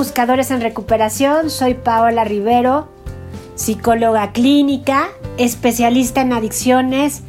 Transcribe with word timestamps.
Buscadores 0.00 0.50
en 0.50 0.62
Recuperación, 0.62 1.50
soy 1.50 1.74
Paola 1.74 2.24
Rivero, 2.24 2.88
psicóloga 3.54 4.32
clínica, 4.32 5.08
especialista 5.36 6.22
en 6.22 6.32
adicciones 6.32 7.20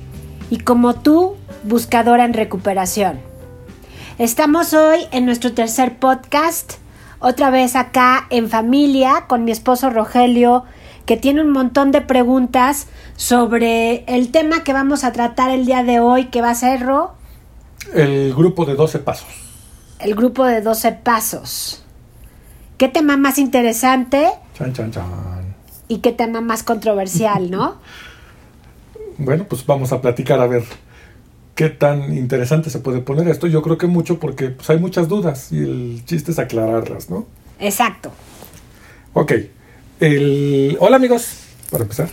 y 0.49 0.59
como 0.59 0.93
tú, 0.93 1.35
buscadora 1.65 2.23
en 2.23 2.33
recuperación. 2.33 3.19
Estamos 4.19 4.73
hoy 4.73 5.01
en 5.11 5.25
nuestro 5.25 5.51
tercer 5.51 5.97
podcast, 5.97 6.75
otra 7.19 7.49
vez 7.49 7.75
acá 7.75 8.25
en 8.29 8.47
familia 8.49 9.25
con 9.27 9.43
mi 9.43 9.51
esposo 9.51 9.89
Rogelio, 9.89 10.63
que 11.05 11.17
tiene 11.17 11.41
un 11.41 11.51
montón 11.51 11.91
de 11.91 11.99
preguntas 11.99 12.87
sobre 13.17 14.05
el 14.05 14.31
tema 14.31 14.63
que 14.63 14.71
vamos 14.71 15.03
a 15.03 15.11
tratar 15.11 15.51
el 15.51 15.65
día 15.65 15.83
de 15.83 15.99
hoy, 15.99 16.27
que 16.27 16.41
va 16.41 16.51
a 16.51 16.55
ser 16.55 16.83
Ro. 16.83 17.15
El 17.93 18.33
grupo 18.33 18.63
de 18.63 18.75
12 18.75 18.99
pasos. 18.99 19.27
El 19.99 20.15
grupo 20.15 20.45
de 20.45 20.61
12 20.61 20.93
pasos. 20.93 21.80
¿Qué 22.81 22.87
tema 22.87 23.15
más 23.15 23.37
interesante? 23.37 24.27
Chan, 24.57 24.73
chan, 24.73 24.89
chan. 24.89 25.05
Y 25.87 25.99
qué 25.99 26.11
tema 26.13 26.41
más 26.41 26.63
controversial, 26.63 27.51
¿no? 27.51 27.75
bueno, 29.19 29.45
pues 29.47 29.63
vamos 29.67 29.91
a 29.91 30.01
platicar 30.01 30.39
a 30.39 30.47
ver 30.47 30.63
qué 31.53 31.69
tan 31.69 32.17
interesante 32.17 32.71
se 32.71 32.79
puede 32.79 33.01
poner 33.01 33.27
esto. 33.27 33.45
Yo 33.45 33.61
creo 33.61 33.77
que 33.77 33.85
mucho 33.85 34.19
porque 34.19 34.49
pues, 34.49 34.67
hay 34.71 34.79
muchas 34.79 35.07
dudas 35.07 35.51
y 35.51 35.59
el 35.59 36.01
chiste 36.05 36.31
es 36.31 36.39
aclararlas, 36.39 37.07
¿no? 37.11 37.27
Exacto. 37.59 38.11
Ok. 39.13 39.33
El... 39.99 40.75
Hola 40.79 40.95
amigos, 40.95 41.37
para 41.69 41.83
empezar. 41.83 42.09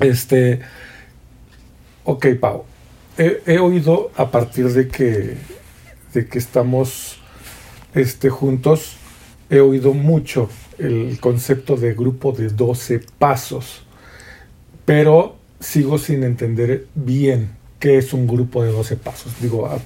Este... 0.00 0.58
Ok, 2.02 2.26
Pau. 2.40 2.64
He, 3.16 3.42
he 3.46 3.58
oído 3.60 4.10
a 4.16 4.32
partir 4.32 4.72
de 4.72 4.88
que, 4.88 5.36
de 6.14 6.26
que 6.26 6.38
estamos 6.40 7.20
este, 7.94 8.28
juntos 8.28 8.96
he 9.50 9.60
oído 9.60 9.92
mucho 9.92 10.48
el 10.78 11.18
concepto 11.20 11.76
de 11.76 11.94
grupo 11.94 12.32
de 12.32 12.48
12 12.48 13.00
pasos, 13.18 13.82
pero 14.84 15.36
sigo 15.60 15.98
sin 15.98 16.24
entender 16.24 16.86
bien 16.94 17.50
qué 17.78 17.98
es 17.98 18.12
un 18.12 18.26
grupo 18.26 18.62
de 18.62 18.72
12 18.72 18.96
pasos. 18.96 19.32
Digo, 19.40 19.66
ah, 19.66 19.78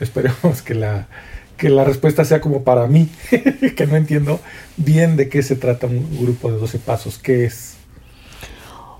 esperemos 0.00 0.62
que 0.62 0.74
la, 0.74 1.08
que 1.56 1.68
la 1.68 1.84
respuesta 1.84 2.24
sea 2.24 2.40
como 2.40 2.62
para 2.62 2.86
mí, 2.86 3.08
que 3.76 3.86
no 3.86 3.96
entiendo 3.96 4.40
bien 4.76 5.16
de 5.16 5.28
qué 5.28 5.42
se 5.42 5.56
trata 5.56 5.86
un 5.86 6.18
grupo 6.20 6.50
de 6.50 6.58
12 6.58 6.78
pasos, 6.78 7.18
qué 7.18 7.44
es. 7.44 7.76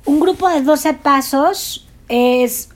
Un 0.05 0.21
grupo 0.21 0.49
de 0.49 0.61
12 0.61 0.95
pasos 0.95 1.89
es 2.09 2.69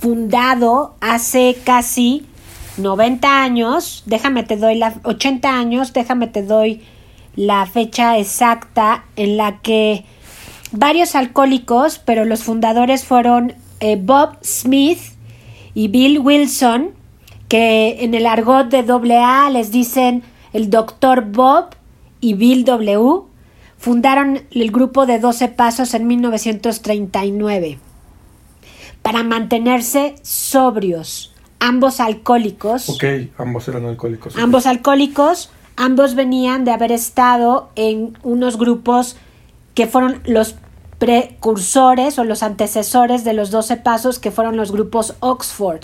fundado 0.00 0.96
hace 1.00 1.56
casi 1.64 2.26
90 2.78 3.42
años, 3.42 4.02
déjame 4.06 4.44
te 4.44 4.56
doy 4.56 4.76
la 4.76 4.94
80 5.04 5.48
años, 5.48 5.92
déjame 5.92 6.26
te 6.26 6.42
doy 6.42 6.82
la 7.36 7.66
fecha 7.66 8.18
exacta 8.18 9.04
en 9.16 9.36
la 9.36 9.60
que 9.60 10.04
varios 10.70 11.14
alcohólicos, 11.14 11.98
pero 11.98 12.24
los 12.24 12.42
fundadores 12.42 13.04
fueron 13.04 13.54
eh, 13.80 13.98
Bob 14.00 14.36
Smith 14.42 15.00
y 15.74 15.88
Bill 15.88 16.18
Wilson, 16.18 16.90
que 17.48 18.04
en 18.04 18.14
el 18.14 18.26
argot 18.26 18.68
de 18.68 19.18
AA 19.18 19.50
les 19.50 19.70
dicen 19.70 20.22
el 20.52 20.70
doctor 20.70 21.26
Bob 21.30 21.74
y 22.20 22.34
Bill 22.34 22.64
W, 22.64 23.22
fundaron 23.76 24.42
el 24.50 24.70
grupo 24.70 25.06
de 25.06 25.18
12 25.18 25.48
pasos 25.48 25.92
en 25.94 26.06
1939 26.06 27.78
para 29.02 29.24
mantenerse 29.24 30.14
sobrios 30.22 31.31
ambos 31.62 32.00
alcohólicos. 32.00 32.88
Ok, 32.88 33.04
ambos 33.38 33.68
eran 33.68 33.86
alcohólicos. 33.86 34.36
Ambos 34.36 34.66
alcohólicos, 34.66 35.50
ambos 35.76 36.16
venían 36.16 36.64
de 36.64 36.72
haber 36.72 36.90
estado 36.90 37.70
en 37.76 38.18
unos 38.24 38.58
grupos 38.58 39.16
que 39.74 39.86
fueron 39.86 40.20
los 40.24 40.56
precursores 40.98 42.18
o 42.18 42.24
los 42.24 42.42
antecesores 42.42 43.22
de 43.24 43.32
los 43.32 43.50
12 43.50 43.76
pasos 43.76 44.18
que 44.18 44.32
fueron 44.32 44.56
los 44.56 44.72
grupos 44.72 45.14
Oxford. 45.20 45.82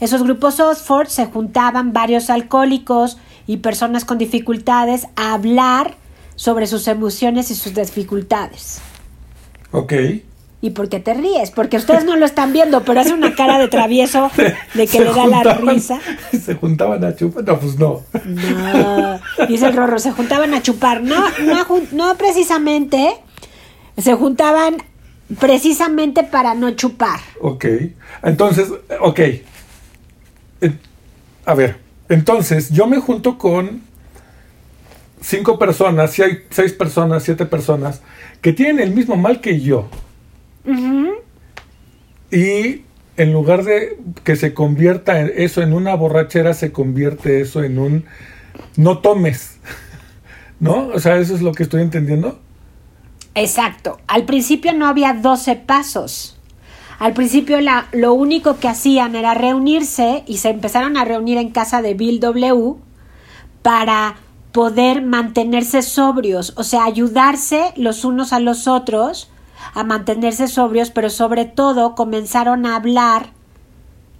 Esos 0.00 0.22
grupos 0.22 0.60
Oxford 0.60 1.08
se 1.08 1.26
juntaban 1.26 1.94
varios 1.94 2.28
alcohólicos 2.28 3.16
y 3.46 3.58
personas 3.58 4.04
con 4.04 4.18
dificultades 4.18 5.08
a 5.16 5.32
hablar 5.32 5.96
sobre 6.36 6.66
sus 6.66 6.88
emociones 6.88 7.50
y 7.50 7.54
sus 7.54 7.74
dificultades. 7.74 8.80
Ok. 9.72 9.94
¿Y 10.60 10.70
por 10.70 10.88
qué 10.88 10.98
te 10.98 11.14
ríes? 11.14 11.52
Porque 11.52 11.76
ustedes 11.76 12.04
no 12.04 12.16
lo 12.16 12.26
están 12.26 12.52
viendo, 12.52 12.82
pero 12.82 13.00
hace 13.00 13.12
una 13.12 13.34
cara 13.34 13.58
de 13.58 13.68
travieso 13.68 14.30
de 14.74 14.86
que 14.88 15.00
le 15.00 15.12
da 15.12 15.26
la 15.26 15.54
risa. 15.54 16.00
Se 16.32 16.56
juntaban 16.56 17.04
a 17.04 17.14
chupar. 17.14 17.44
No, 17.44 17.60
pues 17.60 17.78
no. 17.78 18.02
No, 18.24 19.20
dice 19.46 19.66
el 19.66 19.76
Rorro, 19.76 19.98
se 19.98 20.10
juntaban 20.10 20.54
a 20.54 20.62
chupar. 20.62 21.02
No, 21.02 21.24
no, 21.44 21.64
no 21.92 22.16
precisamente. 22.16 23.14
Se 23.96 24.14
juntaban 24.14 24.78
precisamente 25.38 26.24
para 26.24 26.54
no 26.54 26.72
chupar. 26.72 27.20
Ok. 27.40 27.64
Entonces, 28.24 28.68
ok. 29.00 29.20
A 31.44 31.54
ver, 31.54 31.78
entonces 32.08 32.70
yo 32.70 32.86
me 32.86 32.98
junto 32.98 33.38
con 33.38 33.82
cinco 35.20 35.58
personas, 35.58 36.12
si 36.12 36.22
hay 36.22 36.44
seis 36.50 36.72
personas, 36.72 37.22
siete 37.22 37.46
personas, 37.46 38.02
que 38.42 38.52
tienen 38.52 38.80
el 38.80 38.94
mismo 38.94 39.16
mal 39.16 39.40
que 39.40 39.60
yo 39.60 39.88
y 42.30 42.82
en 43.16 43.32
lugar 43.32 43.64
de 43.64 43.98
que 44.24 44.36
se 44.36 44.54
convierta 44.54 45.20
eso 45.20 45.62
en 45.62 45.72
una 45.72 45.94
borrachera, 45.94 46.54
se 46.54 46.72
convierte 46.72 47.40
eso 47.40 47.62
en 47.62 47.78
un 47.78 48.04
no 48.76 48.98
tomes. 48.98 49.58
¿No? 50.60 50.88
O 50.88 51.00
sea, 51.00 51.16
eso 51.18 51.34
es 51.34 51.42
lo 51.42 51.52
que 51.52 51.62
estoy 51.62 51.82
entendiendo. 51.82 52.40
Exacto. 53.34 53.98
Al 54.08 54.24
principio 54.24 54.72
no 54.72 54.86
había 54.86 55.14
12 55.14 55.56
pasos. 55.56 56.38
Al 56.98 57.12
principio 57.12 57.58
lo 57.92 58.12
único 58.14 58.58
que 58.58 58.68
hacían 58.68 59.14
era 59.14 59.34
reunirse 59.34 60.24
y 60.26 60.38
se 60.38 60.50
empezaron 60.50 60.96
a 60.96 61.04
reunir 61.04 61.38
en 61.38 61.50
casa 61.50 61.80
de 61.80 61.94
Bill 61.94 62.18
W 62.18 62.74
para 63.62 64.16
poder 64.50 65.02
mantenerse 65.02 65.82
sobrios, 65.82 66.54
o 66.56 66.64
sea, 66.64 66.84
ayudarse 66.84 67.72
los 67.76 68.04
unos 68.04 68.32
a 68.32 68.40
los 68.40 68.66
otros 68.66 69.30
a 69.74 69.84
mantenerse 69.84 70.48
sobrios, 70.48 70.90
pero 70.90 71.10
sobre 71.10 71.44
todo 71.44 71.94
comenzaron 71.94 72.66
a 72.66 72.76
hablar 72.76 73.30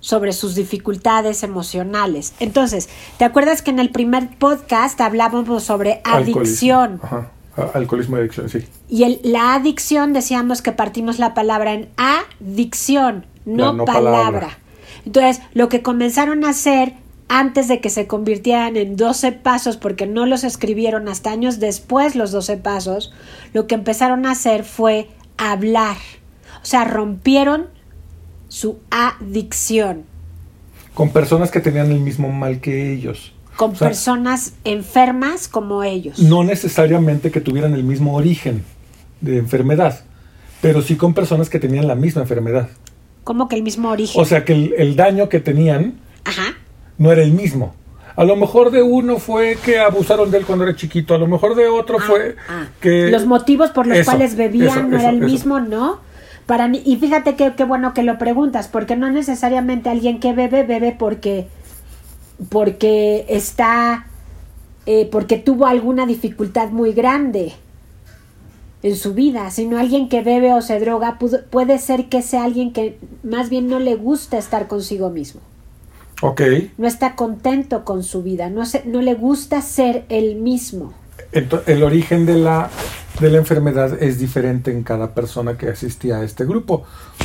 sobre 0.00 0.32
sus 0.32 0.54
dificultades 0.54 1.42
emocionales. 1.42 2.34
Entonces, 2.40 2.88
¿te 3.18 3.24
acuerdas 3.24 3.62
que 3.62 3.70
en 3.70 3.78
el 3.78 3.90
primer 3.90 4.36
podcast 4.38 5.00
hablábamos 5.00 5.64
sobre 5.64 6.00
adicción? 6.04 7.00
Ajá. 7.02 7.30
Alcoholismo 7.74 8.16
y 8.16 8.20
adicción, 8.20 8.48
sí. 8.48 8.64
Y 8.88 9.02
el, 9.02 9.20
la 9.24 9.54
adicción 9.54 10.12
decíamos 10.12 10.62
que 10.62 10.70
partimos 10.70 11.18
la 11.18 11.34
palabra 11.34 11.72
en 11.72 11.88
adicción, 11.96 13.26
no, 13.44 13.84
palabra. 13.84 14.58
Entonces, 15.04 15.42
lo 15.54 15.68
que 15.68 15.82
comenzaron 15.82 16.44
a 16.44 16.50
hacer 16.50 16.94
antes 17.28 17.68
de 17.68 17.80
que 17.80 17.90
se 17.90 18.06
convirtieran 18.06 18.76
en 18.76 18.96
12 18.96 19.32
pasos, 19.32 19.76
porque 19.76 20.06
no 20.06 20.24
los 20.24 20.44
escribieron 20.44 21.08
hasta 21.08 21.30
años 21.30 21.58
después 21.58 22.14
los 22.14 22.30
12 22.30 22.56
pasos, 22.58 23.12
lo 23.52 23.66
que 23.66 23.74
empezaron 23.74 24.24
a 24.24 24.32
hacer 24.32 24.64
fue 24.64 25.08
hablar. 25.38 25.96
O 26.62 26.66
sea, 26.66 26.84
rompieron 26.84 27.66
su 28.48 28.78
adicción. 28.90 30.04
Con 30.94 31.10
personas 31.10 31.50
que 31.50 31.60
tenían 31.60 31.90
el 31.92 32.00
mismo 32.00 32.30
mal 32.30 32.60
que 32.60 32.92
ellos. 32.92 33.32
Con 33.56 33.74
personas 33.74 34.54
enfermas 34.64 35.48
como 35.48 35.82
ellos. 35.82 36.18
No 36.18 36.44
necesariamente 36.44 37.30
que 37.30 37.40
tuvieran 37.40 37.74
el 37.74 37.84
mismo 37.84 38.14
origen 38.14 38.64
de 39.20 39.38
enfermedad, 39.38 40.04
pero 40.60 40.82
sí 40.82 40.96
con 40.96 41.14
personas 41.14 41.48
que 41.48 41.58
tenían 41.58 41.88
la 41.88 41.94
misma 41.94 42.22
enfermedad. 42.22 42.68
¿Cómo 43.24 43.48
que 43.48 43.56
el 43.56 43.62
mismo 43.62 43.90
origen? 43.90 44.20
O 44.20 44.24
sea, 44.24 44.44
que 44.44 44.52
el, 44.52 44.74
el 44.78 44.96
daño 44.96 45.28
que 45.28 45.40
tenían 45.40 45.94
no 46.98 47.12
era 47.12 47.22
el 47.22 47.32
mismo. 47.32 47.74
A 48.18 48.24
lo 48.24 48.34
mejor 48.34 48.72
de 48.72 48.82
uno 48.82 49.20
fue 49.20 49.56
que 49.64 49.78
abusaron 49.78 50.32
de 50.32 50.38
él 50.38 50.44
cuando 50.44 50.64
era 50.64 50.74
chiquito, 50.74 51.14
a 51.14 51.18
lo 51.18 51.28
mejor 51.28 51.54
de 51.54 51.68
otro 51.68 51.98
ah, 52.00 52.04
fue 52.04 52.34
ah. 52.48 52.66
que... 52.80 53.12
Los 53.12 53.26
motivos 53.26 53.70
por 53.70 53.86
los 53.86 54.04
cuales 54.04 54.34
bebían 54.34 54.90
no 54.90 54.98
era 54.98 55.10
el 55.10 55.20
mismo, 55.20 55.60
¿no? 55.60 56.00
Para 56.44 56.66
mí, 56.66 56.82
y 56.84 56.96
fíjate 56.96 57.36
qué 57.36 57.64
bueno 57.64 57.94
que 57.94 58.02
lo 58.02 58.18
preguntas, 58.18 58.66
porque 58.66 58.96
no 58.96 59.08
necesariamente 59.08 59.88
alguien 59.88 60.18
que 60.18 60.32
bebe, 60.32 60.64
bebe 60.64 60.96
porque, 60.98 61.46
porque 62.48 63.24
está, 63.28 64.08
eh, 64.86 65.08
porque 65.12 65.36
tuvo 65.36 65.66
alguna 65.66 66.04
dificultad 66.04 66.70
muy 66.70 66.94
grande 66.94 67.52
en 68.82 68.96
su 68.96 69.14
vida, 69.14 69.48
sino 69.52 69.78
alguien 69.78 70.08
que 70.08 70.22
bebe 70.22 70.52
o 70.54 70.60
se 70.60 70.80
droga 70.80 71.20
puede 71.50 71.78
ser 71.78 72.06
que 72.06 72.22
sea 72.22 72.42
alguien 72.42 72.72
que 72.72 72.98
más 73.22 73.48
bien 73.48 73.68
no 73.68 73.78
le 73.78 73.94
gusta 73.94 74.38
estar 74.38 74.66
consigo 74.66 75.08
mismo. 75.08 75.40
No 76.76 76.86
está 76.86 77.14
contento 77.14 77.84
con 77.84 78.02
su 78.02 78.22
vida, 78.22 78.50
no, 78.50 78.62
no 78.86 79.02
le 79.02 79.14
gusta 79.14 79.62
ser 79.62 80.04
el 80.08 80.36
mismo. 80.36 80.92
el 81.32 81.82
origen 81.82 82.26
de 82.26 82.38
la 82.38 82.70
de 83.20 83.30
la 83.30 83.38
enfermedad 83.38 84.00
es 84.00 84.18
diferente 84.18 84.70
en 84.70 84.82
cada 84.82 85.14
persona 85.14 85.58
que 85.58 85.68
asistía 85.68 86.18
a 86.18 86.24
este 86.24 86.44
grupo. 86.44 86.84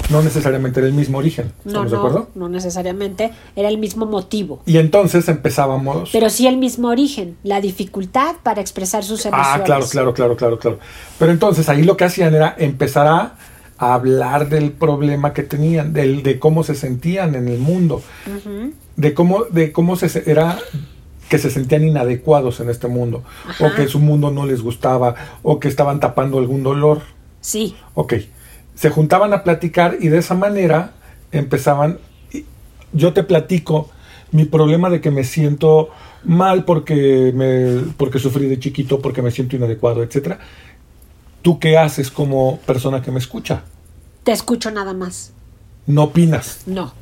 No 0.09 0.21
necesariamente 0.21 0.79
era 0.79 0.87
el 0.87 0.93
mismo 0.93 1.19
origen. 1.19 1.51
No, 1.65 1.69
¿Estamos 1.69 1.91
de 1.91 1.97
no, 1.97 2.03
acuerdo? 2.03 2.29
no 2.35 2.49
necesariamente 2.49 3.31
era 3.55 3.69
el 3.69 3.77
mismo 3.77 4.05
motivo. 4.05 4.61
Y 4.65 4.77
entonces 4.77 5.27
empezábamos. 5.29 6.09
Pero 6.11 6.29
sí 6.29 6.47
el 6.47 6.57
mismo 6.57 6.89
origen, 6.89 7.37
la 7.43 7.61
dificultad 7.61 8.35
para 8.41 8.61
expresar 8.61 9.03
sus 9.03 9.25
emociones. 9.25 9.61
Ah, 9.61 9.63
claro, 9.63 9.85
claro, 9.87 10.13
claro, 10.13 10.35
claro, 10.35 10.59
claro. 10.59 10.79
Pero 11.19 11.31
entonces 11.31 11.69
ahí 11.69 11.83
lo 11.83 11.95
que 11.95 12.05
hacían 12.05 12.33
era 12.33 12.55
empezar 12.57 13.07
a, 13.07 13.35
a 13.77 13.93
hablar 13.93 14.49
del 14.49 14.71
problema 14.71 15.33
que 15.33 15.43
tenían, 15.43 15.93
del, 15.93 16.23
de 16.23 16.39
cómo 16.39 16.63
se 16.63 16.75
sentían 16.75 17.35
en 17.35 17.47
el 17.47 17.59
mundo, 17.59 18.01
de 18.95 19.13
cómo, 19.13 19.45
de 19.45 19.71
cómo 19.71 19.95
se 19.95 20.29
era 20.29 20.59
que 21.29 21.39
se 21.39 21.49
sentían 21.49 21.83
inadecuados 21.83 22.59
en 22.59 22.69
este 22.69 22.87
mundo, 22.87 23.23
o 23.59 23.73
que 23.73 23.87
su 23.87 23.99
mundo 23.99 24.29
no 24.29 24.45
les 24.45 24.61
gustaba, 24.61 25.15
o 25.41 25.59
que 25.59 25.67
estaban 25.67 25.99
tapando 25.99 26.37
algún 26.37 26.63
dolor. 26.63 27.01
Sí, 27.41 27.75
Ok, 27.95 28.13
se 28.75 28.89
juntaban 28.89 29.33
a 29.33 29.43
platicar 29.43 29.97
y 29.99 30.07
de 30.09 30.19
esa 30.19 30.35
manera 30.35 30.91
empezaban, 31.31 31.99
yo 32.91 33.13
te 33.13 33.23
platico 33.23 33.89
mi 34.31 34.45
problema 34.45 34.89
de 34.89 35.01
que 35.01 35.11
me 35.11 35.23
siento 35.23 35.89
mal 36.23 36.65
porque, 36.65 37.31
me, 37.35 37.93
porque 37.97 38.19
sufrí 38.19 38.47
de 38.47 38.59
chiquito, 38.59 38.99
porque 38.99 39.21
me 39.21 39.31
siento 39.31 39.55
inadecuado, 39.55 40.03
etcétera. 40.03 40.39
¿Tú 41.43 41.59
qué 41.59 41.77
haces 41.77 42.09
como 42.09 42.57
persona 42.65 43.01
que 43.03 43.11
me 43.11 43.19
escucha? 43.19 43.63
te 44.23 44.31
escucho 44.31 44.71
nada 44.71 44.93
más. 44.93 45.31
No 45.85 46.03
opinas. 46.03 46.61
No. 46.65 46.93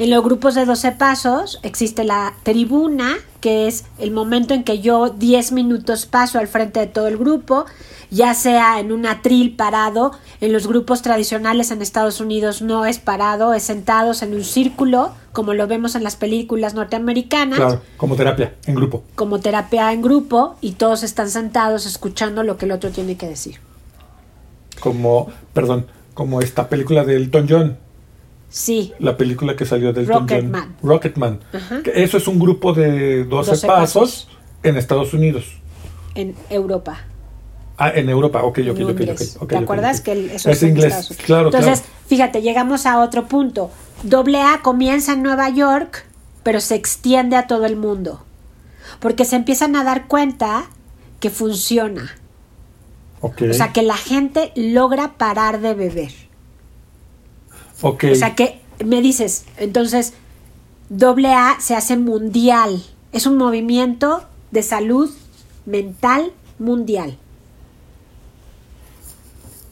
En 0.00 0.10
los 0.10 0.24
grupos 0.24 0.56
de 0.56 0.64
12 0.64 0.90
pasos 0.92 1.60
existe 1.62 2.02
la 2.02 2.34
tribuna, 2.42 3.14
que 3.40 3.68
es 3.68 3.84
el 3.98 4.10
momento 4.10 4.54
en 4.54 4.64
que 4.64 4.80
yo 4.80 5.10
10 5.10 5.52
minutos 5.52 6.06
paso 6.06 6.40
al 6.40 6.48
frente 6.48 6.80
de 6.80 6.86
todo 6.88 7.06
el 7.06 7.16
grupo, 7.16 7.64
ya 8.10 8.34
sea 8.34 8.80
en 8.80 8.90
un 8.90 9.06
atril 9.06 9.54
parado, 9.54 10.10
en 10.40 10.52
los 10.52 10.66
grupos 10.66 11.00
tradicionales 11.02 11.70
en 11.70 11.80
Estados 11.80 12.18
Unidos 12.20 12.60
no 12.60 12.86
es 12.86 12.98
parado, 12.98 13.54
es 13.54 13.62
sentados 13.62 14.22
en 14.22 14.34
un 14.34 14.42
círculo, 14.42 15.12
como 15.32 15.54
lo 15.54 15.68
vemos 15.68 15.94
en 15.94 16.02
las 16.02 16.16
películas 16.16 16.74
norteamericanas, 16.74 17.58
Claro, 17.58 17.82
como 17.96 18.16
terapia, 18.16 18.54
en 18.66 18.74
grupo. 18.74 19.04
como 19.14 19.38
terapia 19.38 19.92
en 19.92 20.02
grupo, 20.02 20.56
y 20.60 20.72
todos 20.72 21.04
están 21.04 21.30
sentados 21.30 21.86
escuchando 21.86 22.42
lo 22.42 22.56
que 22.56 22.64
el 22.64 22.72
otro 22.72 22.90
tiene 22.90 23.16
que 23.16 23.28
decir. 23.28 23.60
Como, 24.80 25.28
perdón, 25.52 25.86
como 26.14 26.40
esta 26.40 26.68
película 26.68 27.04
de 27.04 27.16
Elton 27.16 27.46
John, 27.48 27.78
Sí, 28.48 28.92
la 29.00 29.16
película 29.16 29.56
que 29.56 29.64
salió 29.66 29.92
de 29.92 30.02
Elton 30.02 30.26
John. 30.28 30.52
Rocketman. 30.52 30.76
Rocketman. 30.82 31.40
Eso 31.92 32.18
es 32.18 32.28
un 32.28 32.38
grupo 32.38 32.72
de 32.72 33.24
12, 33.24 33.50
12 33.50 33.66
pasos, 33.66 33.66
pasos. 33.66 34.28
en 34.62 34.76
Estados 34.76 35.12
Unidos. 35.12 35.44
en 36.14 36.36
Europa. 36.50 36.98
Ah, 37.76 37.90
en 37.92 38.08
Europa, 38.08 38.44
ok, 38.44 38.58
ok, 38.58 38.58
en 38.58 38.70
ok, 38.70 38.78
ok, 38.78 38.86
Londres. 39.00 39.36
ok, 39.40 39.48
¿Te 39.48 39.56
acuerdas 39.56 39.98
ok. 39.98 40.04
que 40.04 40.12
el- 40.12 40.30
eso 40.30 40.48
es 40.50 40.62
en 40.62 40.68
inglés? 40.68 40.92
Unidos? 40.94 41.16
Claro, 41.26 41.46
Entonces, 41.46 41.80
claro. 41.80 41.94
fíjate, 42.06 42.42
llegamos 42.42 42.86
a 42.86 43.00
otro 43.00 43.26
punto. 43.26 43.72
Doble 44.04 44.40
A 44.40 44.60
comienza 44.62 45.14
en 45.14 45.24
Nueva 45.24 45.48
York, 45.50 46.04
pero 46.44 46.60
se 46.60 46.76
extiende 46.76 47.34
a 47.34 47.48
todo 47.48 47.66
el 47.66 47.74
mundo. 47.74 48.24
Porque 49.00 49.24
se 49.24 49.34
empiezan 49.34 49.74
a 49.74 49.82
dar 49.82 50.06
cuenta 50.06 50.66
que 51.18 51.30
funciona. 51.30 52.14
O 53.24 53.54
sea, 53.54 53.72
que 53.72 53.82
la 53.82 53.96
gente 53.96 54.52
logra 54.54 55.14
parar 55.16 55.60
de 55.60 55.74
beber. 55.74 56.12
O 57.82 57.96
sea, 58.14 58.34
que 58.34 58.60
me 58.84 59.00
dices, 59.02 59.44
entonces, 59.56 60.14
doble 60.88 61.32
A 61.32 61.56
se 61.60 61.74
hace 61.74 61.96
mundial. 61.96 62.82
Es 63.12 63.26
un 63.26 63.36
movimiento 63.36 64.24
de 64.50 64.62
salud 64.62 65.10
mental 65.66 66.32
mundial. 66.58 67.16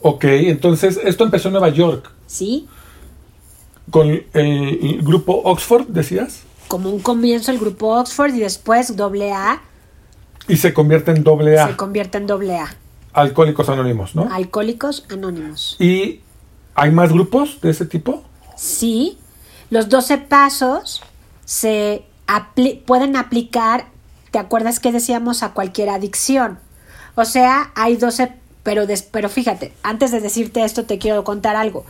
ok, 0.01 0.25
entonces 0.25 0.99
esto 1.05 1.23
empezó 1.23 1.49
en 1.49 1.53
Nueva 1.53 1.69
York 1.69 2.11
¿Sí? 2.27 2.67
con 3.91 4.09
el, 4.09 4.27
el 4.33 5.03
grupo 5.03 5.43
Oxford, 5.45 5.87
decías, 5.87 6.43
como 6.67 6.91
un 6.91 7.01
comienzo 7.01 7.53
el 7.53 7.59
grupo 7.59 7.99
Oxford 8.01 8.35
y 8.35 8.41
después 8.41 8.97
doble 8.97 9.33
A 9.33 9.63
y 10.49 10.57
se 10.57 10.73
convierte 10.73 11.11
en 11.13 11.23
doble 11.23 11.59
A, 11.59 11.69
se 11.69 11.77
convierte 11.77 12.19
en 12.19 12.27
doble 12.27 12.57
A. 12.57 12.75
Alcohólicos 13.13 13.69
Anónimos, 13.69 14.15
¿no? 14.15 14.29
Alcohólicos 14.33 15.05
Anónimos. 15.11 15.77
¿Y 15.79 16.21
hay 16.75 16.91
más 16.91 17.13
grupos 17.13 17.61
de 17.61 17.71
ese 17.71 17.87
tipo? 17.87 18.23
Sí, 18.57 19.19
los 19.71 19.89
12 19.89 20.19
pasos 20.19 21.03
se 21.45 22.05
apli- 22.27 22.83
pueden 22.85 23.17
aplicar, 23.17 23.87
¿te 24.31 24.39
acuerdas 24.39 24.81
que 24.81 24.93
decíamos 24.93 25.43
a 25.43 25.53
cualquier 25.53 25.91
adicción? 25.91 26.59
O 27.15 27.25
sea, 27.25 27.73
hay 27.75 27.97
12, 27.97 28.33
pero, 28.63 28.87
des- 28.87 29.03
pero 29.03 29.29
fíjate, 29.29 29.73
antes 29.83 30.11
de 30.13 30.21
decirte 30.21 30.65
esto 30.65 30.85
te 30.85 30.99
quiero 30.99 31.25
contar 31.25 31.57
algo. 31.57 31.85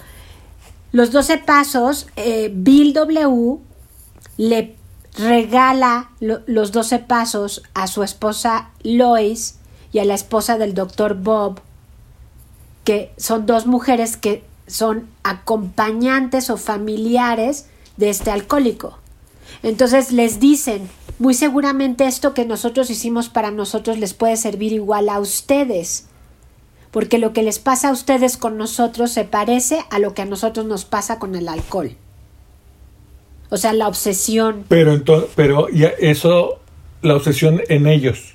Los 0.91 1.13
12 1.13 1.39
pasos, 1.39 2.09
eh, 2.17 2.51
Bill 2.55 2.93
W. 2.93 3.59
le 4.39 4.77
regala 5.19 6.11
lo- 6.21 6.41
los 6.47 6.73
12 6.73 6.99
pasos 6.99 7.63
a 7.75 7.87
su 7.87 8.03
esposa 8.03 8.71
Lois 8.83 9.59
y 9.93 9.99
a 9.99 10.05
la 10.05 10.15
esposa 10.15 10.59
del 10.59 10.75
doctor 10.75 11.15
Bob, 11.15 11.61
que 12.85 13.11
son 13.17 13.47
dos 13.47 13.67
mujeres 13.67 14.17
que 14.17 14.43
son 14.67 15.09
acompañantes 15.23 16.51
o 16.51 16.57
familiares 16.57 17.67
de 17.97 18.11
este 18.11 18.31
alcohólico. 18.31 18.99
Entonces 19.63 20.13
les 20.13 20.41
dicen, 20.41 20.89
muy 21.19 21.35
seguramente 21.35 22.07
esto 22.07 22.33
que 22.35 22.47
nosotros 22.47 22.91
hicimos 22.91 23.29
para 23.29 23.51
nosotros 23.51 23.99
les 23.99 24.15
puede 24.15 24.37
servir 24.37 24.73
igual 24.73 25.09
a 25.09 25.21
ustedes, 25.21 26.07
porque 26.91 27.19
lo 27.19 27.33
que 27.33 27.43
les 27.43 27.59
pasa 27.59 27.91
a 27.91 27.93
ustedes 27.93 28.37
con 28.37 28.57
nosotros 28.57 29.13
se 29.13 29.25
parece 29.25 29.85
a 29.91 29.99
lo 29.99 30.15
que 30.15 30.23
a 30.23 30.27
nosotros 30.27 30.67
nos 30.67 30.85
pasa 30.85 31.19
con 31.19 31.35
el 31.37 31.49
alcohol. 31.49 31.93
O 33.51 33.59
sea, 33.59 33.73
la 33.75 33.87
obsesión, 33.89 34.65
Pero, 34.69 34.95
ento- 34.97 35.29
pero 35.37 35.69
ya 35.69 35.89
eso, 35.99 36.59
la 37.03 37.15
obsesión 37.17 37.61
en 37.69 37.87
ellos. 37.87 38.35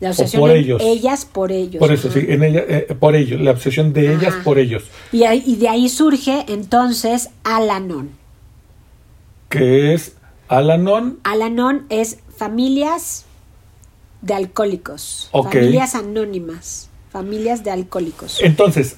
La 0.00 0.10
obsesión 0.10 0.40
por 0.40 0.50
en 0.50 0.56
ellos. 0.58 0.82
ellas 0.84 1.24
por 1.24 1.50
ellos. 1.52 1.78
Por 1.80 1.92
eso, 1.92 2.08
ajá. 2.08 2.20
sí, 2.20 2.26
en 2.28 2.44
ella, 2.44 2.64
eh, 2.68 2.96
por 2.98 3.16
ellos, 3.16 3.40
la 3.40 3.50
obsesión 3.50 3.92
de 3.92 4.14
ellas 4.14 4.34
por 4.44 4.58
ellos. 4.58 4.84
Y, 5.12 5.24
ahí- 5.24 5.42
y 5.46 5.56
de 5.56 5.68
ahí 5.68 5.88
surge 5.88 6.44
entonces 6.48 7.30
Alanon. 7.44 8.10
Que 9.48 9.94
es 9.94 10.14
Alanon, 10.48 11.18
Alanon 11.24 11.86
es 11.88 12.18
familias 12.36 13.24
de 14.22 14.34
alcohólicos. 14.34 15.30
Familias 15.32 15.94
anónimas. 15.94 16.90
Familias 17.10 17.64
de 17.64 17.70
alcohólicos. 17.70 18.38
Entonces, 18.42 18.96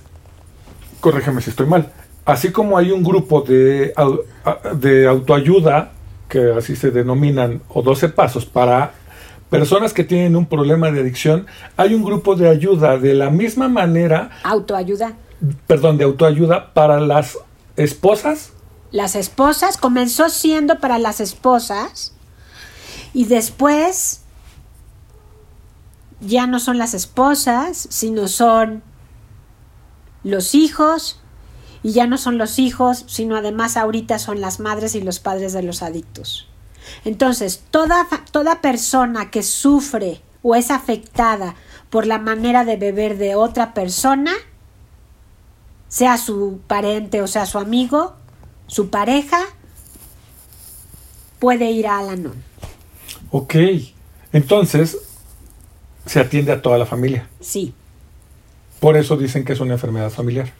corrígeme 1.00 1.40
si 1.40 1.50
estoy 1.50 1.66
mal. 1.66 1.92
Así 2.24 2.50
como 2.50 2.76
hay 2.76 2.90
un 2.90 3.02
grupo 3.02 3.42
de, 3.42 3.94
de 4.76 5.06
autoayuda, 5.06 5.92
que 6.28 6.52
así 6.56 6.76
se 6.76 6.90
denominan, 6.90 7.62
o 7.68 7.82
12 7.82 8.08
pasos 8.10 8.44
para 8.46 8.94
personas 9.50 9.92
que 9.92 10.04
tienen 10.04 10.36
un 10.36 10.46
problema 10.46 10.90
de 10.90 11.00
adicción, 11.00 11.46
hay 11.76 11.94
un 11.94 12.04
grupo 12.04 12.36
de 12.36 12.48
ayuda 12.48 12.96
de 12.96 13.14
la 13.14 13.30
misma 13.30 13.68
manera, 13.68 14.30
Autoayuda. 14.44 15.14
perdón, 15.66 15.98
de 15.98 16.04
autoayuda 16.04 16.72
para 16.72 17.00
las 17.00 17.36
esposas. 17.76 18.52
Las 18.92 19.14
esposas 19.16 19.76
comenzó 19.76 20.28
siendo 20.28 20.78
para 20.78 20.98
las 20.98 21.20
esposas 21.20 22.14
y 23.12 23.24
después 23.24 24.22
ya 26.20 26.46
no 26.46 26.60
son 26.60 26.78
las 26.78 26.94
esposas, 26.94 27.86
sino 27.90 28.28
son 28.28 28.82
los 30.22 30.54
hijos 30.54 31.20
y 31.82 31.92
ya 31.92 32.06
no 32.06 32.18
son 32.18 32.36
los 32.36 32.58
hijos, 32.58 33.04
sino 33.06 33.36
además 33.36 33.76
ahorita 33.76 34.18
son 34.18 34.40
las 34.40 34.60
madres 34.60 34.94
y 34.94 35.00
los 35.00 35.18
padres 35.18 35.52
de 35.52 35.62
los 35.62 35.82
adictos. 35.82 36.49
Entonces, 37.04 37.62
toda, 37.70 38.06
toda 38.30 38.60
persona 38.60 39.30
que 39.30 39.42
sufre 39.42 40.20
o 40.42 40.54
es 40.54 40.70
afectada 40.70 41.54
por 41.90 42.06
la 42.06 42.18
manera 42.18 42.64
de 42.64 42.76
beber 42.76 43.18
de 43.18 43.34
otra 43.34 43.74
persona, 43.74 44.32
sea 45.88 46.16
su 46.18 46.60
parente 46.66 47.20
o 47.20 47.26
sea 47.26 47.46
su 47.46 47.58
amigo, 47.58 48.14
su 48.66 48.90
pareja, 48.90 49.38
puede 51.38 51.70
ir 51.70 51.86
a 51.88 51.98
Alanon. 51.98 52.42
Ok, 53.32 53.56
entonces 54.32 54.98
se 56.06 56.20
atiende 56.20 56.52
a 56.52 56.62
toda 56.62 56.78
la 56.78 56.86
familia. 56.86 57.28
Sí, 57.40 57.74
Por 58.78 58.96
eso 58.96 59.16
dicen 59.16 59.44
que 59.44 59.52
es 59.52 59.60
una 59.60 59.74
enfermedad 59.74 60.10
familiar. 60.10 60.52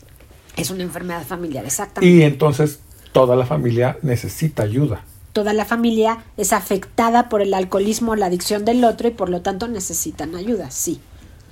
es 0.57 0.71
una 0.71 0.83
enfermedad 0.83 1.25
familiar, 1.25 1.65
exactamente. 1.65 2.15
Y 2.15 2.23
entonces 2.23 2.81
toda 3.13 3.35
la 3.37 3.47
familia 3.47 3.99
necesita 4.03 4.63
ayuda. 4.65 5.05
Toda 5.33 5.53
la 5.53 5.65
familia 5.65 6.25
es 6.37 6.53
afectada 6.53 7.29
por 7.29 7.41
el 7.41 7.55
alcoholismo 7.55 8.13
o 8.13 8.17
la 8.17 8.27
adicción 8.27 8.65
del 8.65 8.85
otro 8.85 9.09
y 9.09 9.13
por 9.13 9.29
lo 9.29 9.43
tanto 9.43 9.69
necesitan 9.69 10.35
ayuda, 10.35 10.71
sí. 10.71 11.01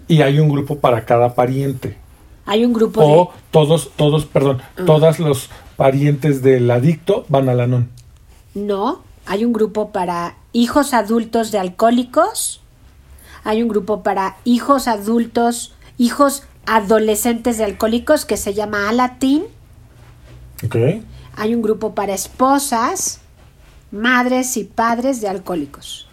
Y 0.09 0.23
hay 0.23 0.41
un 0.41 0.49
grupo 0.49 0.79
para 0.79 1.05
cada 1.05 1.35
pariente. 1.35 1.97
Hay 2.47 2.65
un 2.65 2.73
grupo 2.73 3.03
O 3.03 3.33
todos, 3.51 3.91
todos, 3.95 4.25
perdón, 4.25 4.63
todos 4.87 5.19
los 5.19 5.51
parientes 5.77 6.43
del 6.43 6.71
adicto 6.71 7.27
van 7.29 7.49
al 7.49 7.61
anón. 7.61 7.89
de... 8.55 8.63
No, 8.63 9.03
hay 9.27 9.45
un 9.45 9.53
grupo 9.53 9.91
para 9.91 10.37
hijos 10.53 10.95
adultos 10.95 11.53
de 11.53 11.59
alcohólicos, 11.59 12.63
hay 13.45 13.63
un 13.63 13.69
grupo 13.69 14.03
para 14.03 14.39
hijos 14.45 14.89
adultos, 14.89 15.75
hijos 15.99 16.43
adolescentes 16.67 17.59
de 17.59 17.65
alcohólicos 17.65 18.25
que 18.25 18.37
se 18.37 18.55
llama 18.55 18.89
Alatin. 18.89 19.45
Ok. 20.65 20.77
Hay 21.37 21.55
un 21.55 21.63
grupo 21.63 21.95
para 21.95 22.15
esposas, 22.15 23.21
madres 23.91 24.57
y 24.57 24.65
padres 24.65 25.21
de 25.21 25.29
alcohólicos 25.29 26.07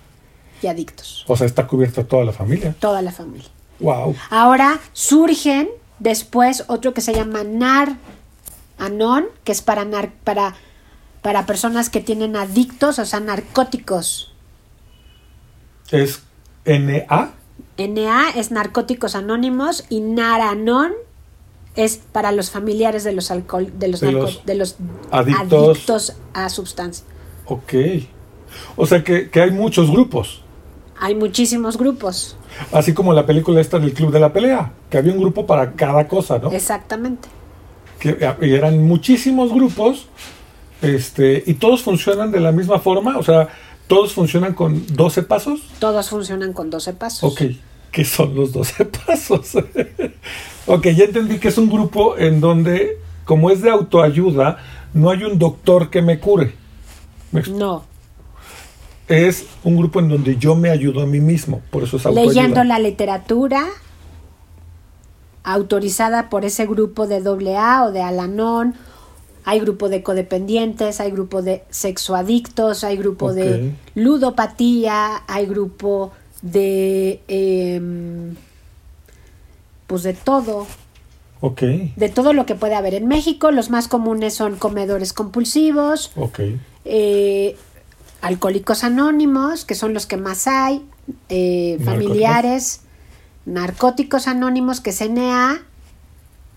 y 0.62 0.68
adictos. 0.68 1.24
O 1.28 1.36
sea, 1.36 1.46
está 1.48 1.68
cubierta 1.68 2.04
toda 2.04 2.24
la 2.24 2.32
familia. 2.32 2.76
Toda 2.80 3.02
la 3.02 3.12
familia. 3.12 3.50
Wow. 3.80 4.16
Ahora 4.30 4.80
surgen 4.94 5.70
después 6.00 6.64
otro 6.68 6.94
que 6.94 7.02
se 7.02 7.14
llama 7.14 7.44
NAR 7.44 7.98
Anon, 8.78 9.26
que 9.44 9.52
es 9.52 9.62
para, 9.62 9.84
nar- 9.86 10.12
para, 10.24 10.56
para 11.22 11.46
personas 11.46 11.90
que 11.90 12.02
tienen 12.02 12.36
adictos, 12.36 13.00
o 13.00 13.06
sea, 13.06 13.20
narcóticos. 13.20 14.34
Es 15.92 16.22
NA. 16.66 17.32
NA 17.78 18.30
es 18.36 18.52
Narcóticos 18.52 19.16
Anónimos 19.16 19.84
y 19.90 20.00
Naranon 20.00 20.94
es 21.76 21.98
para 22.12 22.32
los 22.32 22.50
familiares 22.50 23.04
de 23.04 23.12
los 23.12 23.32
alcohol, 23.32 23.72
de 23.78 23.90
los, 23.90 24.00
De 24.00 24.08
narco- 24.12 24.22
los 24.22 24.46
de 24.46 24.56
los 24.56 24.76
adictos. 25.12 25.70
adictos 25.76 26.14
a 26.34 26.50
sustancias. 26.50 27.06
Ok. 27.46 27.74
O 28.76 28.86
sea 28.86 29.04
que, 29.04 29.30
que 29.30 29.42
hay 29.42 29.52
muchos 29.52 29.90
grupos. 29.92 30.42
Hay 31.00 31.14
muchísimos 31.14 31.78
grupos, 31.78 32.38
Así 32.72 32.94
como 32.94 33.14
la 33.14 33.26
película 33.26 33.60
esta 33.60 33.80
del 33.80 33.94
Club 33.94 34.12
de 34.12 34.20
la 34.20 34.32
Pelea, 34.32 34.72
que 34.90 34.98
había 34.98 35.12
un 35.12 35.20
grupo 35.20 35.46
para 35.46 35.74
cada 35.74 36.08
cosa, 36.08 36.40
¿no? 36.40 36.52
exactamente. 36.52 37.28
Que 38.00 38.18
y 38.42 38.54
eran 38.54 38.82
muchísimos 38.88 39.54
grupos, 39.54 40.08
este, 40.82 41.44
y 41.46 41.56
todos 41.56 41.84
funcionan 41.84 42.32
de 42.32 42.40
la 42.40 42.52
misma 42.54 42.80
forma, 42.80 43.18
o 43.18 43.24
sea, 43.24 43.50
todos 43.88 44.14
funcionan 44.14 44.54
con 44.54 44.86
12 44.88 45.24
pasos. 45.24 45.62
Todos 45.80 46.10
funcionan 46.10 46.54
con 46.54 46.70
12 46.70 46.94
pasos. 46.94 47.24
Ok, 47.30 47.42
¿qué 47.92 48.06
son 48.06 48.34
los 48.36 48.54
12 48.54 48.86
pasos? 49.06 49.56
ok, 50.68 50.88
ya 50.88 51.06
entendí 51.06 51.40
que 51.40 51.50
es 51.50 51.58
un 51.58 51.70
grupo 51.70 52.18
en 52.18 52.40
donde, 52.40 53.00
como 53.26 53.50
es 53.52 53.62
de 53.62 53.70
autoayuda, 53.70 54.60
no 54.94 55.10
hay 55.10 55.24
un 55.24 55.38
doctor 55.40 55.90
que 55.90 56.02
me 56.02 56.20
cure. 56.20 56.54
No, 57.52 57.84
Es 59.08 59.46
un 59.64 59.78
grupo 59.78 60.00
en 60.00 60.10
donde 60.10 60.38
yo 60.38 60.56
me 60.56 60.70
ayudo 60.70 61.02
a 61.02 61.06
mí 61.06 61.20
mismo, 61.20 61.62
por 61.70 61.84
eso 61.84 61.98
es 61.98 62.06
autoayuda. 62.06 62.34
leyendo 62.34 62.64
la 62.64 62.80
literatura 62.80 63.66
autorizada 65.44 66.30
por 66.30 66.44
ese 66.44 66.66
grupo 66.66 67.08
de 67.08 67.18
AA 67.56 67.86
o 67.86 67.92
de 67.92 68.02
Alanon. 68.02 68.74
Hay 69.48 69.60
grupo 69.60 69.90
de 69.90 70.02
codependientes, 70.02 71.00
hay 71.00 71.12
grupo 71.12 71.44
de 71.44 71.64
sexoadictos, 71.70 72.84
hay 72.84 72.98
grupo 72.98 73.32
de 73.32 73.76
ludopatía, 73.94 75.22
hay 75.28 75.46
grupo 75.46 76.12
de... 76.42 77.22
em, 77.28 78.36
pues 79.86 80.02
de 80.02 80.14
todo, 80.14 80.66
Ok, 81.46 81.62
de 81.62 82.10
todo 82.10 82.34
lo 82.34 82.48
que 82.48 82.56
puede 82.56 82.74
haber 82.74 82.96
en 82.96 83.08
México. 83.08 83.52
Los 83.52 83.70
más 83.70 83.88
comunes 83.88 84.34
son 84.34 84.56
comedores 84.56 85.14
compulsivos, 85.14 86.12
ok, 86.16 86.40
eh, 86.86 87.56
alcohólicos 88.22 88.84
anónimos, 88.84 89.64
que 89.64 89.76
son 89.76 89.94
los 89.94 90.08
que 90.08 90.18
más 90.18 90.48
hay, 90.48 90.84
eh, 91.30 91.78
familiares, 91.86 92.82
narcóticos 93.46 94.28
anónimos, 94.28 94.82
que 94.82 94.90
es 94.90 95.02
NA, 95.02 95.62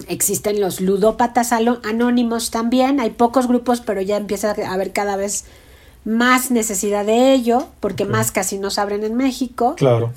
existen 0.09 0.59
los 0.59 0.81
ludópatas 0.81 1.53
anónimos 1.53 2.51
también, 2.51 2.99
hay 2.99 3.11
pocos 3.11 3.47
grupos, 3.47 3.83
pero 3.83 4.01
ya 4.01 4.17
empieza 4.17 4.53
a 4.53 4.73
haber 4.73 4.93
cada 4.95 5.17
vez 5.17 5.45
más 6.07 6.51
necesidad 6.51 7.05
de 7.05 7.35
ello, 7.35 7.69
porque 7.81 8.05
Ok. 8.05 8.11
más 8.11 8.33
casi 8.33 8.57
no 8.57 8.71
se 8.71 8.81
abren 8.81 9.05
en 9.05 9.17
México. 9.17 9.75
claro. 9.77 10.13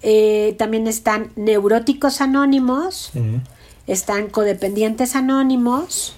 Eh, 0.00 0.54
también 0.58 0.86
están 0.86 1.32
neuróticos 1.34 2.20
anónimos. 2.20 3.10
Están 3.88 4.28
codependientes 4.28 5.16
anónimos. 5.16 6.14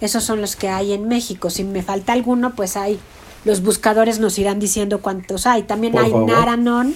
Esos 0.00 0.22
son 0.22 0.40
los 0.40 0.54
que 0.54 0.68
hay 0.68 0.92
en 0.92 1.08
México. 1.08 1.50
Si 1.50 1.64
me 1.64 1.82
falta 1.82 2.12
alguno, 2.12 2.54
pues 2.54 2.76
hay. 2.76 3.00
Los 3.44 3.62
buscadores 3.62 4.20
nos 4.20 4.38
irán 4.38 4.60
diciendo 4.60 5.00
cuántos 5.00 5.46
hay. 5.46 5.64
También 5.64 5.94
Por 5.94 6.04
hay 6.04 6.10
favor. 6.10 6.30
Naranon 6.30 6.94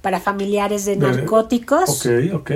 para 0.00 0.18
familiares 0.18 0.84
de 0.86 0.96
narcóticos. 0.96 2.06
Ok, 2.06 2.34
ok. 2.34 2.50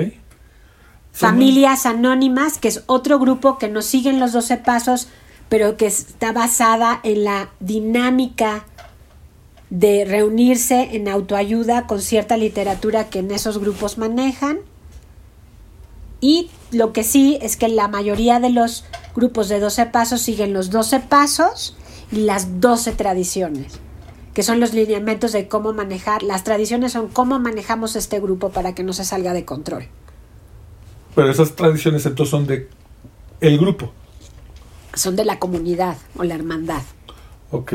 Familias 1.11 1.85
Anónimas, 1.85 2.57
que 2.57 2.67
es 2.67 2.83
otro 2.87 3.19
grupo 3.19 3.57
que 3.57 3.69
no 3.69 3.81
siguen 3.81 4.19
los 4.19 4.33
12 4.33 4.57
pasos, 4.57 5.07
pero 5.47 5.77
que 5.77 5.85
está 5.85 6.33
basada 6.33 6.99
en 7.03 7.23
la 7.23 7.51
dinámica 7.61 8.65
de 9.69 10.03
reunirse 10.05 10.89
en 10.95 11.07
autoayuda 11.07 11.87
con 11.87 12.01
cierta 12.01 12.35
literatura 12.35 13.09
que 13.09 13.19
en 13.19 13.31
esos 13.31 13.59
grupos 13.59 13.97
manejan. 13.97 14.59
Y 16.21 16.49
lo 16.71 16.93
que 16.93 17.03
sí 17.03 17.37
es 17.41 17.57
que 17.57 17.67
la 17.67 17.87
mayoría 17.87 18.39
de 18.39 18.49
los 18.49 18.85
grupos 19.15 19.49
de 19.49 19.59
12 19.59 19.87
pasos 19.87 20.21
siguen 20.21 20.53
los 20.53 20.69
12 20.69 20.99
pasos 21.01 21.75
y 22.11 22.17
las 22.21 22.61
12 22.61 22.93
tradiciones, 22.93 23.79
que 24.33 24.43
son 24.43 24.59
los 24.59 24.73
lineamientos 24.73 25.31
de 25.33 25.47
cómo 25.47 25.73
manejar. 25.73 26.23
Las 26.23 26.43
tradiciones 26.43 26.93
son 26.93 27.09
cómo 27.09 27.39
manejamos 27.39 27.95
este 27.95 28.19
grupo 28.19 28.49
para 28.49 28.73
que 28.73 28.83
no 28.83 28.93
se 28.93 29.05
salga 29.05 29.33
de 29.33 29.45
control. 29.45 29.87
Pero 31.15 31.29
esas 31.31 31.55
tradiciones 31.55 32.05
entonces 32.05 32.31
son 32.31 32.47
de 32.47 32.69
el 33.41 33.57
grupo. 33.59 33.91
son 34.93 35.15
de 35.15 35.25
la 35.25 35.39
comunidad 35.39 35.97
o 36.17 36.23
la 36.23 36.35
hermandad. 36.35 36.81
Ok. 37.51 37.73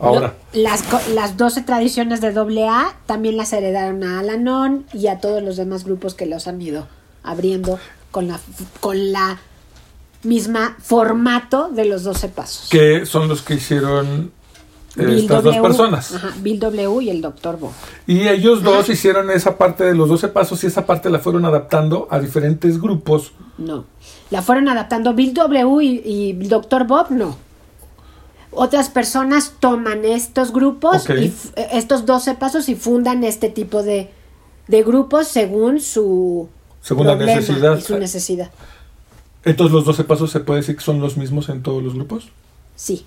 Ahora, 0.00 0.34
Lo- 0.52 0.62
las, 0.62 0.84
las 1.08 1.36
12 1.36 1.62
tradiciones 1.62 2.20
de 2.20 2.28
AA 2.28 2.96
también 3.06 3.36
las 3.36 3.52
heredaron 3.52 4.04
a 4.04 4.20
Alanon 4.20 4.86
y 4.92 5.08
a 5.08 5.18
todos 5.18 5.42
los 5.42 5.56
demás 5.56 5.84
grupos 5.84 6.14
que 6.14 6.26
los 6.26 6.46
han 6.46 6.62
ido 6.62 6.86
abriendo 7.28 7.78
con 8.10 8.28
la, 8.28 8.40
con 8.80 9.12
la 9.12 9.38
misma 10.22 10.76
formato 10.80 11.68
de 11.68 11.84
los 11.84 12.04
12 12.04 12.28
pasos. 12.28 12.68
¿qué 12.70 13.06
son 13.06 13.28
los 13.28 13.42
que 13.42 13.54
hicieron 13.54 14.32
eh, 14.96 15.04
Bill 15.04 15.18
estas 15.18 15.44
dos 15.44 15.56
personas? 15.58 16.14
ajá, 16.14 16.32
Bill 16.40 16.58
W 16.58 17.04
y 17.04 17.10
el 17.10 17.20
Dr. 17.20 17.56
Bo. 17.58 17.72
Y 18.06 18.26
ellos 18.28 18.62
dos 18.62 18.88
hicieron 18.88 19.30
esa 19.30 19.58
parte 19.58 19.84
de 19.84 19.94
los 19.94 20.08
12 20.08 20.28
pasos 20.28 20.64
y 20.64 20.66
esa 20.66 20.86
parte 20.86 21.10
la 21.10 21.18
fueron 21.18 21.44
adaptando 21.44 22.08
a 22.10 22.18
diferentes 22.18 22.80
grupos. 22.80 23.32
No. 23.58 23.84
La 24.30 24.42
fueron 24.42 24.68
adaptando 24.68 25.14
Bill 25.14 25.34
W 25.34 25.84
y, 25.84 26.02
y 26.04 26.32
Dr. 26.32 26.86
Bob, 26.86 27.10
no. 27.10 27.36
Otras 28.50 28.88
personas 28.88 29.54
toman 29.60 30.04
estos 30.04 30.52
grupos, 30.52 31.08
y 31.10 31.26
eh, 31.56 31.68
estos 31.72 32.06
12 32.06 32.34
pasos 32.34 32.68
y 32.68 32.74
fundan 32.74 33.22
este 33.22 33.50
tipo 33.50 33.82
de, 33.82 34.10
de 34.66 34.82
grupos 34.82 35.28
según 35.28 35.80
su 35.80 36.48
Según 36.82 37.06
la 37.06 37.16
necesidad. 37.16 37.76
y 37.76 37.80
su 37.82 37.98
necesidad. 37.98 38.50
Entonces 39.44 39.72
los 39.72 39.84
12 39.84 40.04
pasos 40.04 40.30
se 40.30 40.40
puede 40.40 40.60
decir 40.60 40.76
que 40.76 40.82
son 40.84 41.00
los 41.00 41.16
mismos 41.16 41.48
en 41.48 41.62
todos 41.62 41.82
los 41.82 41.94
grupos. 41.94 42.28
Sí. 42.76 43.04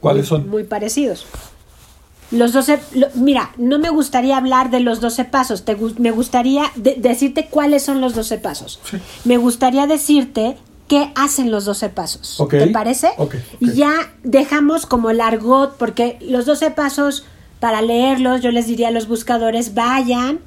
¿Cuáles 0.00 0.22
muy, 0.24 0.28
son? 0.40 0.48
Muy 0.50 0.64
parecidos. 0.64 1.26
Los 2.32 2.52
12, 2.52 2.80
lo- 2.94 3.06
mira, 3.14 3.52
no 3.56 3.78
me 3.78 3.88
gustaría 3.90 4.36
hablar 4.36 4.70
de 4.70 4.80
los 4.80 5.00
12 5.00 5.24
pasos, 5.26 5.64
te 5.64 5.76
me 5.98 6.10
gustaría 6.10 6.64
de- 6.74 6.96
decirte 6.96 7.46
cuáles 7.48 7.84
son 7.84 8.00
los 8.00 8.14
12 8.14 8.38
pasos. 8.38 8.80
Sí. 8.90 8.98
Me 9.24 9.36
gustaría 9.36 9.86
decirte 9.86 10.56
qué 10.88 11.12
hacen 11.14 11.50
los 11.52 11.64
12 11.64 11.88
pasos. 11.88 12.40
Ok. 12.40 12.50
¿Te 12.50 12.66
parece? 12.68 13.10
Ok, 13.18 13.36
Y 13.60 13.70
ok. 13.70 13.74
ya 13.76 13.92
dejamos 14.24 14.86
como 14.86 15.10
el 15.10 15.20
argot, 15.20 15.76
porque 15.76 16.18
los 16.20 16.46
12 16.46 16.70
pasos, 16.72 17.24
para 17.60 17.80
leerlos, 17.80 18.40
yo 18.42 18.50
les 18.50 18.66
diría 18.66 18.88
a 18.88 18.90
los 18.92 19.06
buscadores, 19.08 19.74
vayan, 19.74 20.40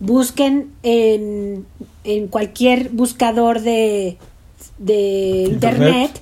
busquen 0.00 0.72
en, 0.82 1.66
en 2.04 2.28
cualquier 2.28 2.90
buscador 2.90 3.60
de, 3.60 4.18
de 4.78 5.46
Internet. 5.48 5.88
internet 5.88 6.20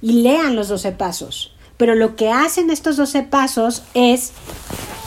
y 0.00 0.22
lean 0.22 0.54
los 0.54 0.68
12 0.68 0.92
pasos. 0.92 1.54
Pero 1.76 1.94
lo 1.94 2.14
que 2.14 2.30
hacen 2.30 2.70
estos 2.70 2.96
12 2.96 3.22
pasos 3.24 3.82
es 3.94 4.32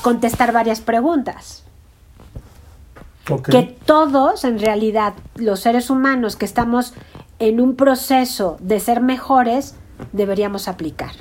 contestar 0.01 0.51
varias 0.51 0.81
preguntas. 0.81 1.63
Que 3.49 3.63
todos, 3.85 4.45
en 4.45 4.57
realidad, 4.57 5.13
los 5.35 5.59
seres 5.59 5.89
humanos 5.89 6.37
que 6.37 6.45
estamos 6.45 6.93
en 7.39 7.59
un 7.59 7.75
proceso 7.75 8.57
de 8.61 8.79
ser 8.79 9.01
mejores, 9.01 9.75
deberíamos 10.13 10.67
aplicar. 10.67 11.11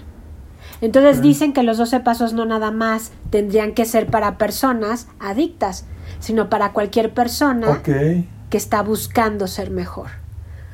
Entonces 0.81 1.21
dicen 1.21 1.53
que 1.53 1.63
los 1.63 1.79
12 1.79 2.01
pasos 2.01 2.33
no 2.33 2.45
nada 2.45 2.71
más 2.71 3.11
tendrían 3.31 3.73
que 3.73 3.87
ser 3.87 4.07
para 4.07 4.39
personas 4.39 5.09
adictas, 5.19 5.85
sino 6.27 6.51
para 6.51 6.73
cualquier 6.73 7.15
persona 7.15 7.85
que 7.85 8.27
está 8.51 8.83
buscando 8.83 9.47
ser 9.47 9.71
mejor. 9.71 10.09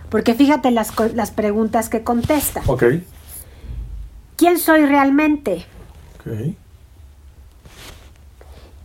Porque 0.09 0.33
fíjate 0.33 0.71
las, 0.71 0.95
las 1.15 1.31
preguntas 1.31 1.91
que 1.91 2.03
contesta. 2.03 2.63
¿Quién 4.37 4.59
soy 4.59 4.87
realmente? 4.87 5.67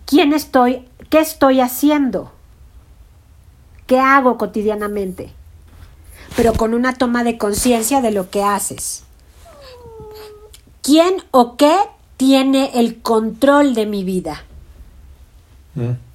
¿Quién 0.05 0.33
estoy? 0.33 0.89
¿Qué 1.09 1.21
estoy 1.21 1.61
haciendo? 1.61 2.33
¿Qué 3.85 4.01
hago 4.01 4.37
cotidianamente? 4.37 5.31
Pero 6.35 6.51
con 6.51 6.73
una 6.73 6.95
toma 6.95 7.23
de 7.23 7.37
conciencia 7.37 8.01
de 8.01 8.11
lo 8.11 8.29
que 8.29 8.43
haces. 8.43 9.05
¿Quién 10.81 11.13
o 11.31 11.55
qué 11.55 11.77
tiene 12.17 12.71
el 12.73 13.01
control 13.01 13.73
de 13.73 13.85
mi 13.85 14.03
vida? 14.03 14.43
Mm. 15.75 16.06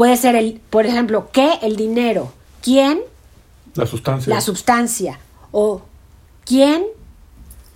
Puede 0.00 0.16
ser 0.16 0.34
el, 0.34 0.62
por 0.70 0.86
ejemplo, 0.86 1.28
¿qué? 1.30 1.58
El 1.60 1.76
dinero. 1.76 2.32
¿Quién? 2.62 3.02
La 3.74 3.84
sustancia. 3.84 4.34
La 4.34 4.40
sustancia. 4.40 5.18
O 5.52 5.82
¿quién? 6.46 6.86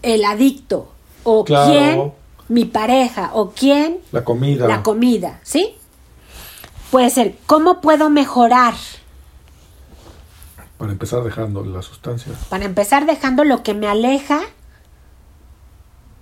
El 0.01 0.25
adicto. 0.25 0.91
O 1.23 1.45
Claro. 1.45 1.71
¿quién? 1.71 2.13
Mi 2.49 2.65
pareja. 2.65 3.31
O 3.35 3.51
¿quién? 3.51 3.99
La 4.11 4.25
comida. 4.25 4.67
La 4.67 4.83
comida. 4.83 5.39
¿Sí? 5.43 5.75
Puede 6.91 7.11
ser, 7.11 7.37
¿cómo 7.45 7.83
puedo 7.83 8.09
mejorar? 8.09 8.73
Para 10.79 10.93
empezar 10.93 11.25
dejando 11.25 11.63
la 11.63 11.83
sustancia. 11.83 12.33
Para 12.49 12.65
empezar, 12.65 13.05
dejando 13.05 13.45
lo 13.45 13.63
que 13.63 13.75
me 13.75 13.87
aleja 13.87 14.41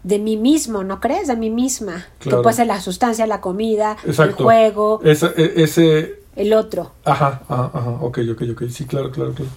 de 0.03 0.19
mí 0.19 0.37
mismo, 0.37 0.83
¿no 0.85 1.01
crees? 1.01 1.29
De 1.29 1.37
mí 1.37 1.51
misma. 1.51 2.05
Claro. 2.19 2.39
Que 2.39 2.43
puede 2.43 2.57
ser 2.57 2.67
la 2.67 2.81
sustancia, 2.81 3.27
la 3.27 3.41
comida, 3.41 3.97
Exacto. 4.05 4.39
el 4.39 4.45
juego, 4.45 5.01
Ese, 5.05 5.27
e- 5.37 5.63
ese. 5.63 6.21
el 6.37 6.53
otro. 6.55 6.93
Ajá, 7.05 7.43
ajá, 7.49 7.71
ajá. 7.73 7.91
Ok, 8.01 8.19
ok, 8.33 8.43
ok. 8.53 8.63
Sí, 8.71 8.85
claro, 8.87 9.11
claro, 9.13 9.33
claro. 9.33 9.51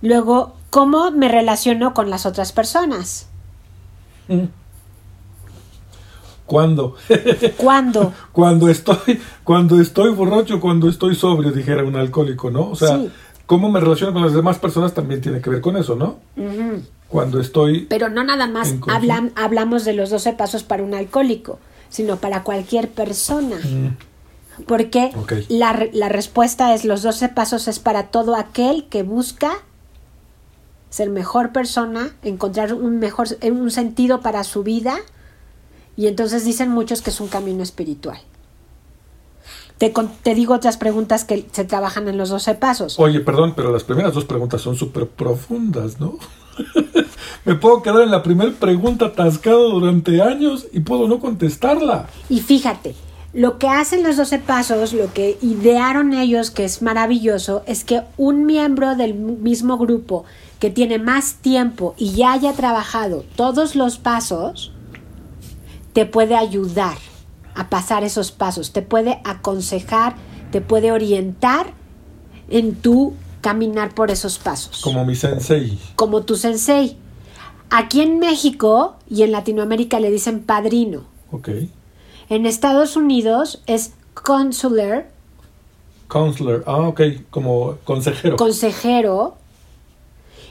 Luego, 0.00 0.54
¿cómo 0.70 1.10
me 1.12 1.28
relaciono 1.28 1.94
con 1.94 2.10
las 2.10 2.26
otras 2.26 2.52
personas? 2.52 3.28
Mm. 4.28 4.46
¿Cuándo? 6.46 6.96
¿Cuándo? 7.56 8.12
cuando 8.32 8.68
estoy, 8.68 9.20
cuando 9.44 9.80
estoy 9.80 10.10
borracho, 10.12 10.60
cuando 10.60 10.88
estoy 10.88 11.14
sobrio, 11.14 11.52
dijera 11.52 11.84
un 11.84 11.96
alcohólico, 11.96 12.50
¿no? 12.50 12.70
O 12.70 12.74
sea, 12.76 12.98
Sí. 12.98 13.10
cómo 13.46 13.70
me 13.70 13.80
relaciono 13.80 14.12
con 14.12 14.22
las 14.22 14.34
demás 14.34 14.58
personas 14.58 14.92
también 14.92 15.20
tiene 15.20 15.40
que 15.40 15.48
ver 15.48 15.60
con 15.60 15.76
eso, 15.76 15.94
¿no? 15.96 16.16
Cuando 17.12 17.40
estoy. 17.40 17.82
Pero 17.82 18.08
no 18.08 18.24
nada 18.24 18.46
más 18.46 18.74
hablan, 18.88 19.32
hablamos 19.36 19.84
de 19.84 19.92
los 19.92 20.10
12 20.10 20.32
pasos 20.32 20.62
para 20.64 20.82
un 20.82 20.94
alcohólico, 20.94 21.58
sino 21.90 22.16
para 22.16 22.42
cualquier 22.42 22.88
persona. 22.88 23.56
Mm, 23.56 24.64
Porque 24.66 25.12
Ok. 25.16 25.32
la, 25.48 25.86
la 25.92 26.08
respuesta 26.08 26.74
es 26.74 26.84
los 26.84 27.02
12 27.02 27.28
pasos 27.28 27.68
es 27.68 27.78
para 27.78 28.08
todo 28.08 28.34
aquel 28.34 28.86
que 28.88 29.02
busca 29.02 29.52
ser 30.90 31.08
mejor 31.10 31.52
persona, 31.52 32.14
encontrar 32.22 32.74
un 32.74 32.98
mejor 32.98 33.28
un 33.42 33.70
sentido 33.70 34.20
para 34.20 34.44
su 34.44 34.62
vida 34.62 34.96
y 35.96 36.06
entonces 36.06 36.44
dicen 36.44 36.70
muchos 36.70 37.00
que 37.02 37.10
es 37.10 37.20
un 37.20 37.28
camino 37.28 37.62
espiritual. 37.62 38.18
Te, 39.78 39.92
te 40.22 40.34
digo 40.34 40.54
otras 40.54 40.76
preguntas 40.76 41.24
que 41.24 41.46
se 41.50 41.64
trabajan 41.64 42.08
en 42.08 42.16
los 42.16 42.28
12 42.28 42.54
pasos. 42.54 42.98
Oye, 42.98 43.20
perdón, 43.20 43.54
pero 43.56 43.72
las 43.72 43.84
primeras 43.84 44.14
dos 44.14 44.24
preguntas 44.24 44.60
son 44.60 44.76
súper 44.76 45.08
profundas, 45.08 45.98
¿no? 45.98 46.18
Me 47.44 47.54
puedo 47.54 47.82
quedar 47.82 48.02
en 48.02 48.10
la 48.10 48.22
primera 48.22 48.52
pregunta 48.52 49.06
atascado 49.06 49.70
durante 49.70 50.22
años 50.22 50.66
y 50.72 50.80
puedo 50.80 51.08
no 51.08 51.20
contestarla. 51.20 52.08
Y 52.28 52.40
fíjate, 52.40 52.94
lo 53.32 53.58
que 53.58 53.68
hacen 53.68 54.02
los 54.02 54.16
12 54.16 54.40
pasos, 54.40 54.92
lo 54.92 55.12
que 55.12 55.38
idearon 55.40 56.12
ellos, 56.12 56.50
que 56.50 56.64
es 56.64 56.82
maravilloso, 56.82 57.62
es 57.66 57.82
que 57.84 58.02
un 58.16 58.44
miembro 58.44 58.94
del 58.94 59.14
mismo 59.14 59.78
grupo 59.78 60.24
que 60.58 60.70
tiene 60.70 60.98
más 60.98 61.34
tiempo 61.36 61.94
y 61.96 62.12
ya 62.12 62.32
haya 62.32 62.52
trabajado 62.52 63.24
todos 63.34 63.74
los 63.74 63.98
pasos, 63.98 64.72
te 65.92 66.06
puede 66.06 66.36
ayudar 66.36 66.96
a 67.54 67.68
pasar 67.68 68.04
esos 68.04 68.32
pasos, 68.32 68.72
te 68.72 68.82
puede 68.82 69.20
aconsejar, 69.24 70.14
te 70.50 70.60
puede 70.60 70.92
orientar 70.92 71.72
en 72.48 72.74
tu 72.74 73.14
caminar 73.42 73.94
por 73.94 74.10
esos 74.10 74.38
pasos 74.38 74.80
Como 74.82 75.04
mi 75.04 75.14
sensei. 75.14 75.78
como 75.96 76.22
tu 76.22 76.36
sensei. 76.36 76.96
Aquí 77.68 78.00
en 78.00 78.18
México 78.18 78.96
y 79.10 79.22
en 79.22 79.32
Latinoamérica 79.32 80.00
le 80.00 80.10
dicen 80.10 80.42
padrino. 80.42 81.04
Ok. 81.30 81.48
En 82.30 82.46
Estados 82.46 82.96
Unidos 82.96 83.62
es 83.66 83.92
consular, 84.14 85.10
Counselor. 86.08 86.62
Ah, 86.66 86.88
ok. 86.88 87.00
Como 87.30 87.76
consejero. 87.84 88.36
consejero, 88.36 89.36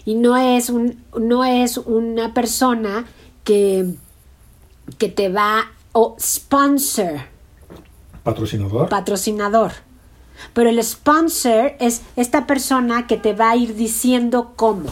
y 0.06 0.16
no 0.16 0.36
es, 0.38 0.70
un, 0.72 1.04
no 1.20 1.46
es 1.46 1.78
una 1.78 2.34
persona 2.34 3.06
que, 3.44 3.94
que 4.98 5.08
te 5.10 5.30
va, 5.30 5.66
o 5.94 6.16
sponsor, 6.20 7.20
Patrocinador. 8.24 8.90
patrocinador. 8.90 9.72
Pero 10.54 10.70
el 10.70 10.84
sponsor 10.84 11.74
es 11.80 12.02
esta 12.16 12.48
persona 12.48 13.08
que 13.08 13.18
te 13.18 13.34
va 13.34 13.52
a 13.52 13.56
ir 13.56 13.76
diciendo 13.76 14.54
cómo. 14.56 14.90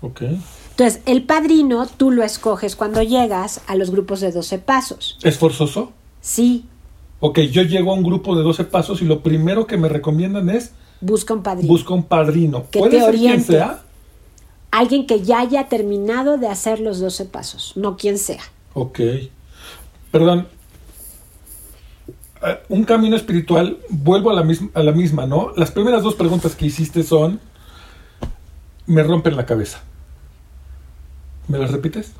ok. 0.00 0.22
Entonces, 0.70 1.02
el 1.06 1.22
padrino 1.22 1.86
tú 1.86 2.10
lo 2.10 2.24
escoges 2.24 2.74
cuando 2.74 3.00
llegas 3.00 3.60
a 3.68 3.76
los 3.76 3.92
grupos 3.92 4.20
de 4.20 4.32
12 4.32 4.58
pasos. 4.58 5.18
¿Es 5.22 5.38
forzoso? 5.38 5.92
Sí, 6.20 6.64
Ok, 7.26 7.38
yo 7.50 7.62
llego 7.62 7.90
a 7.90 7.94
un 7.94 8.02
grupo 8.02 8.36
de 8.36 8.42
12 8.42 8.64
pasos 8.64 9.00
y 9.00 9.06
lo 9.06 9.22
primero 9.22 9.66
que 9.66 9.78
me 9.78 9.88
recomiendan 9.88 10.50
es 10.50 10.72
busca 11.00 11.32
un 11.32 11.42
padrino. 11.42 11.72
busca 11.72 11.94
un 11.94 12.02
padrino. 12.02 12.66
Que 12.70 12.80
Puede 12.80 12.98
te 12.98 13.00
ser 13.00 13.14
quien 13.14 13.42
sea. 13.42 13.82
Alguien 14.70 15.06
que 15.06 15.22
ya 15.22 15.40
haya 15.40 15.70
terminado 15.70 16.36
de 16.36 16.48
hacer 16.48 16.80
los 16.80 17.00
12 17.00 17.24
pasos, 17.24 17.72
no 17.76 17.96
quien 17.96 18.18
sea. 18.18 18.42
Ok. 18.74 19.00
Perdón. 20.10 20.48
Un 22.68 22.84
camino 22.84 23.16
espiritual, 23.16 23.78
vuelvo 23.88 24.30
a 24.30 24.34
la, 24.34 24.42
misma, 24.42 24.68
a 24.74 24.82
la 24.82 24.92
misma, 24.92 25.26
¿no? 25.26 25.52
Las 25.56 25.70
primeras 25.70 26.02
dos 26.02 26.14
preguntas 26.14 26.54
que 26.54 26.66
hiciste 26.66 27.02
son, 27.02 27.40
me 28.86 29.02
rompen 29.02 29.36
la 29.36 29.46
cabeza. 29.46 29.82
¿Me 31.48 31.58
las 31.58 31.70
repites? 31.70 32.12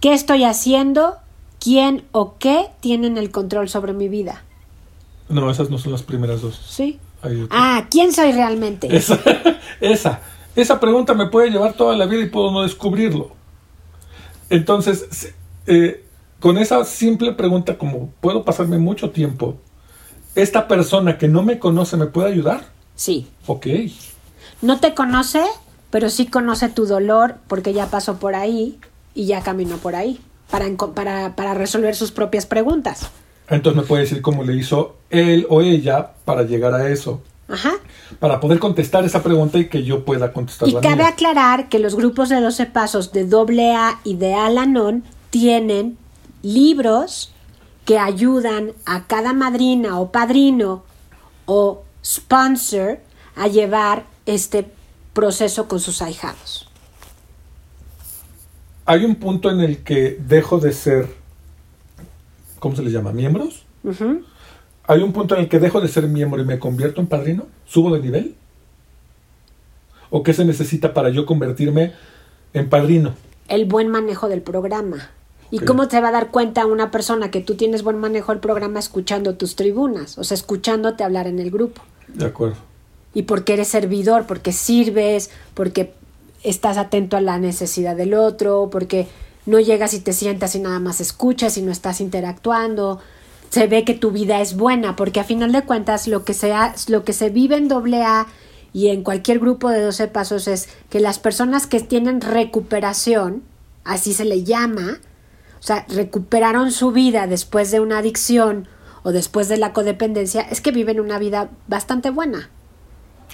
¿Qué 0.00 0.12
estoy 0.12 0.44
haciendo? 0.44 1.16
¿Quién 1.60 2.04
o 2.10 2.38
qué 2.38 2.70
tienen 2.80 3.18
el 3.18 3.30
control 3.30 3.68
sobre 3.68 3.92
mi 3.92 4.08
vida? 4.08 4.42
No, 5.28 5.50
esas 5.50 5.70
no 5.70 5.78
son 5.78 5.92
las 5.92 6.02
primeras 6.02 6.42
dos. 6.42 6.60
¿Sí? 6.68 6.98
Ah, 7.50 7.86
¿quién 7.90 8.12
soy 8.12 8.32
realmente? 8.32 8.94
Esa, 8.94 9.18
esa, 9.80 10.20
esa 10.56 10.80
pregunta 10.80 11.14
me 11.14 11.26
puede 11.26 11.50
llevar 11.50 11.74
toda 11.74 11.96
la 11.96 12.06
vida 12.06 12.22
y 12.22 12.28
puedo 12.28 12.50
no 12.50 12.62
descubrirlo. 12.62 13.30
Entonces, 14.50 15.34
eh, 15.66 16.04
con 16.42 16.58
esa 16.58 16.84
simple 16.84 17.32
pregunta, 17.32 17.78
como 17.78 18.10
puedo 18.20 18.44
pasarme 18.44 18.76
mucho 18.78 19.10
tiempo, 19.10 19.56
¿esta 20.34 20.68
persona 20.68 21.16
que 21.16 21.28
no 21.28 21.42
me 21.42 21.58
conoce 21.58 21.96
me 21.96 22.06
puede 22.06 22.28
ayudar? 22.32 22.66
Sí. 22.96 23.28
Ok, 23.46 23.66
No 24.60 24.78
te 24.80 24.92
conoce, 24.94 25.42
pero 25.90 26.10
sí 26.10 26.26
conoce 26.26 26.68
tu 26.68 26.84
dolor 26.86 27.36
porque 27.48 27.72
ya 27.72 27.86
pasó 27.86 28.16
por 28.18 28.34
ahí 28.34 28.78
y 29.14 29.26
ya 29.26 29.40
caminó 29.42 29.76
por 29.78 29.94
ahí 29.96 30.20
para, 30.50 30.66
para, 30.94 31.34
para 31.36 31.54
resolver 31.54 31.94
sus 31.94 32.12
propias 32.12 32.44
preguntas. 32.46 33.08
entonces 33.48 33.80
me 33.82 33.86
puede 33.86 34.02
decir 34.02 34.20
cómo 34.22 34.42
le 34.44 34.54
hizo 34.56 34.96
él 35.10 35.46
o 35.48 35.60
ella 35.62 36.12
para 36.24 36.42
llegar 36.42 36.74
a 36.74 36.88
eso, 36.88 37.22
Ajá. 37.48 37.72
para 38.18 38.40
poder 38.40 38.58
contestar 38.58 39.04
esa 39.04 39.22
pregunta 39.22 39.58
y 39.58 39.68
que 39.68 39.82
yo 39.84 40.04
pueda 40.04 40.32
contestar 40.32 40.68
Y 40.68 40.74
cabe 40.74 40.96
mía. 40.96 41.08
aclarar 41.08 41.68
que 41.68 41.78
los 41.78 41.94
grupos 41.96 42.28
de 42.28 42.40
12 42.40 42.66
pasos 42.66 43.12
de 43.12 43.22
AA 43.24 44.00
y 44.04 44.16
de 44.16 44.34
Al-Anon 44.34 45.04
tienen 45.30 45.98
libros 46.42 47.32
que 47.84 47.98
ayudan 47.98 48.72
a 48.84 49.06
cada 49.06 49.32
madrina 49.32 49.98
o 49.98 50.12
padrino 50.12 50.84
o 51.46 51.82
sponsor 52.04 52.98
a 53.36 53.48
llevar 53.48 54.06
este 54.26 54.70
proceso 55.12 55.68
con 55.68 55.80
sus 55.80 56.02
ahijados. 56.02 56.68
Hay 58.84 59.04
un 59.04 59.16
punto 59.16 59.50
en 59.50 59.60
el 59.60 59.82
que 59.84 60.18
dejo 60.20 60.58
de 60.58 60.72
ser, 60.72 61.08
¿cómo 62.58 62.74
se 62.74 62.82
les 62.82 62.92
llama? 62.92 63.12
¿Miembros? 63.12 63.64
¿Hay 64.86 65.02
un 65.02 65.12
punto 65.12 65.34
en 65.36 65.42
el 65.42 65.48
que 65.48 65.58
dejo 65.58 65.80
de 65.80 65.88
ser 65.88 66.08
miembro 66.08 66.40
y 66.40 66.44
me 66.44 66.58
convierto 66.58 67.00
en 67.00 67.06
padrino? 67.06 67.46
¿Subo 67.66 67.94
de 67.94 68.00
nivel? 68.00 68.34
¿O 70.10 70.22
qué 70.22 70.34
se 70.34 70.44
necesita 70.44 70.92
para 70.94 71.10
yo 71.10 71.26
convertirme 71.26 71.92
en 72.52 72.68
padrino? 72.68 73.14
El 73.48 73.64
buen 73.66 73.88
manejo 73.88 74.28
del 74.28 74.42
programa. 74.42 75.10
¿Y 75.52 75.58
cómo 75.60 75.86
te 75.86 76.00
va 76.00 76.08
a 76.08 76.12
dar 76.12 76.30
cuenta 76.30 76.66
una 76.66 76.90
persona 76.90 77.30
que 77.30 77.40
tú 77.40 77.54
tienes 77.54 77.82
buen 77.84 77.98
manejo 77.98 78.32
del 78.32 78.40
programa 78.40 78.78
escuchando 78.80 79.34
tus 79.36 79.54
tribunas? 79.54 80.18
O 80.18 80.24
sea, 80.24 80.34
escuchándote 80.34 81.04
hablar 81.04 81.26
en 81.28 81.38
el 81.38 81.50
grupo. 81.50 81.82
De 82.08 82.24
acuerdo. 82.26 82.56
y 83.14 83.22
porque 83.22 83.52
eres 83.52 83.68
servidor, 83.68 84.26
porque 84.26 84.52
sirves, 84.52 85.30
porque 85.54 85.92
estás 86.42 86.78
atento 86.78 87.16
a 87.16 87.20
la 87.20 87.38
necesidad 87.38 87.94
del 87.94 88.14
otro, 88.14 88.68
porque 88.72 89.06
no 89.46 89.60
llegas 89.60 89.92
y 89.94 90.00
te 90.00 90.12
sientas 90.12 90.54
y 90.54 90.58
nada 90.60 90.78
más 90.80 91.00
escuchas 91.00 91.56
y 91.58 91.62
no 91.62 91.70
estás 91.70 92.00
interactuando. 92.00 92.98
Se 93.50 93.66
ve 93.66 93.84
que 93.84 93.92
tu 93.92 94.10
vida 94.12 94.40
es 94.40 94.56
buena, 94.56 94.96
porque 94.96 95.20
a 95.20 95.24
final 95.24 95.52
de 95.52 95.62
cuentas 95.62 96.08
lo 96.08 96.24
que 96.24 96.32
se, 96.32 96.52
ha- 96.54 96.74
lo 96.88 97.04
que 97.04 97.12
se 97.12 97.28
vive 97.28 97.56
en 97.56 97.70
AA 97.70 98.26
y 98.72 98.88
en 98.88 99.02
cualquier 99.02 99.38
grupo 99.40 99.68
de 99.68 99.82
12 99.82 100.08
pasos 100.08 100.48
es 100.48 100.70
que 100.88 100.98
las 101.00 101.18
personas 101.18 101.66
que 101.66 101.80
tienen 101.80 102.22
recuperación, 102.22 103.42
así 103.84 104.14
se 104.14 104.24
le 104.24 104.44
llama, 104.44 104.98
o 105.62 105.64
sea, 105.64 105.86
recuperaron 105.88 106.72
su 106.72 106.90
vida 106.90 107.28
después 107.28 107.70
de 107.70 107.78
una 107.78 107.98
adicción 107.98 108.66
o 109.04 109.12
después 109.12 109.48
de 109.48 109.58
la 109.58 109.72
codependencia, 109.72 110.40
es 110.42 110.60
que 110.60 110.72
viven 110.72 110.98
una 110.98 111.20
vida 111.20 111.50
bastante 111.68 112.10
buena 112.10 112.50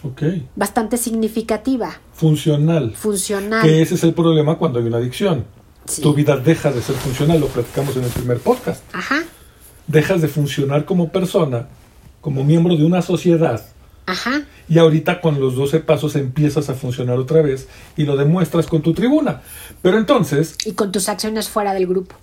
Ok. 0.04 0.22
bastante 0.54 0.96
significativa, 0.98 2.00
Funcional. 2.12 2.94
funcional. 2.94 3.62
Que 3.62 3.80
ese 3.82 3.94
es 3.94 4.04
el 4.04 4.12
problema 4.14 4.56
cuando 4.58 4.78
hay 4.78 4.84
una 4.86 4.98
adicción. 4.98 5.44
Sí. 5.86 6.02
Tu 6.02 6.12
vida 6.14 6.36
deja 6.36 6.70
de 6.70 6.82
ser 6.82 6.94
funcional, 6.96 7.40
lo 7.40 7.46
platicamos 7.48 7.96
en 7.96 8.04
el 8.04 8.10
primer 8.10 8.38
podcast. 8.38 8.82
Ajá, 8.92 9.22
Dejas 9.86 10.20
de 10.20 10.28
funcionar 10.28 10.84
como 10.84 11.08
persona 11.10 11.66
como 12.20 12.44
miembro 12.44 12.76
de 12.76 12.84
una 12.84 13.00
sociedad. 13.00 13.64
Ajá. 14.08 14.42
Y 14.70 14.78
ahorita 14.78 15.20
con 15.20 15.38
los 15.38 15.54
12 15.54 15.80
pasos 15.80 16.16
empiezas 16.16 16.70
a 16.70 16.74
funcionar 16.74 17.18
otra 17.18 17.42
vez 17.42 17.68
y 17.94 18.04
lo 18.04 18.16
demuestras 18.16 18.66
con 18.66 18.80
tu 18.80 18.94
tribuna. 18.94 19.42
Pero 19.82 19.98
entonces, 19.98 20.56
Y 20.64 20.72
con 20.72 20.92
tus 20.92 21.10
acciones 21.10 21.48
fuera 21.50 21.74
del 21.74 21.86
grupo. 21.86 22.14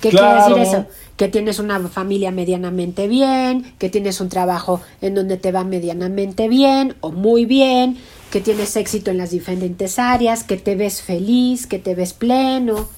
¿Qué 0.00 0.10
Claro. 0.10 0.46
quiere 0.46 0.60
decir 0.60 0.76
eso? 0.76 0.86
Que 1.16 1.26
tienes 1.26 1.58
una 1.58 1.80
familia 1.88 2.30
medianamente 2.30 3.08
bien, 3.08 3.74
que 3.78 3.88
tienes 3.88 4.20
un 4.20 4.28
trabajo 4.28 4.80
en 5.00 5.16
donde 5.16 5.36
te 5.36 5.50
va 5.50 5.64
medianamente 5.64 6.48
bien 6.48 6.94
o 7.00 7.10
muy 7.10 7.44
bien, 7.44 7.98
que 8.30 8.40
tienes 8.40 8.76
éxito 8.76 9.10
en 9.10 9.18
las 9.18 9.32
diferentes 9.32 9.98
áreas, 9.98 10.44
que 10.44 10.56
te 10.58 10.76
ves 10.76 11.02
feliz, 11.02 11.66
que 11.66 11.80
te 11.80 11.96
ves 11.96 12.12
pleno. 12.12 12.88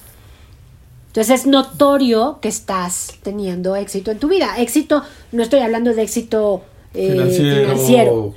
Entonces 1.07 1.41
es 1.41 1.47
notorio 1.47 2.37
que 2.41 2.47
estás 2.47 3.15
teniendo 3.23 3.75
éxito 3.75 4.11
en 4.11 4.19
tu 4.19 4.27
vida. 4.29 4.59
Éxito, 4.59 5.01
no 5.31 5.41
estoy 5.41 5.61
hablando 5.61 5.93
de 5.95 6.03
éxito 6.03 6.63
eh, 6.93 7.11
Financiero. 7.11 7.61
financiero, 7.61 8.33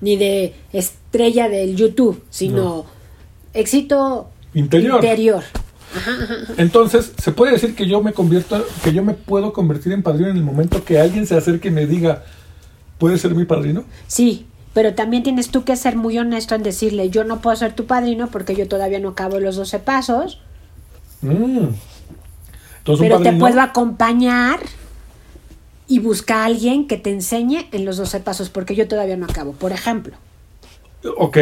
ni 0.00 0.16
de 0.16 0.54
estrella 0.72 1.48
del 1.48 1.76
YouTube, 1.76 2.22
sino 2.30 2.62
No. 2.64 2.86
éxito 3.54 4.30
Interior. 4.54 4.96
interior. 5.02 5.42
entonces 6.58 7.12
se 7.20 7.32
puede 7.32 7.52
decir 7.52 7.74
que 7.74 7.86
yo 7.86 8.02
me 8.02 8.12
convierto, 8.12 8.64
que 8.84 8.92
yo 8.92 9.02
me 9.02 9.14
puedo 9.14 9.52
convertir 9.52 9.92
en 9.92 10.02
padrino 10.02 10.30
en 10.30 10.36
el 10.36 10.42
momento 10.42 10.84
que 10.84 10.98
alguien 10.98 11.26
se 11.26 11.36
acerque 11.36 11.68
y 11.68 11.70
me 11.70 11.86
diga, 11.86 12.24
¿puedes 12.98 13.20
ser 13.20 13.34
mi 13.34 13.44
padrino? 13.44 13.84
Sí, 14.06 14.46
pero 14.74 14.94
también 14.94 15.22
tienes 15.22 15.48
tú 15.50 15.64
que 15.64 15.74
ser 15.76 15.96
muy 15.96 16.18
honesto 16.18 16.54
en 16.54 16.62
decirle, 16.62 17.08
yo 17.10 17.24
no 17.24 17.40
puedo 17.40 17.56
ser 17.56 17.72
tu 17.74 17.86
padrino 17.86 18.28
porque 18.30 18.54
yo 18.54 18.68
todavía 18.68 18.98
no 18.98 19.10
acabo 19.10 19.40
los 19.40 19.56
12 19.56 19.78
pasos, 19.78 20.40
Mm. 21.22 21.68
Entonces 22.78 23.08
pero 23.08 23.20
te 23.22 23.32
puedo 23.32 23.60
acompañar 23.62 24.60
y 25.88 25.98
busca 26.00 26.42
a 26.42 26.44
alguien 26.46 26.86
que 26.88 26.96
te 26.96 27.10
enseñe 27.10 27.68
en 27.72 27.84
los 27.84 27.96
12 27.96 28.20
pasos 28.20 28.48
porque 28.50 28.74
yo 28.74 28.88
todavía 28.88 29.16
no 29.16 29.26
acabo. 29.26 29.52
Por 29.52 29.72
ejemplo, 29.72 30.16
Ok, 31.18 31.36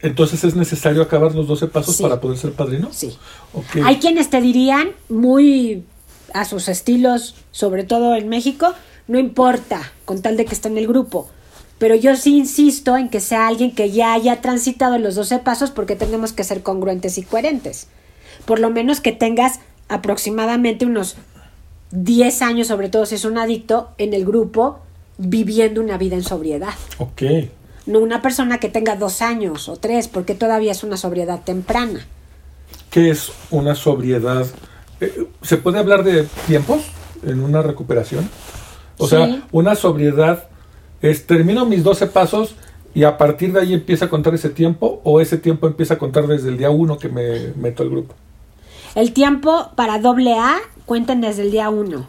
entonces 0.00 0.44
es 0.44 0.54
necesario 0.54 1.02
acabar 1.02 1.34
los 1.34 1.48
12 1.48 1.66
pasos 1.66 1.96
Sí. 1.96 2.02
para 2.04 2.20
poder 2.20 2.38
ser 2.38 2.52
padrino. 2.52 2.88
sí. 2.92 3.16
Hay 3.84 3.96
quienes 3.96 4.30
te 4.30 4.40
dirían, 4.40 4.90
muy 5.08 5.82
a 6.34 6.44
sus 6.44 6.68
estilos, 6.68 7.34
sobre 7.50 7.82
todo 7.82 8.14
en 8.14 8.28
México, 8.28 8.74
no 9.08 9.18
importa, 9.18 9.90
con 10.04 10.22
tal 10.22 10.36
de 10.36 10.44
que 10.44 10.54
esté 10.54 10.68
en 10.68 10.78
el 10.78 10.86
grupo. 10.86 11.28
Pero 11.78 11.96
yo 11.96 12.14
sí 12.14 12.36
insisto 12.36 12.96
en 12.96 13.08
que 13.08 13.18
sea 13.20 13.48
alguien 13.48 13.74
que 13.74 13.90
ya 13.90 14.12
haya 14.12 14.40
transitado 14.40 14.98
los 14.98 15.16
12 15.16 15.38
pasos 15.40 15.70
porque 15.72 15.96
tenemos 15.96 16.32
que 16.32 16.44
ser 16.44 16.62
congruentes 16.62 17.18
y 17.18 17.22
coherentes. 17.22 17.88
Por 18.44 18.60
lo 18.60 18.70
menos 18.70 19.00
que 19.00 19.10
tengas 19.12 19.58
aproximadamente 19.88 20.86
unos 20.86 21.16
10 21.90 22.42
años, 22.42 22.66
sobre 22.66 22.88
todo 22.88 23.06
si 23.06 23.14
es 23.14 23.24
un 23.24 23.38
adicto, 23.38 23.90
en 23.98 24.14
el 24.14 24.24
grupo 24.24 24.80
viviendo 25.18 25.80
una 25.80 25.98
vida 25.98 26.16
en 26.16 26.22
sobriedad. 26.22 26.74
Ok. 26.98 27.22
No 27.86 28.00
una 28.00 28.20
persona 28.22 28.58
que 28.58 28.68
tenga 28.68 28.96
dos 28.96 29.22
años 29.22 29.68
o 29.68 29.76
tres, 29.76 30.08
porque 30.08 30.34
todavía 30.34 30.72
es 30.72 30.84
una 30.84 30.96
sobriedad 30.96 31.40
temprana. 31.44 32.06
¿Qué 32.90 33.10
es 33.10 33.32
una 33.50 33.74
sobriedad? 33.74 34.46
Eh, 35.00 35.26
¿Se 35.42 35.56
puede 35.56 35.78
hablar 35.78 36.04
de 36.04 36.26
tiempos 36.46 36.82
en 37.24 37.40
una 37.42 37.62
recuperación? 37.62 38.28
O 38.98 39.04
Sí. 39.06 39.16
sea, 39.16 39.42
una 39.52 39.74
sobriedad 39.74 40.44
es 41.00 41.26
termino 41.26 41.64
mis 41.64 41.82
12 41.82 42.08
pasos 42.08 42.56
y 42.94 43.04
a 43.04 43.16
partir 43.16 43.52
de 43.52 43.60
ahí 43.60 43.72
empieza 43.74 44.06
a 44.06 44.08
contar 44.10 44.34
ese 44.34 44.50
tiempo 44.50 45.00
o 45.04 45.20
ese 45.20 45.38
tiempo 45.38 45.66
empieza 45.66 45.94
a 45.94 45.98
contar 45.98 46.26
desde 46.26 46.48
el 46.48 46.58
día 46.58 46.70
uno 46.70 46.98
que 46.98 47.08
me 47.08 47.52
meto 47.56 47.82
al 47.82 47.90
grupo. 47.90 48.14
El 48.94 49.12
tiempo 49.12 49.70
para 49.76 49.98
doble 50.00 50.34
A 50.34 50.56
cuenten 50.88 51.20
desde 51.20 51.42
el 51.42 51.52
día 51.52 51.70
1, 51.70 52.06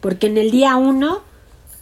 porque 0.00 0.28
en 0.28 0.38
el 0.38 0.52
día 0.52 0.76
1 0.76 1.20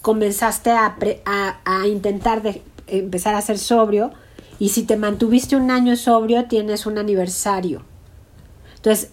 comenzaste 0.00 0.70
a, 0.70 0.96
pre- 0.98 1.20
a- 1.26 1.58
a 1.66 1.86
intentar 1.86 2.40
de 2.42 2.62
empezar 2.86 3.34
a 3.34 3.42
ser 3.42 3.58
sobrio 3.58 4.12
y 4.58 4.70
si 4.70 4.84
te 4.84 4.96
mantuviste 4.96 5.56
un 5.56 5.70
año 5.70 5.94
sobrio 5.96 6.46
tienes 6.46 6.86
un 6.86 6.96
aniversario. 6.96 7.82
Entonces, 8.76 9.10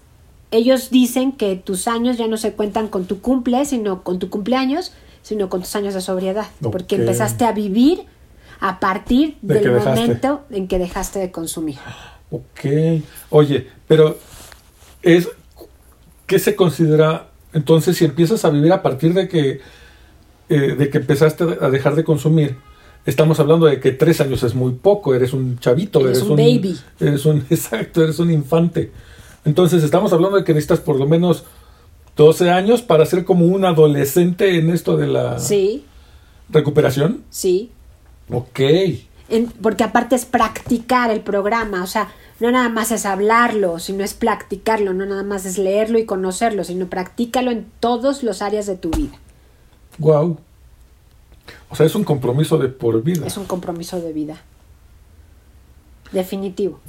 ellos 0.52 0.90
dicen 0.92 1.32
que 1.34 1.56
tus 1.56 1.88
años 1.88 2.18
ya 2.18 2.28
no 2.28 2.38
se 2.38 2.54
cuentan 2.54 2.88
con 2.88 3.06
tu 3.06 3.20
cumple, 3.20 3.66
sino 3.66 4.04
con 4.04 4.20
tu 4.20 4.30
cumpleaños, 4.30 4.94
sino 5.24 5.50
con 5.50 5.62
tus 5.62 5.76
años 5.76 5.94
de 5.96 6.02
sobriedad, 6.02 6.46
porque 6.72 6.96
empezaste 6.96 7.44
a 7.46 7.52
vivir 7.52 8.06
a 8.62 8.80
partir 8.80 9.38
De 9.42 9.56
del 9.56 9.64
dejaste. 9.74 9.90
momento 9.90 10.44
en 10.52 10.68
que 10.68 10.78
dejaste 10.80 11.20
de 11.20 11.32
consumir. 11.32 11.78
Ok. 12.32 13.02
Oye, 13.32 13.68
pero 13.88 14.18
es 15.02 15.28
¿qué 16.26 16.40
se 16.40 16.56
considera 16.56 17.28
entonces 17.54 17.98
si 17.98 18.06
empiezas 18.06 18.44
a 18.46 18.50
vivir 18.50 18.72
a 18.74 18.82
partir 18.82 19.14
de 19.14 19.28
que 19.28 19.62
eh, 20.50 20.76
de 20.78 20.90
que 20.90 20.98
empezaste 21.00 21.44
a 21.62 21.70
dejar 21.70 21.96
de 21.96 22.04
consumir? 22.04 22.56
Estamos 23.06 23.40
hablando 23.40 23.68
de 23.68 23.80
que 23.80 23.92
tres 23.92 24.20
años 24.22 24.42
es 24.44 24.56
muy 24.56 24.74
poco, 24.74 25.14
eres 25.14 25.34
un 25.34 25.60
chavito, 25.60 26.00
Eres 26.02 26.18
eres, 26.20 26.30
un 26.30 26.36
baby. 26.38 26.76
eres 27.00 27.26
un 27.26 27.38
exacto, 27.50 28.04
eres 28.04 28.18
un 28.20 28.32
infante. 28.32 28.92
Entonces 29.46 29.84
estamos 29.84 30.12
hablando 30.12 30.38
de 30.38 30.44
que 30.44 30.54
necesitas 30.54 30.80
por 30.80 30.98
lo 30.98 31.06
menos 31.08 31.44
12 32.16 32.50
años 32.50 32.82
para 32.82 33.06
ser 33.06 33.24
como 33.26 33.46
un 33.46 33.64
adolescente 33.66 34.58
en 34.58 34.70
esto 34.72 34.98
de 34.98 35.06
la 35.08 35.38
Sí, 35.40 35.86
recuperación. 36.50 37.22
sí. 37.30 37.72
Ok. 38.32 38.60
En- 39.30 39.48
porque 39.48 39.84
aparte 39.84 40.16
es 40.16 40.26
practicar 40.26 41.10
el 41.12 41.22
programa, 41.22 41.84
o 41.84 41.88
sea, 41.88 42.10
no 42.40 42.52
nada 42.52 42.70
más 42.70 42.92
es 42.92 43.06
hablarlo, 43.06 43.80
sino 43.80 44.04
es 44.04 44.14
practicarlo, 44.14 44.94
no 44.94 45.06
nada 45.06 45.24
más 45.24 45.46
es 45.46 45.58
leerlo 45.58 45.98
y 45.98 46.06
conocerlo, 46.06 46.64
sino 46.64 46.88
practícalo 46.88 47.50
en 47.52 47.66
todas 47.80 48.24
las 48.24 48.42
áreas 48.42 48.66
de 48.66 48.76
tu 48.76 48.92
vida. 48.92 49.18
Wow. 49.98 50.38
O 51.70 51.76
sea, 51.76 51.86
es 51.86 51.96
un 51.96 52.04
compromiso 52.04 52.58
de 52.58 52.68
por 52.70 53.02
vida. 53.04 53.26
Es 53.26 53.38
un 53.38 53.46
compromiso 53.46 54.00
de 54.02 54.12
vida. 54.14 54.42
Definitivo. 56.12 56.80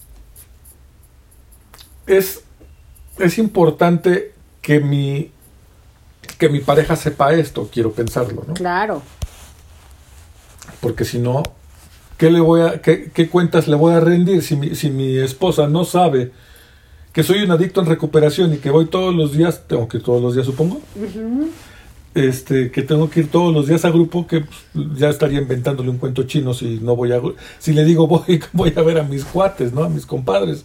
es, 2.07 2.43
es 3.19 3.39
importante 3.39 4.33
que 4.63 4.81
mi, 4.81 5.31
que 6.39 6.49
mi 6.49 6.61
pareja 6.61 6.97
sepa 6.97 7.33
esto, 7.33 7.69
quiero 7.73 7.93
pensarlo, 7.93 8.45
¿no? 8.47 8.55
Claro. 8.55 9.03
Porque 10.81 11.05
si 11.05 11.19
no, 11.19 11.43
¿qué, 12.17 12.31
le 12.31 12.41
voy 12.41 12.61
a, 12.63 12.81
qué, 12.83 13.11
qué 13.13 13.29
cuentas 13.29 13.69
le 13.69 13.77
voy 13.77 13.93
a 13.95 14.01
rendir 14.01 14.43
si 14.43 14.57
mi, 14.57 14.75
si 14.75 14.91
mi 14.91 15.17
esposa 15.19 15.67
no 15.69 15.85
sabe 15.85 16.33
que 17.13 17.23
soy 17.23 17.43
un 17.43 17.51
adicto 17.51 17.81
en 17.81 17.87
recuperación 17.87 18.53
y 18.55 18.59
que 18.59 18.71
voy 18.71 18.87
todos 18.87 19.15
los 19.15 19.33
días, 19.33 19.63
tengo 19.67 19.89
que 19.89 19.97
ir 19.99 20.03
todos 20.03 20.21
los 20.23 20.35
días 20.35 20.45
supongo, 20.47 20.81
este, 22.15 22.71
que 22.71 22.83
tengo 22.83 23.11
que 23.11 23.21
ir 23.21 23.31
todos 23.31 23.53
los 23.55 23.67
días 23.67 23.85
a 23.85 23.91
grupo, 23.91 24.27
que 24.27 24.41
pues, 24.41 24.59
ya 24.99 25.11
estaría 25.11 25.39
inventándole 25.41 25.91
un 25.91 25.99
cuento 25.99 26.23
chino 26.23 26.55
si 26.55 26.79
no 26.83 26.97
voy 26.97 27.13
a, 27.13 27.21
si 27.59 27.73
le 27.73 27.85
digo 27.85 28.07
voy, 28.07 28.41
voy 28.53 28.73
a 28.77 28.83
ver 28.83 28.99
a 28.99 29.03
mis 29.03 29.25
cuates, 29.25 29.73
¿no? 29.73 29.83
A 29.85 29.89
mis 29.89 30.07
compadres. 30.07 30.65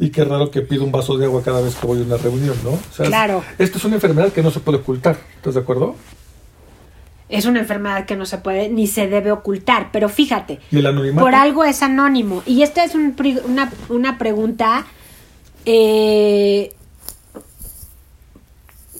Y 0.00 0.10
qué 0.10 0.24
raro 0.24 0.50
que 0.50 0.60
pido 0.60 0.82
un 0.84 0.90
vaso 0.90 1.16
de 1.16 1.24
agua 1.26 1.42
cada 1.44 1.60
vez 1.60 1.76
que 1.76 1.86
voy 1.86 2.00
a 2.00 2.02
una 2.02 2.16
reunión, 2.16 2.56
¿no? 2.64 2.70
O 2.70 2.80
sea, 2.92 3.04
es- 3.04 3.10
Claro. 3.10 3.42
Esto 3.58 3.78
es 3.78 3.84
una 3.84 3.94
enfermedad 3.96 4.32
que 4.32 4.42
no 4.42 4.50
se 4.50 4.58
puede 4.60 4.78
ocultar, 4.78 5.16
¿estás 5.36 5.54
de 5.54 5.60
acuerdo? 5.60 5.94
Es 7.28 7.46
una 7.46 7.60
enfermedad 7.60 8.04
que 8.04 8.16
no 8.16 8.26
se 8.26 8.38
puede 8.38 8.68
ni 8.68 8.86
se 8.86 9.08
debe 9.08 9.32
ocultar, 9.32 9.88
pero 9.92 10.08
fíjate, 10.08 10.60
por 11.18 11.34
algo 11.34 11.64
es 11.64 11.82
anónimo. 11.82 12.42
Y 12.46 12.62
esta 12.62 12.84
es 12.84 12.94
un 12.94 13.16
una, 13.46 13.72
una 13.88 14.18
pregunta 14.18 14.84
eh, 15.64 16.72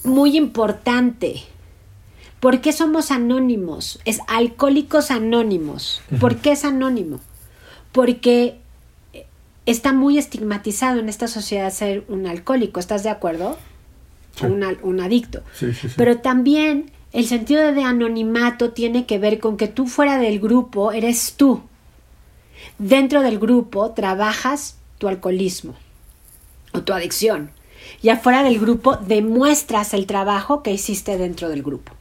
muy 0.03 0.37
importante. 0.37 1.43
¿Por 2.39 2.61
qué 2.61 2.73
somos 2.73 3.11
anónimos? 3.11 3.99
Es 4.05 4.19
Alcohólicos 4.27 5.11
Anónimos. 5.11 6.01
¿Por 6.19 6.37
qué 6.37 6.51
es 6.51 6.65
anónimo? 6.65 7.19
Porque 7.91 8.59
está 9.65 9.93
muy 9.93 10.17
estigmatizado 10.17 10.99
en 10.99 11.09
esta 11.09 11.27
sociedad 11.27 11.71
ser 11.71 12.03
un 12.07 12.27
alcohólico. 12.27 12.79
¿Estás 12.79 13.03
de 13.03 13.09
acuerdo? 13.09 13.57
Sí. 14.35 14.45
Un, 14.45 14.63
un 14.83 14.99
adicto. 14.99 15.41
Sí, 15.53 15.73
sí, 15.73 15.89
sí. 15.89 15.95
Pero 15.97 16.17
también 16.17 16.91
el 17.15 17.25
sentido 17.27 17.71
de 17.71 17.81
anonimato 17.81 18.71
tiene 18.71 19.05
que 19.05 19.17
ver 19.19 19.39
con 19.39 19.55
que 19.55 19.69
tú 19.69 19.87
fuera 19.87 20.17
del 20.17 20.41
grupo 20.41 20.91
eres 20.91 21.35
tú. 21.37 21.61
Dentro 22.77 23.21
del 23.21 23.39
grupo 23.39 23.91
trabajas 23.91 24.75
tu 24.97 25.07
alcoholismo 25.07 25.75
o 26.73 26.81
tu 26.81 26.91
adicción. 26.91 27.51
Y 28.01 28.09
afuera 28.09 28.43
del 28.43 28.59
grupo 28.59 28.97
demuestras 28.97 29.93
el 29.93 30.07
trabajo 30.07 30.61
que 30.61 30.73
hiciste 30.73 31.17
dentro 31.17 31.47
del 31.47 31.63
grupo, 31.63 31.93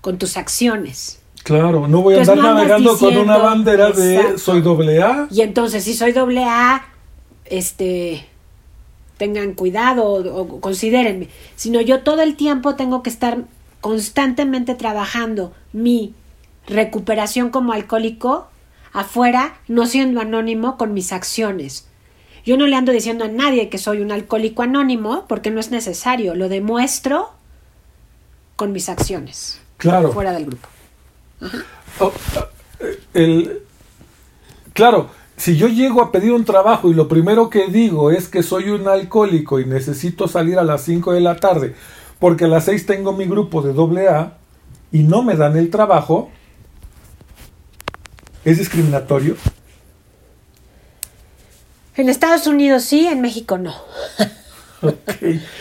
con 0.00 0.18
tus 0.18 0.36
acciones. 0.36 1.20
Claro, 1.44 1.86
no 1.86 2.02
voy 2.02 2.14
a 2.14 2.18
Entonces, 2.18 2.44
andar 2.44 2.52
no 2.52 2.58
navegando 2.58 2.98
con 2.98 3.16
una 3.16 3.38
bandera 3.38 3.92
de 3.92 4.38
soy 4.38 4.60
doble 4.60 5.00
A. 5.02 5.28
Y 5.30 5.42
entonces, 5.42 5.84
si 5.84 5.94
soy 5.94 6.10
doble 6.10 6.42
A, 6.44 6.84
este, 7.44 8.26
tengan 9.18 9.54
cuidado 9.54 10.04
o, 10.04 10.40
o 10.40 10.60
considérenme. 10.60 11.28
Sino 11.54 11.80
yo 11.80 12.00
todo 12.00 12.22
el 12.22 12.34
tiempo 12.34 12.74
tengo 12.74 13.04
que 13.04 13.10
estar 13.10 13.44
constantemente 13.82 14.74
trabajando 14.74 15.52
mi 15.74 16.14
recuperación 16.66 17.50
como 17.50 17.74
alcohólico 17.74 18.46
afuera, 18.94 19.54
no 19.68 19.84
siendo 19.86 20.20
anónimo 20.20 20.78
con 20.78 20.94
mis 20.94 21.12
acciones. 21.12 21.88
Yo 22.46 22.56
no 22.56 22.66
le 22.66 22.76
ando 22.76 22.92
diciendo 22.92 23.24
a 23.24 23.28
nadie 23.28 23.68
que 23.68 23.78
soy 23.78 24.00
un 24.00 24.12
alcohólico 24.12 24.62
anónimo 24.62 25.26
porque 25.28 25.50
no 25.50 25.60
es 25.60 25.70
necesario, 25.70 26.34
lo 26.34 26.48
demuestro 26.48 27.30
con 28.56 28.72
mis 28.72 28.88
acciones 28.88 29.60
Claro. 29.76 30.12
fuera 30.12 30.32
del 30.32 30.46
grupo. 30.46 30.68
Oh, 31.98 32.12
eh, 32.80 33.00
el, 33.14 33.62
claro, 34.74 35.10
si 35.36 35.56
yo 35.56 35.66
llego 35.66 36.02
a 36.02 36.12
pedir 36.12 36.32
un 36.32 36.44
trabajo 36.44 36.88
y 36.88 36.94
lo 36.94 37.08
primero 37.08 37.50
que 37.50 37.66
digo 37.66 38.12
es 38.12 38.28
que 38.28 38.44
soy 38.44 38.68
un 38.70 38.86
alcohólico 38.86 39.58
y 39.58 39.64
necesito 39.64 40.28
salir 40.28 40.58
a 40.58 40.64
las 40.64 40.84
5 40.84 41.12
de 41.12 41.20
la 41.20 41.36
tarde 41.36 41.74
porque 42.22 42.44
a 42.44 42.48
las 42.48 42.66
6 42.66 42.86
tengo 42.86 43.12
mi 43.12 43.24
grupo 43.24 43.62
de 43.62 43.72
doble 43.72 44.08
A 44.08 44.34
y 44.92 45.00
no 45.02 45.24
me 45.24 45.34
dan 45.34 45.56
el 45.56 45.70
trabajo, 45.70 46.30
¿es 48.44 48.58
discriminatorio? 48.58 49.34
En 51.96 52.08
Estados 52.08 52.46
Unidos 52.46 52.84
sí, 52.84 53.08
en 53.08 53.20
México 53.22 53.58
no. 53.58 53.74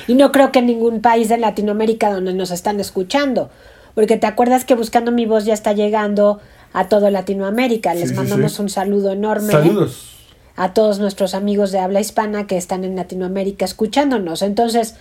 Y 0.08 0.14
no 0.14 0.32
creo 0.32 0.52
que 0.52 0.60
en 0.60 0.68
ningún 0.68 1.02
país 1.02 1.30
de 1.30 1.40
Latinoamérica 1.40 2.12
donde 2.14 2.34
nos 2.36 2.52
están 2.52 2.80
escuchando. 2.80 3.50
Porque 3.96 4.18
te 4.18 4.28
acuerdas 4.28 4.64
que 4.64 4.76
Buscando 4.76 5.12
mi 5.12 5.26
voz 5.26 5.46
ya 5.46 5.56
está 5.56 5.74
llegando 5.74 6.42
a 6.74 6.90
todo 6.90 7.10
Latinoamérica. 7.10 7.96
Les 7.96 8.04
Sí, 8.04 8.10
sí, 8.10 8.16
mandamos 8.16 8.54
sí. 8.54 8.62
un 8.62 8.70
saludo 8.70 9.12
enorme 9.12 9.52
Saludos. 9.52 10.16
a 10.56 10.74
todos 10.74 11.00
nuestros 11.00 11.34
amigos 11.34 11.72
de 11.72 11.80
habla 11.80 12.02
hispana 12.02 12.46
que 12.46 12.58
están 12.58 12.84
en 12.84 12.96
Latinoamérica 12.96 13.66
escuchándonos. 13.66 14.44
Entonces, 14.44 14.96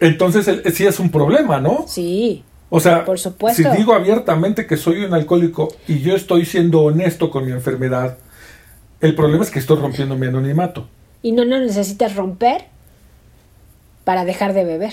Entonces 0.00 0.46
el- 0.48 0.72
sí 0.72 0.86
es 0.86 0.98
un 1.00 1.10
problema, 1.10 1.60
¿no? 1.60 1.84
sí, 1.88 2.44
O 2.70 2.80
sea, 2.80 3.04
Por 3.06 3.18
supuesto. 3.18 3.62
si 3.62 3.76
digo 3.78 3.94
abiertamente 3.94 4.66
que 4.66 4.76
soy 4.76 5.02
un 5.04 5.14
alcohólico 5.14 5.68
y 5.86 6.00
yo 6.00 6.14
estoy 6.14 6.44
siendo 6.44 6.82
honesto 6.82 7.30
con 7.30 7.46
mi 7.46 7.52
enfermedad, 7.52 8.18
el 9.00 9.14
problema 9.14 9.42
es 9.42 9.50
que 9.50 9.58
estoy 9.58 9.78
rompiendo 9.78 10.16
mi 10.16 10.26
anonimato. 10.26 10.86
y 11.22 11.32
no 11.32 11.44
lo 11.44 11.58
necesitas 11.58 12.14
romper 12.14 12.66
para 14.04 14.24
dejar 14.24 14.52
de 14.52 14.64
beber 14.64 14.92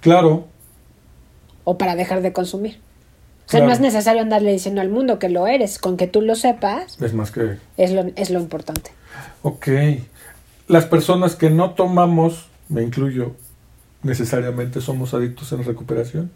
Claro, 0.00 0.46
o 1.64 1.76
para 1.78 1.96
dejar 1.96 2.22
de 2.22 2.32
consumir. 2.32 2.78
O 3.46 3.50
sea, 3.50 3.58
Claro. 3.60 3.66
no 3.66 3.72
es 3.72 3.80
necesario 3.80 4.22
andarle 4.22 4.52
diciendo 4.52 4.80
al 4.80 4.88
mundo 4.90 5.18
que 5.18 5.28
lo 5.28 5.46
eres. 5.48 5.78
Con 5.78 5.96
que 5.96 6.06
tú 6.06 6.20
lo 6.22 6.34
sepas 6.36 6.96
es 7.02 7.12
más 7.14 7.30
que... 7.32 7.56
es 7.76 7.90
lo, 7.92 8.04
es 8.14 8.30
lo 8.30 8.38
importante. 8.40 8.92
Ok. 9.42 9.68
Las 10.68 10.84
personas 10.86 11.34
que 11.34 11.50
no 11.50 11.70
tomamos, 11.70 12.46
me 12.68 12.82
incluyo, 12.82 13.34
necesariamente 14.02 14.80
somos 14.80 15.14
adictos 15.14 15.52
en 15.52 15.64
recuperación. 15.64 16.30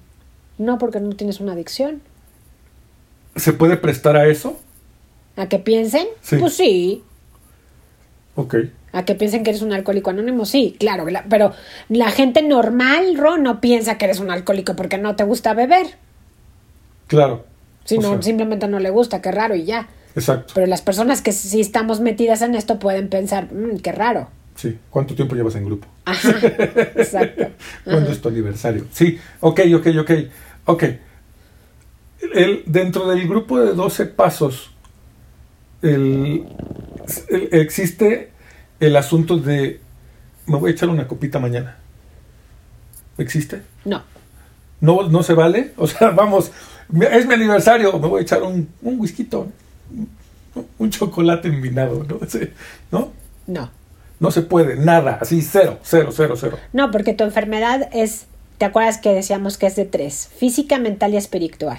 No 0.59 0.79
porque 0.79 1.01
no 1.01 1.11
tienes 1.17 1.41
una 1.41 1.53
adicción. 1.53 2.01
¿Se 3.37 3.53
puede 3.53 3.77
prestar 3.77 4.17
a 4.17 4.27
eso? 4.27 4.59
¿A 5.37 5.49
que 5.49 5.59
piensen? 5.59 6.07
Sí. 6.23 6.37
Pues 6.37 6.55
sí. 6.55 7.03
Ok. 8.37 8.55
A 8.93 9.05
que 9.05 9.15
piensen 9.17 9.43
que 9.43 9.51
eres 9.51 9.63
un 9.63 9.73
alcohólico 9.73 10.11
anónimo, 10.11 10.45
sí, 10.47 10.77
claro. 10.79 11.07
la- 11.11 11.25
pero 11.29 11.53
la 11.89 12.11
gente 12.13 12.43
normal, 12.43 13.17
Ro, 13.17 13.37
no 13.39 13.61
piensa 13.61 13.99
que 13.99 14.05
eres 14.05 14.21
un 14.21 14.31
alcohólico 14.31 14.77
porque 14.77 14.99
no 14.99 15.17
te 15.17 15.25
gusta 15.25 15.53
beber. 15.55 15.87
Claro. 17.09 17.45
Sino 17.85 18.09
O 18.11 18.13
sea, 18.15 18.23
simplemente 18.23 18.69
no 18.69 18.79
le 18.79 18.91
gusta, 18.91 19.21
qué 19.21 19.33
raro 19.33 19.55
y 19.57 19.65
ya. 19.65 19.89
Exacto. 20.15 20.53
Pero 20.55 20.67
las 20.69 20.81
personas 20.81 21.23
que 21.23 21.33
sí 21.33 21.61
estamos 21.61 22.01
metidas 22.01 22.41
en 22.43 22.55
esto 22.55 22.79
pueden 22.79 23.09
pensar, 23.09 23.53
"Mm, 23.53 23.79
qué 23.79 23.91
raro. 23.91 24.29
Sí. 24.55 24.79
¿Cuánto 24.91 25.15
tiempo 25.15 25.35
llevas 25.35 25.55
en 25.57 25.65
grupo? 25.67 25.87
Ajá, 26.05 26.31
exacto. 26.97 27.47
¿Cuándo 27.85 28.11
es 28.11 28.21
tu 28.21 28.29
aniversario? 28.29 28.87
Sí, 28.93 29.19
ok, 29.41 29.61
ok, 29.77 29.87
ok. 30.01 30.11
Ok. 30.67 30.85
El, 32.33 32.63
dentro 32.67 33.09
del 33.09 33.29
grupo 33.29 33.61
de 33.61 33.75
12 33.75 34.07
pasos, 34.07 34.71
el- 35.83 36.47
el- 37.29 37.49
existe 37.53 38.31
el 38.81 38.97
asunto 38.97 39.37
de 39.39 39.81
me 40.47 40.57
voy 40.57 40.71
a 40.71 40.73
echar 40.73 40.89
una 40.89 41.07
copita 41.07 41.39
mañana. 41.39 41.77
¿Existe? 43.19 43.63
No, 43.85 44.03
¿No, 44.81 45.09
no 45.09 45.23
se 45.23 45.35
vale? 45.35 45.73
O 45.77 45.87
sea, 45.87 46.11
vamos, 46.17 46.51
es 47.11 47.27
mi 47.27 47.35
aniversario, 47.35 47.93
me 47.99 48.09
voy 48.09 48.21
a 48.21 48.23
echar 48.23 48.43
un, 48.43 48.69
un 48.83 49.01
whisky, 49.01 49.29
un, 49.33 49.53
un 50.79 50.91
chocolate 50.91 51.49
envinado, 51.49 52.05
¿no? 52.05 52.19
¿no? 52.91 53.13
no. 53.47 53.71
No 54.21 54.31
se 54.31 54.43
puede, 54.43 54.77
nada, 54.77 55.19
así, 55.21 55.43
cero, 55.43 55.79
cero, 55.83 56.11
cero, 56.13 56.35
cero. 56.39 56.59
No, 56.73 56.91
porque 56.91 57.15
tu 57.15 57.25
enfermedad 57.25 57.89
es, 57.93 58.27
¿te 58.59 58.65
acuerdas 58.65 58.99
que 58.99 59.13
decíamos 59.13 59.59
que 59.59 59.67
es 59.67 59.77
de 59.77 59.85
tres? 59.85 60.31
Física, 60.37 60.79
mental 60.79 61.15
y 61.15 61.17
espiritual. 61.17 61.79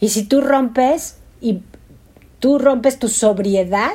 Y 0.00 0.08
si 0.08 0.24
tú 0.24 0.40
rompes 0.40 1.16
y 1.40 1.62
tú 2.38 2.58
rompes 2.58 2.98
tu 2.98 3.08
sobriedad, 3.08 3.92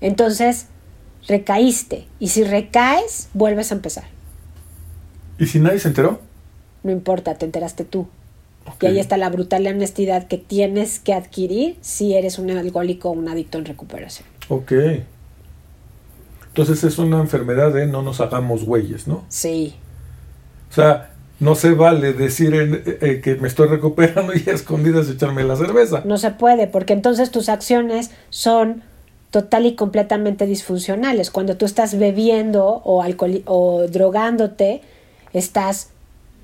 entonces 0.00 0.66
recaíste. 1.26 2.06
Y 2.18 2.28
si 2.28 2.44
recaes, 2.44 3.28
vuelves 3.32 3.72
a 3.72 3.76
empezar. 3.76 4.04
¿Y 5.38 5.46
si 5.46 5.58
nadie 5.58 5.78
se 5.78 5.88
enteró? 5.88 6.20
No 6.82 6.90
importa, 6.90 7.34
te 7.34 7.46
enteraste 7.46 7.84
tú. 7.84 8.08
Y 8.80 8.86
ahí 8.86 8.98
está 8.98 9.16
la 9.16 9.28
brutal 9.28 9.66
honestidad 9.66 10.28
que 10.28 10.38
tienes 10.38 11.00
que 11.00 11.14
adquirir 11.14 11.76
si 11.80 12.14
eres 12.14 12.38
un 12.38 12.50
alcohólico 12.50 13.10
o 13.10 13.12
un 13.12 13.28
adicto 13.28 13.58
en 13.58 13.64
recuperación. 13.64 14.26
Ok. 14.48 14.72
Entonces 16.54 16.84
es 16.84 16.98
una 16.98 17.18
enfermedad 17.20 17.72
de 17.72 17.86
no 17.86 18.02
nos 18.02 18.20
hagamos 18.20 18.64
güeyes, 18.64 19.08
¿no? 19.08 19.24
Sí, 19.28 19.74
O 20.70 20.74
sea, 20.74 21.10
no 21.40 21.54
se 21.54 21.72
vale 21.72 22.12
decir 22.12 22.54
en- 22.54 22.74
eh, 22.74 22.98
eh, 23.00 23.20
que 23.22 23.34
me 23.36 23.48
estoy 23.48 23.68
recuperando 23.68 24.32
y 24.36 24.48
a 24.48 24.52
escondidas 24.52 25.08
echarme 25.08 25.44
la 25.44 25.56
cerveza. 25.56 26.02
no 26.04 26.16
se 26.18 26.30
puede, 26.30 26.66
porque 26.66 26.92
entonces 26.92 27.30
tus 27.30 27.48
acciones 27.48 28.10
son 28.30 28.82
total 29.30 29.64
y 29.66 29.74
completamente 29.74 30.44
disfuncionales. 30.46 31.30
Cuando 31.30 31.56
tú 31.56 31.64
estás 31.64 31.98
bebiendo 31.98 32.66
o, 32.84 33.02
o 33.46 33.86
drogándote, 33.88 34.82
estás 35.32 35.88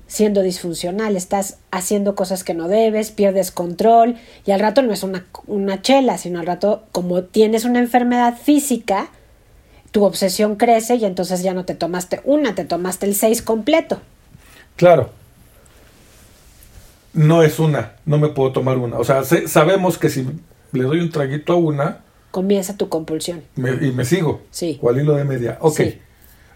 siendo 0.07 0.41
disfuncional, 0.41 1.15
estás 1.15 1.57
haciendo 1.69 2.15
cosas 2.15 2.43
que 2.43 2.55
no 2.55 2.67
debes, 2.67 3.11
pierdes 3.11 3.51
control 3.51 4.15
y 4.45 4.51
al 4.51 4.59
rato 4.59 4.81
no 4.81 4.91
es 4.91 5.03
una, 5.03 5.25
una 5.45 5.83
chela, 5.83 6.17
sino 6.17 6.39
al 6.39 6.47
rato 6.47 6.81
como 6.91 7.21
tienes 7.25 7.63
una 7.63 7.77
enfermedad 7.77 8.35
física, 8.35 9.11
tu 9.91 10.03
obsesión 10.03 10.55
crece 10.55 10.95
y 10.95 11.05
entonces 11.05 11.41
ya 11.41 11.53
no 11.53 11.65
te 11.65 11.75
tomaste 11.75 12.21
una, 12.23 12.55
te 12.55 12.65
tomaste 12.65 13.05
el 13.05 13.15
seis 13.15 13.41
completo. 13.41 13.99
Claro. 14.75 15.09
No 17.13 17.41
es 17.43 17.59
una, 17.59 17.93
no 18.05 18.17
me 18.19 18.29
puedo 18.29 18.51
tomar 18.51 18.77
una. 18.77 18.97
O 18.97 19.03
sea, 19.03 19.23
sabemos 19.23 19.97
que 19.97 20.09
si 20.09 20.27
le 20.71 20.83
doy 20.83 20.99
un 20.99 21.09
traguito 21.09 21.53
a 21.53 21.57
una 21.57 21.99
Comienza 22.31 22.77
tu 22.77 22.89
compulsión. 22.89 23.41
me- 23.55 23.71
y 23.87 23.91
me 23.91 24.05
sigo. 24.05 24.41
Sí. 24.51 24.77
¿Cuál 24.79 25.01
hilo 25.01 25.15
de 25.15 25.25
media? 25.25 25.57
Ok. 25.61 25.77
Sí. 25.77 25.99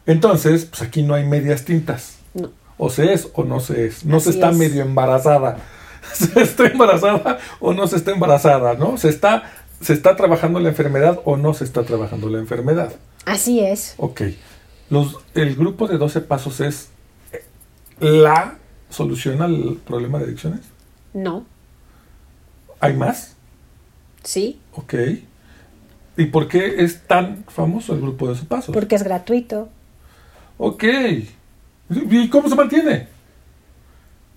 Entonces, 0.05 0.65
pues 0.65 0.83
aquí 0.83 1.01
no 1.01 1.15
hay 1.15 1.25
medias 1.25 1.65
tintas. 1.65 2.17
No. 2.35 2.51
O 2.77 2.89
se 2.91 3.13
es 3.13 3.27
o 3.33 3.43
no 3.43 3.59
se 3.59 3.87
es. 3.87 4.05
No 4.05 4.19
se 4.19 4.29
está 4.29 4.51
es. 4.51 4.57
medio 4.57 4.83
embarazada. 4.83 5.57
Se 6.13 6.41
está 6.41 6.65
embarazada 6.67 7.39
o 7.61 7.73
no 7.73 7.87
se 7.87 7.95
está 7.95 8.11
embarazada, 8.11 8.73
¿no? 8.73 8.97
Se 8.97 9.07
está, 9.07 9.49
se 9.81 9.93
está 9.93 10.17
trabajando 10.17 10.59
la 10.59 10.67
enfermedad 10.67 11.21
o 11.23 11.37
no 11.37 11.53
se 11.53 11.63
está 11.63 11.83
trabajando 11.83 12.29
la 12.29 12.39
enfermedad. 12.39 12.91
Así 13.25 13.59
es. 13.59 13.95
Ok. 13.97 14.21
Los, 14.89 15.17
el 15.33 15.55
grupo 15.55 15.87
de 15.87 15.97
12 15.97 16.21
pasos 16.21 16.59
es 16.59 16.89
la 17.99 18.57
solución 18.89 19.41
al 19.41 19.77
problema 19.85 20.19
de 20.19 20.25
adicciones. 20.25 20.61
No. 21.13 21.45
¿Hay 22.79 22.93
más? 22.93 23.35
Sí. 24.23 24.59
Ok. 24.73 24.93
¿Y 26.17 26.25
por 26.25 26.47
qué 26.47 26.83
es 26.83 27.07
tan 27.07 27.43
famoso 27.47 27.93
el 27.93 28.01
grupo 28.01 28.25
de 28.27 28.33
12 28.33 28.45
pasos? 28.45 28.73
Porque 28.73 28.95
es 28.95 29.03
gratuito. 29.03 29.69
Ok. 30.57 30.83
¿Y 31.89 32.29
cómo 32.29 32.49
se 32.49 32.55
mantiene? 32.55 33.07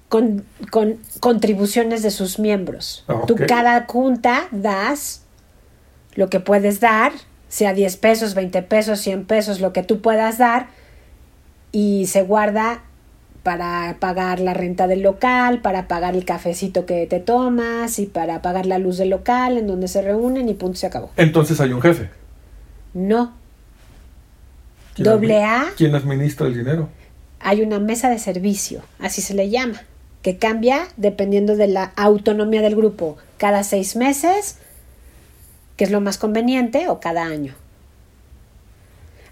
Con, 0.09 0.45
con 0.71 0.99
contribuciones 1.21 2.03
de 2.03 2.11
sus 2.11 2.39
miembros. 2.39 3.05
Ah, 3.09 3.23
Tú 3.27 3.35
ok. 3.35 3.43
cada 3.47 3.85
junta 3.87 4.49
das 4.53 5.23
lo 6.15 6.31
que 6.31 6.41
puedes 6.41 6.81
dar, 6.81 7.13
sea 7.57 7.73
10 7.73 7.97
pesos, 7.97 8.35
20 8.35 8.61
pesos, 8.63 9.01
100 9.01 9.25
pesos, 9.25 9.61
lo 9.61 9.73
que 9.73 9.83
tú 9.83 10.03
puedas 10.03 10.37
dar, 10.37 10.67
y 11.73 12.07
se 12.07 12.21
guarda 12.23 12.83
para 13.43 13.97
pagar 13.99 14.41
la 14.41 14.53
renta 14.53 14.87
del 14.87 15.01
local, 15.01 15.63
para 15.63 15.89
pagar 15.89 16.15
el 16.17 16.27
cafecito 16.27 16.85
que 16.85 17.07
te 17.07 17.19
tomas 17.19 17.99
y 17.99 18.05
para 18.05 18.43
pagar 18.43 18.67
la 18.67 18.77
luz 18.79 18.99
del 18.99 19.09
local 19.09 19.57
en 19.57 19.67
donde 19.67 19.89
se 19.89 20.03
reúnen 20.03 20.51
y 20.51 20.55
punto, 20.55 20.77
se 20.77 20.87
acabó. 20.87 21.11
Entonces 21.17 21.59
hay 21.61 21.73
un 21.73 21.81
jefe. 21.81 22.11
No. 22.93 23.33
¿Quién 24.95 25.05
Doble 25.05 25.41
admi- 25.41 25.71
A. 25.71 25.75
¿Quién 25.79 25.95
administra 25.95 26.47
el 26.49 26.55
dinero? 26.59 26.89
hay 27.41 27.63
una 27.63 27.79
mesa 27.79 28.11
de 28.11 28.19
servicio, 28.19 28.83
así 28.99 29.23
se 29.23 29.33
le 29.35 29.49
llama, 29.49 29.81
que 30.23 30.37
cambia 30.37 30.89
dependiendo 30.97 31.55
de 31.57 31.69
la 31.69 31.93
autonomía 31.97 32.61
del 32.61 32.75
grupo, 32.77 33.17
cada 33.39 33.63
seis 33.63 33.95
meses, 33.97 34.59
que 35.77 35.85
es 35.85 35.91
lo 35.91 36.01
más 36.01 36.19
conveniente, 36.19 36.89
o 36.89 37.01
cada 37.01 37.25
año. 37.25 37.55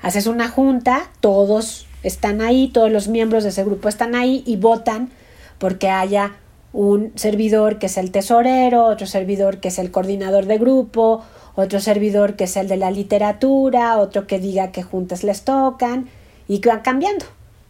Haces 0.03 0.27
una 0.27 0.49
junta, 0.49 1.11
todos 1.21 1.87
están 2.03 2.43
ahí, 2.43 2.69
todos 2.69 2.93
los 2.93 3.09
miembros 3.09 3.43
de 3.43 3.49
ese 3.49 3.65
grupo 3.65 3.89
están 3.89 4.15
ahí 4.15 4.43
y 4.47 4.57
votan 4.57 5.11
porque 5.59 5.89
haya 5.89 6.33
un 6.75 7.13
servidor 7.15 7.79
que 7.79 7.87
es 7.87 7.97
el 7.97 8.11
tesorero, 8.11 8.85
otro 8.85 9.07
servidor 9.07 9.61
que 9.61 9.69
es 9.69 9.79
el 9.79 9.91
coordinador 9.91 10.47
de 10.47 10.59
grupo, 10.59 11.25
otro 11.55 11.81
servidor 11.81 12.35
que 12.37 12.45
es 12.45 12.57
el 12.57 12.69
de 12.69 12.77
la 12.77 12.91
literatura, 12.91 13.99
otro 13.99 14.27
que 14.27 14.41
diga 14.41 14.73
qué 14.73 14.83
juntas 14.83 15.23
les 15.25 15.43
tocan 15.43 16.09
y 16.49 16.59
que 16.59 16.69
van 16.69 16.81
cambiando. 16.81 17.25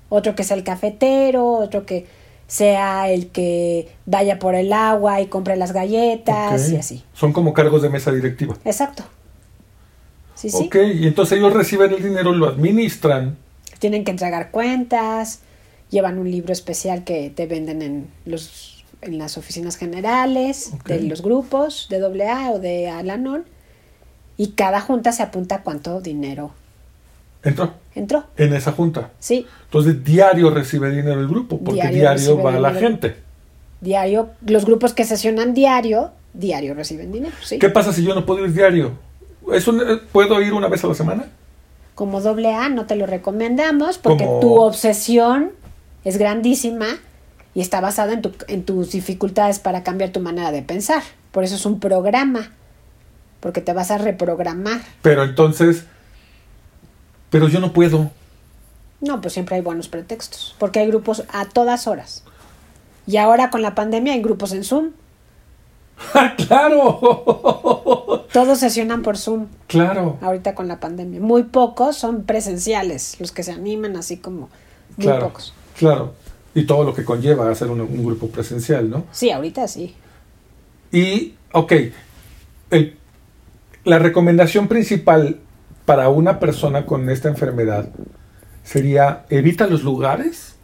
Otro 0.09 0.35
que 0.35 0.43
es 0.43 0.51
el 0.51 0.65
cafetero, 0.65 1.47
otro 1.47 1.87
que 1.87 2.07
sea 2.55 3.11
el 3.11 3.31
que 3.31 3.89
vaya 4.07 4.39
por 4.39 4.55
el 4.55 4.73
agua 4.73 5.21
y 5.21 5.27
compre 5.27 5.57
las 5.57 5.73
galletas 5.73 6.71
y 6.71 6.77
así. 6.77 7.03
Son 7.13 7.33
como 7.33 7.53
cargos 7.53 7.83
de 7.83 7.91
mesa 7.91 8.13
directiva. 8.13 8.57
Exacto. 8.65 9.03
Sí, 10.37 10.51
sí. 10.51 10.67
Ok, 10.67 10.77
y 10.95 11.09
entonces 11.09 11.37
ellos 11.37 11.53
reciben 11.53 11.93
el 11.93 12.01
dinero, 12.01 12.33
lo 12.33 12.47
administran. 12.47 13.37
Tienen 13.81 14.05
que 14.05 14.13
entregar 14.13 14.53
cuentas, 14.53 15.41
llevan 15.91 16.17
un 16.17 16.31
libro 16.31 16.53
especial 16.53 17.03
que 17.03 17.29
te 17.31 17.47
venden 17.47 17.83
en 17.83 18.07
los 18.25 18.85
en 19.01 19.19
las 19.19 19.37
oficinas 19.37 19.77
generales 19.77 20.73
de 20.87 21.03
los 21.03 21.23
grupos 21.23 21.89
de 21.91 21.97
AA 22.23 22.53
o 22.53 22.61
de 22.61 22.89
Alanon 22.89 23.45
y 24.37 24.53
cada 24.53 24.81
junta 24.81 25.11
se 25.11 25.25
apunta 25.25 25.63
cuánto 25.63 26.01
dinero 26.01 26.53
Entró 27.45 27.75
entró. 27.95 28.25
en 28.37 28.55
esa 28.55 28.73
junta. 28.73 29.11
Sí, 29.21 29.47
Entonces 29.67 30.03
diario 30.05 30.51
recibe 30.51 30.91
dinero 30.91 31.21
el 31.21 31.29
grupo, 31.29 31.59
porque 31.59 31.87
Diario 31.89 32.43
va 32.43 32.55
a 32.55 32.59
la 32.61 32.69
dinero. 32.71 32.89
gente. 32.89 33.17
diario, 33.81 34.31
los 34.47 34.65
grupos 34.65 34.95
que 34.95 35.05
sesionan 35.05 35.53
diario, 35.55 36.11
diario 36.33 36.75
reciben 36.75 37.13
dinero, 37.13 37.35
sí. 37.43 37.59
¿Qué 37.59 37.69
pasa 37.69 37.93
si 37.93 38.03
yo 38.03 38.15
no 38.15 38.25
puedo 38.25 38.45
ir 38.47 38.53
diario? 38.53 38.93
¿Es 39.53 39.69
un- 39.69 39.83
¿Puedo 40.11 40.41
ir 40.41 40.55
una 40.55 40.69
vez 40.69 40.83
a 40.85 40.87
la 40.89 40.95
semana? 40.95 41.27
Como 41.95 42.19
AA 42.19 42.71
no 42.71 42.87
te 42.87 42.97
lo 42.97 43.07
recomendamos 43.07 43.99
porque 43.99 44.25
Como- 44.25 44.41
tu 44.41 44.55
obsesión 44.61 45.53
es 46.05 46.17
grandísima 46.19 46.87
y 47.55 47.61
está 47.61 47.81
basada 47.81 48.15
en, 48.15 48.23
tu- 48.23 48.33
en 48.49 48.65
tus 48.65 48.91
dificultades 48.93 49.59
para 49.59 49.83
cambiar 49.85 50.11
tu 50.11 50.21
manera 50.21 50.51
de 50.51 50.63
pensar. 50.63 51.03
Por 51.31 51.45
eso 51.45 51.55
es 51.57 51.67
un 51.67 51.79
programa, 51.79 52.51
porque 53.41 53.61
te 53.61 53.73
vas 53.75 53.91
a 53.91 53.99
reprogramar. 53.99 54.81
Pero 55.03 55.23
entonces, 55.25 55.85
pero 57.35 57.49
yo 57.49 57.59
no 57.59 57.73
puedo. 57.73 58.13
No, 59.01 59.21
pues 59.21 59.35
siempre 59.35 59.57
hay 59.57 59.61
buenos 59.61 59.89
pretextos, 59.89 60.55
porque 60.57 60.79
hay 60.79 60.87
grupos 60.87 61.25
a 61.33 61.47
todas 61.47 61.89
horas. 61.89 62.23
Y 63.09 63.17
ahora 63.17 63.51
con 63.51 63.61
la 63.61 63.75
pandemia 63.75 64.13
hay 64.13 64.23
grupos 64.23 64.53
en 64.53 64.63
Zoom. 64.63 64.91
¡Ah, 66.15 66.35
claro! 66.37 68.25
Todos 68.33 68.61
sesionan 68.61 69.03
por 69.03 69.19
Zoom 69.19 69.47
claro, 69.67 70.17
ahorita 70.23 70.55
con 70.55 70.69
la 70.69 70.79
pandemia. 70.79 71.19
Muy 71.19 71.43
pocos 71.43 71.97
son 71.97 72.23
presenciales, 72.23 73.17
los 73.19 73.33
que 73.33 73.43
se 73.43 73.51
animan 73.51 73.97
así 73.97 74.19
como 74.19 74.49
muy 74.97 75.07
claro, 75.07 75.27
pocos. 75.27 75.53
claro. 75.77 76.15
Y 76.55 76.67
todo 76.67 76.85
lo 76.85 76.95
que 76.95 77.05
conlleva 77.05 77.51
hacer 77.51 77.67
un, 77.69 77.81
un 77.81 78.05
grupo 78.07 78.29
presencial, 78.29 78.89
¿no? 78.89 79.07
Sí, 79.11 79.33
ahorita 79.33 79.67
sí. 79.67 79.93
Y, 80.93 81.35
ok, 81.53 81.73
el- 82.71 82.97
la 83.83 83.99
recomendación 83.99 84.69
principal 84.69 85.41
para 85.85 86.09
una 86.09 86.39
persona 86.41 86.87
con 86.87 87.11
esta 87.11 87.29
enfermedad 87.29 87.89
sería 88.63 89.25
evita 89.29 89.67
los 89.67 89.83
lugares, 89.83 90.57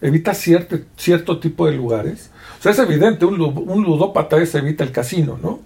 evita 0.00 0.34
cierto, 0.34 0.78
cierto 0.96 1.38
tipo 1.38 1.66
de 1.66 1.72
lugares. 1.72 2.30
O 2.58 2.62
sea, 2.62 2.72
es 2.72 2.78
evidente, 2.78 3.24
un, 3.24 3.40
un 3.40 3.82
ludópata 3.84 4.36
es 4.38 4.54
evita 4.54 4.82
el 4.84 4.92
casino, 4.92 5.38
¿no? 5.42 5.60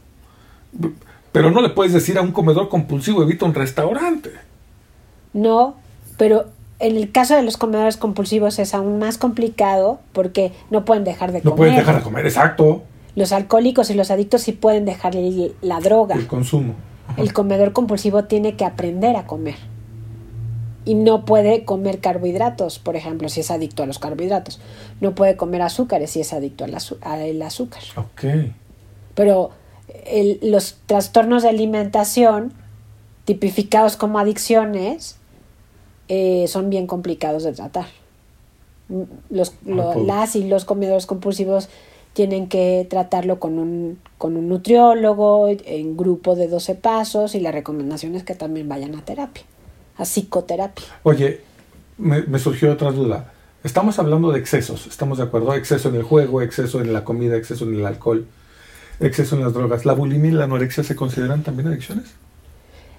Pero 1.32 1.50
no 1.50 1.60
le 1.62 1.70
puedes 1.70 1.92
decir 1.92 2.18
a 2.18 2.22
un 2.22 2.32
comedor 2.32 2.68
compulsivo 2.68 3.22
evita 3.22 3.44
un 3.46 3.54
restaurante. 3.54 4.30
No, 5.32 5.76
pero 6.16 6.46
en 6.80 6.96
el 6.96 7.12
caso 7.12 7.36
de 7.36 7.42
los 7.42 7.56
comedores 7.56 7.96
compulsivos 7.96 8.58
es 8.58 8.74
aún 8.74 8.98
más 8.98 9.16
complicado 9.18 10.00
porque 10.12 10.52
no 10.70 10.84
pueden 10.84 11.04
dejar 11.04 11.30
de 11.32 11.38
No 11.38 11.50
comer. 11.52 11.56
puedes 11.56 11.76
dejar 11.76 11.96
de 11.96 12.02
comer, 12.02 12.26
exacto, 12.26 12.82
Los 13.16 13.32
alcohólicos 13.32 13.90
y 13.90 13.94
los 13.94 14.10
adictos 14.10 14.42
sí 14.42 14.52
pueden 14.52 14.84
dejar 14.84 15.14
la 15.62 15.80
droga. 15.80 16.14
el 16.16 16.26
consumo. 16.26 16.74
El 17.16 17.32
comedor 17.32 17.72
compulsivo 17.72 18.24
tiene 18.24 18.56
que 18.56 18.64
aprender 18.64 19.16
a 19.16 19.26
comer. 19.26 19.56
Y 20.84 20.94
no 20.94 21.24
puede 21.26 21.64
comer 21.64 22.00
carbohidratos, 22.00 22.78
por 22.78 22.96
ejemplo, 22.96 23.28
si 23.28 23.40
es 23.40 23.50
adicto 23.50 23.82
a 23.82 23.86
los 23.86 23.98
carbohidratos. 23.98 24.60
No 25.00 25.14
puede 25.14 25.36
comer 25.36 25.62
azúcares 25.62 26.10
si 26.10 26.20
es 26.20 26.32
adicto 26.32 26.64
al, 26.64 26.74
azúcar. 27.42 27.82
Ok, 27.96 28.24
Pero 29.14 29.50
el- 30.06 30.38
los 30.42 30.76
trastornos 30.86 31.42
de 31.42 31.50
alimentación, 31.50 32.52
tipificados 33.26 33.96
como 33.96 34.18
adicciones, 34.18 35.16
eh, 36.08 36.46
son 36.48 36.70
bien 36.70 36.86
complicados 36.86 37.42
de 37.44 37.52
tratar. 37.52 37.86
Mm, 38.88 39.02
Los, 39.30 39.54
lo- 39.66 40.02
las 40.02 40.34
y 40.36 40.44
los 40.48 40.64
comedores 40.64 41.06
compulsivos 41.06 41.68
tienen 42.12 42.48
que 42.48 42.86
tratarlo 42.90 43.38
con 43.38 43.58
un, 43.58 43.98
con 44.18 44.36
un 44.36 44.48
nutriólogo, 44.48 45.48
en 45.48 45.96
grupo 45.96 46.34
de 46.34 46.48
12 46.48 46.74
pasos, 46.74 47.34
y 47.34 47.40
la 47.40 47.52
recomendación 47.52 48.14
es 48.14 48.24
que 48.24 48.34
también 48.34 48.68
vayan 48.68 48.94
a 48.94 49.04
terapia, 49.04 49.44
a 49.96 50.04
psicoterapia. 50.04 50.86
Oye, 51.02 51.40
me, 51.98 52.22
me 52.22 52.38
surgió 52.38 52.72
otra 52.72 52.90
duda. 52.90 53.32
Estamos 53.62 53.98
hablando 53.98 54.32
de 54.32 54.38
excesos, 54.38 54.86
¿estamos 54.86 55.18
de 55.18 55.24
acuerdo? 55.24 55.54
Exceso 55.54 55.90
en 55.90 55.96
el 55.96 56.02
juego, 56.02 56.42
exceso 56.42 56.80
en 56.80 56.92
la 56.92 57.04
comida, 57.04 57.36
exceso 57.36 57.64
en 57.64 57.74
el 57.74 57.86
alcohol, 57.86 58.26
exceso 59.00 59.36
en 59.36 59.42
las 59.42 59.52
drogas. 59.52 59.84
¿La 59.84 59.92
bulimia 59.92 60.30
y 60.30 60.34
la 60.34 60.44
anorexia 60.44 60.82
se 60.82 60.96
consideran 60.96 61.42
también 61.42 61.68
adicciones? 61.68 62.06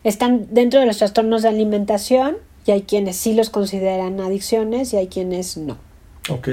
Están 0.04 0.48
dentro 0.52 0.80
de 0.80 0.86
los 0.86 0.98
trastornos 0.98 1.42
de 1.42 1.50
alimentación 1.50 2.38
y 2.66 2.72
hay 2.72 2.84
quienes 2.84 3.18
sí 3.18 3.34
los 3.34 3.50
consideran 3.50 4.20
adicciones 4.20 4.94
y 4.94 4.98
hay 4.98 5.08
quienes 5.08 5.58
no. 5.58 5.78
Ok, 6.30 6.50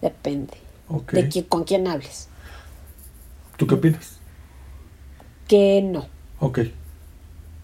Depende 0.00 0.65
de 0.88 1.28
qui- 1.28 1.46
con 1.48 1.64
quién 1.64 1.86
hables. 1.88 2.28
¿Tú 3.56 3.66
qué 3.66 3.74
opinas? 3.74 4.16
Que 5.48 5.80
no, 5.82 6.06
Ok, 6.40 6.60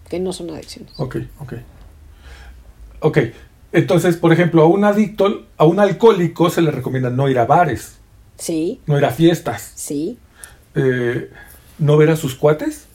que 0.09 0.19
no 0.19 0.33
son 0.33 0.49
adicciones. 0.51 0.91
ok, 0.97 1.17
ok. 1.39 1.53
Ok, 3.01 3.17
entonces, 3.73 4.15
por 4.17 4.31
ejemplo, 4.31 4.61
a 4.63 4.67
un 4.67 4.85
adicto, 4.85 5.45
a 5.57 5.65
un 5.65 5.79
alcohólico 5.79 6.49
se 6.49 6.61
le 6.61 6.71
recomienda 6.71 7.09
no 7.09 7.27
ir 7.29 7.37
a 7.39 7.45
bares, 7.45 7.97
Sí, 8.37 8.81
no 8.87 8.97
ir 8.97 9.05
a 9.05 9.11
fiestas, 9.11 9.71
sí. 9.75 10.17
eh, 10.75 11.29
no 11.79 11.97
ver 11.97 12.09
a 12.11 12.15
sus 12.15 12.35
cuates. 12.35 12.85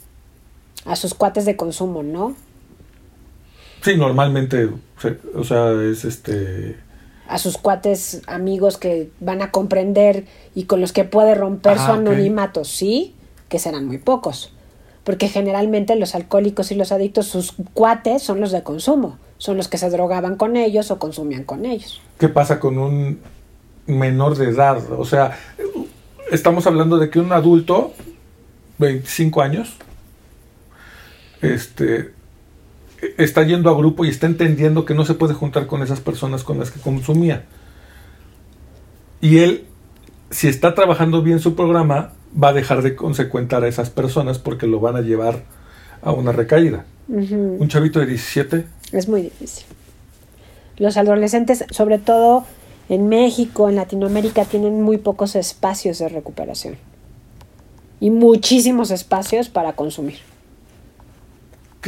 A 0.86 0.96
sus 0.96 1.12
cuates 1.14 1.44
de 1.44 1.56
consumo, 1.56 2.02
¿no? 2.02 2.34
Sí, 3.82 3.96
normalmente, 3.96 4.70
o 5.34 5.44
sea, 5.44 5.70
es 5.82 6.04
este... 6.04 6.76
A 7.28 7.38
sus 7.38 7.58
cuates 7.58 8.22
amigos 8.26 8.78
que 8.78 9.10
van 9.20 9.42
a 9.42 9.50
comprender 9.50 10.24
y 10.54 10.64
con 10.64 10.80
los 10.80 10.92
que 10.92 11.04
puede 11.04 11.34
romper 11.34 11.76
Ah, 11.78 11.86
su 11.86 11.92
anonimato, 11.92 12.64
sí, 12.64 13.14
que 13.48 13.58
serán 13.58 13.86
muy 13.86 13.98
pocos. 13.98 14.52
Porque 15.04 15.28
generalmente 15.28 15.94
los 15.96 16.14
alcohólicos 16.14 16.70
y 16.72 16.74
los 16.74 16.90
adictos, 16.90 17.26
sus 17.26 17.54
cuates 17.74 18.22
son 18.22 18.40
los 18.40 18.50
de 18.50 18.62
consumo. 18.62 19.18
Son 19.38 19.56
los 19.56 19.68
que 19.68 19.78
se 19.78 19.88
drogaban 19.90 20.36
con 20.36 20.56
ellos 20.56 20.90
o 20.90 20.98
consumían 20.98 21.44
con 21.44 21.64
ellos. 21.64 22.00
¿Qué 22.18 22.28
pasa 22.28 22.58
con 22.58 22.78
un 22.78 23.20
menor 23.86 24.36
de 24.36 24.46
edad? 24.50 24.82
O 24.92 25.04
sea, 25.04 25.38
estamos 26.32 26.66
hablando 26.66 26.98
de 26.98 27.08
que 27.08 27.20
un 27.20 27.32
adulto, 27.32 27.92
25 28.78 29.40
años, 29.42 29.76
este, 31.40 32.12
está 33.16 33.42
yendo 33.44 33.70
a 33.70 33.76
grupo 33.76 34.04
y 34.04 34.08
está 34.08 34.26
entendiendo 34.26 34.84
que 34.84 34.94
no 34.94 35.04
se 35.04 35.14
puede 35.14 35.34
juntar 35.34 35.66
con 35.66 35.82
esas 35.82 36.00
personas 36.00 36.44
con 36.44 36.58
las 36.58 36.70
que 36.70 36.80
consumía. 36.80 37.44
Y 39.20 39.38
él, 39.38 39.66
si 40.30 40.48
está 40.48 40.74
trabajando 40.74 41.22
bien 41.22 41.40
su 41.40 41.54
programa, 41.54 42.12
va 42.40 42.48
a 42.48 42.52
dejar 42.52 42.82
de 42.82 42.94
consecuentar 42.94 43.64
a 43.64 43.68
esas 43.68 43.90
personas 43.90 44.38
porque 44.38 44.66
lo 44.66 44.80
van 44.80 44.96
a 44.96 45.00
llevar 45.00 45.42
a 46.02 46.12
una 46.12 46.32
recaída. 46.32 46.84
Un 47.08 47.68
chavito 47.68 48.00
de 48.00 48.06
17, 48.06 48.66
Es 48.92 49.08
muy 49.08 49.22
difícil. 49.22 49.64
Los 50.76 50.96
adolescentes, 50.96 51.64
sobre 51.70 51.98
todo 51.98 52.44
en 52.88 53.08
México, 53.08 53.68
en 53.68 53.76
Latinoamérica, 53.76 54.44
tienen 54.44 54.82
muy 54.82 54.98
pocos 54.98 55.34
espacios 55.34 55.98
de 55.98 56.08
recuperación. 56.08 56.76
Y 58.00 58.10
muchísimos 58.10 58.90
espacios 58.90 59.48
para 59.48 59.72
consumir. 59.72 60.18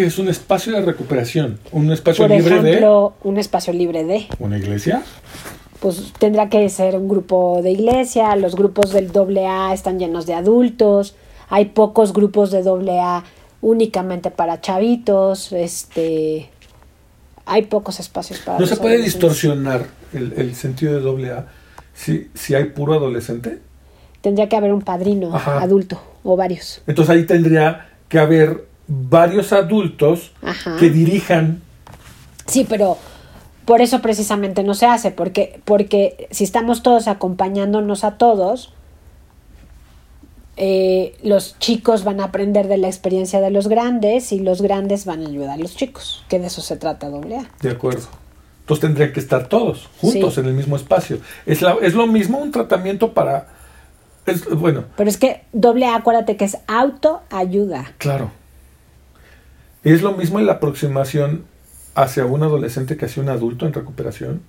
Que 0.01 0.07
es 0.07 0.19
un 0.19 0.31
espacio 0.31 0.73
de 0.73 0.81
recuperación, 0.81 1.59
un 1.73 1.93
espacio 1.93 2.27
Por 2.27 2.35
libre 2.35 2.57
ejemplo, 2.59 3.13
un 3.23 3.37
espacio 3.37 3.75
libre 3.75 4.03
de, 4.05 4.15
de 4.15 4.29
una 4.39 4.57
iglesia. 4.57 5.03
pues 5.79 6.15
tendrá 6.19 6.49
que 6.49 6.67
ser 6.71 6.97
un 6.97 7.07
grupo 7.07 7.61
de 7.63 7.73
iglesia, 7.73 8.35
los 8.37 8.57
grupos 8.57 8.93
del 8.93 9.11
AA 9.15 9.75
están 9.75 9.99
llenos 9.99 10.25
de 10.25 10.33
adultos, 10.33 11.15
hay 11.51 11.67
pocos 11.67 12.15
grupos 12.15 12.51
de 12.51 12.61
AA 12.67 13.25
únicamente 13.61 14.31
para 14.31 14.63
chavitos, 14.63 15.53
este 15.53 16.49
hay 17.45 17.63
pocos 17.67 18.01
espacios 18.01 18.39
para 18.41 18.59
No 18.59 18.65
se 18.67 18.77
puede 18.77 19.03
distorsionar 19.03 19.85
el, 20.15 20.33
el 20.39 20.55
sentido 20.55 20.95
de 20.95 21.01
doble 21.01 21.31
A 21.31 21.47
si, 21.93 22.31
si 22.33 22.55
hay 22.55 22.65
puro 22.71 22.95
adolescente. 22.95 23.59
Tendría 24.23 24.49
que 24.49 24.57
haber 24.57 24.73
un 24.73 24.81
padrino 24.81 25.37
Ajá. 25.37 25.61
adulto 25.61 26.01
o 26.25 26.37
varios. 26.39 26.81
Entonces 26.87 27.15
ahí 27.15 27.27
tendría 27.27 27.89
que 28.09 28.19
haber 28.19 28.70
varios 28.93 29.53
adultos 29.53 30.33
Ajá. 30.43 30.77
que 30.79 30.91
dirijan. 30.91 31.63
Sí, 32.47 32.67
pero 32.69 32.99
por 33.65 33.81
eso 33.81 34.01
precisamente 34.03 34.65
no 34.65 34.75
se 34.75 34.87
hace, 34.87 35.13
porque, 35.13 35.61
porque 35.65 36.27
si 36.33 36.43
estamos 36.45 36.83
todos 36.83 37.07
acompañándonos 37.07 38.03
a 38.03 38.19
todos, 38.19 38.73
eh, 40.57 41.17
los 41.23 41.59
chicos 41.59 42.05
van 42.05 42.21
a 42.21 42.25
aprender 42.25 42.67
de 42.69 42.77
la 42.77 42.89
experiencia 42.89 43.41
de 43.41 43.51
los 43.51 43.69
grandes 43.69 44.33
y 44.33 44.41
los 44.41 44.61
grandes 44.61 45.05
van 45.07 45.25
a 45.25 45.29
ayudar 45.29 45.51
a 45.51 45.57
los 45.57 45.77
chicos, 45.77 46.25
que 46.29 46.39
de 46.39 46.49
eso 46.49 46.61
se 46.61 46.77
trata 46.77 47.09
doble 47.09 47.37
A. 47.39 47.47
De 47.63 47.71
acuerdo. 47.71 48.09
Entonces 48.61 48.83
tendrían 48.83 49.13
que 49.13 49.21
estar 49.21 49.49
todos 49.49 49.89
juntos 50.01 50.35
Sí. 50.35 50.41
en 50.41 50.47
el 50.47 50.53
mismo 50.55 50.77
espacio. 50.77 51.19
Es, 51.47 51.63
la- 51.63 51.77
es 51.81 51.95
lo 51.95 52.07
mismo 52.07 52.39
un 52.39 52.51
tratamiento 52.51 53.13
para... 53.15 53.49
Es, 54.27 54.49
bueno, 54.51 54.85
Pero 54.97 55.09
es 55.09 55.17
que 55.17 55.43
doble 55.53 55.87
A, 55.87 55.97
acuérdate 55.97 56.37
que 56.37 56.45
es 56.45 56.59
autoayuda. 56.67 57.93
claro. 57.99 58.31
Es 59.85 60.03
lo 60.03 60.13
mismo 60.13 60.39
en 60.39 60.47
la 60.47 60.55
aproximación 60.55 61.45
hacia 61.95 62.25
un 62.27 62.43
adolescente 62.43 62.97
que 62.97 63.07
hacia 63.07 63.23
un 63.23 63.29
adulto 63.29 63.67
en 63.67 63.73
recuperación. 63.73 64.43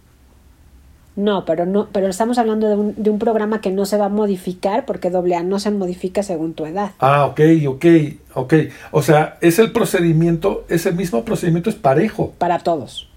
No, 1.16 1.44
pero 1.44 1.66
no, 1.66 1.90
pero 1.92 2.08
estamos 2.08 2.38
hablando 2.38 2.70
de 2.70 2.76
un, 2.76 2.94
de 2.98 3.10
un 3.10 3.20
programa 3.20 3.60
que 3.60 3.70
no 3.70 3.86
se 3.86 3.98
va 3.98 4.06
a 4.06 4.10
modificar 4.10 4.86
porque 4.86 5.10
doble 5.10 5.36
A 5.36 5.44
no 5.44 5.60
se 5.60 5.70
modifica 5.70 6.24
según 6.24 6.54
tu 6.54 6.66
edad. 6.66 6.92
Ah, 7.00 7.26
ok, 7.26 7.42
ok, 7.68 7.86
ok. 8.34 8.54
O 8.92 9.02
sea, 9.02 9.38
es 9.42 9.60
el 9.60 9.74
procedimiento, 9.74 10.64
ese 10.70 10.94
mismo 10.94 11.26
procedimiento 11.26 11.70
es 11.70 11.76
parejo. 11.76 12.34
Para 12.38 12.60
todos. 12.60 13.10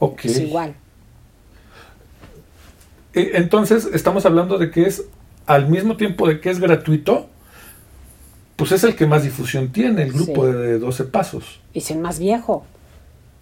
Ok. 0.00 0.26
Es 0.26 0.38
igual. 0.40 0.74
E- 3.14 3.32
Entonces, 3.34 3.88
estamos 3.92 4.26
hablando 4.26 4.58
de 4.58 4.70
que 4.70 4.86
es, 4.86 5.04
al 5.46 5.68
mismo 5.68 5.96
tiempo 5.96 6.28
de 6.28 6.40
que 6.40 6.50
es 6.50 6.60
gratuito, 6.60 7.28
pues 8.56 8.72
es 8.72 8.84
el 8.84 8.94
que 8.96 9.06
más 9.06 9.22
difusión 9.24 9.72
tiene, 9.72 10.02
el 10.02 10.12
grupo 10.12 10.46
Sí. 10.46 10.52
de 10.52 10.78
12 10.78 11.04
pasos. 11.04 11.60
Y 11.72 11.80
sin 11.80 12.00
más 12.02 12.18
viejo. 12.18 12.64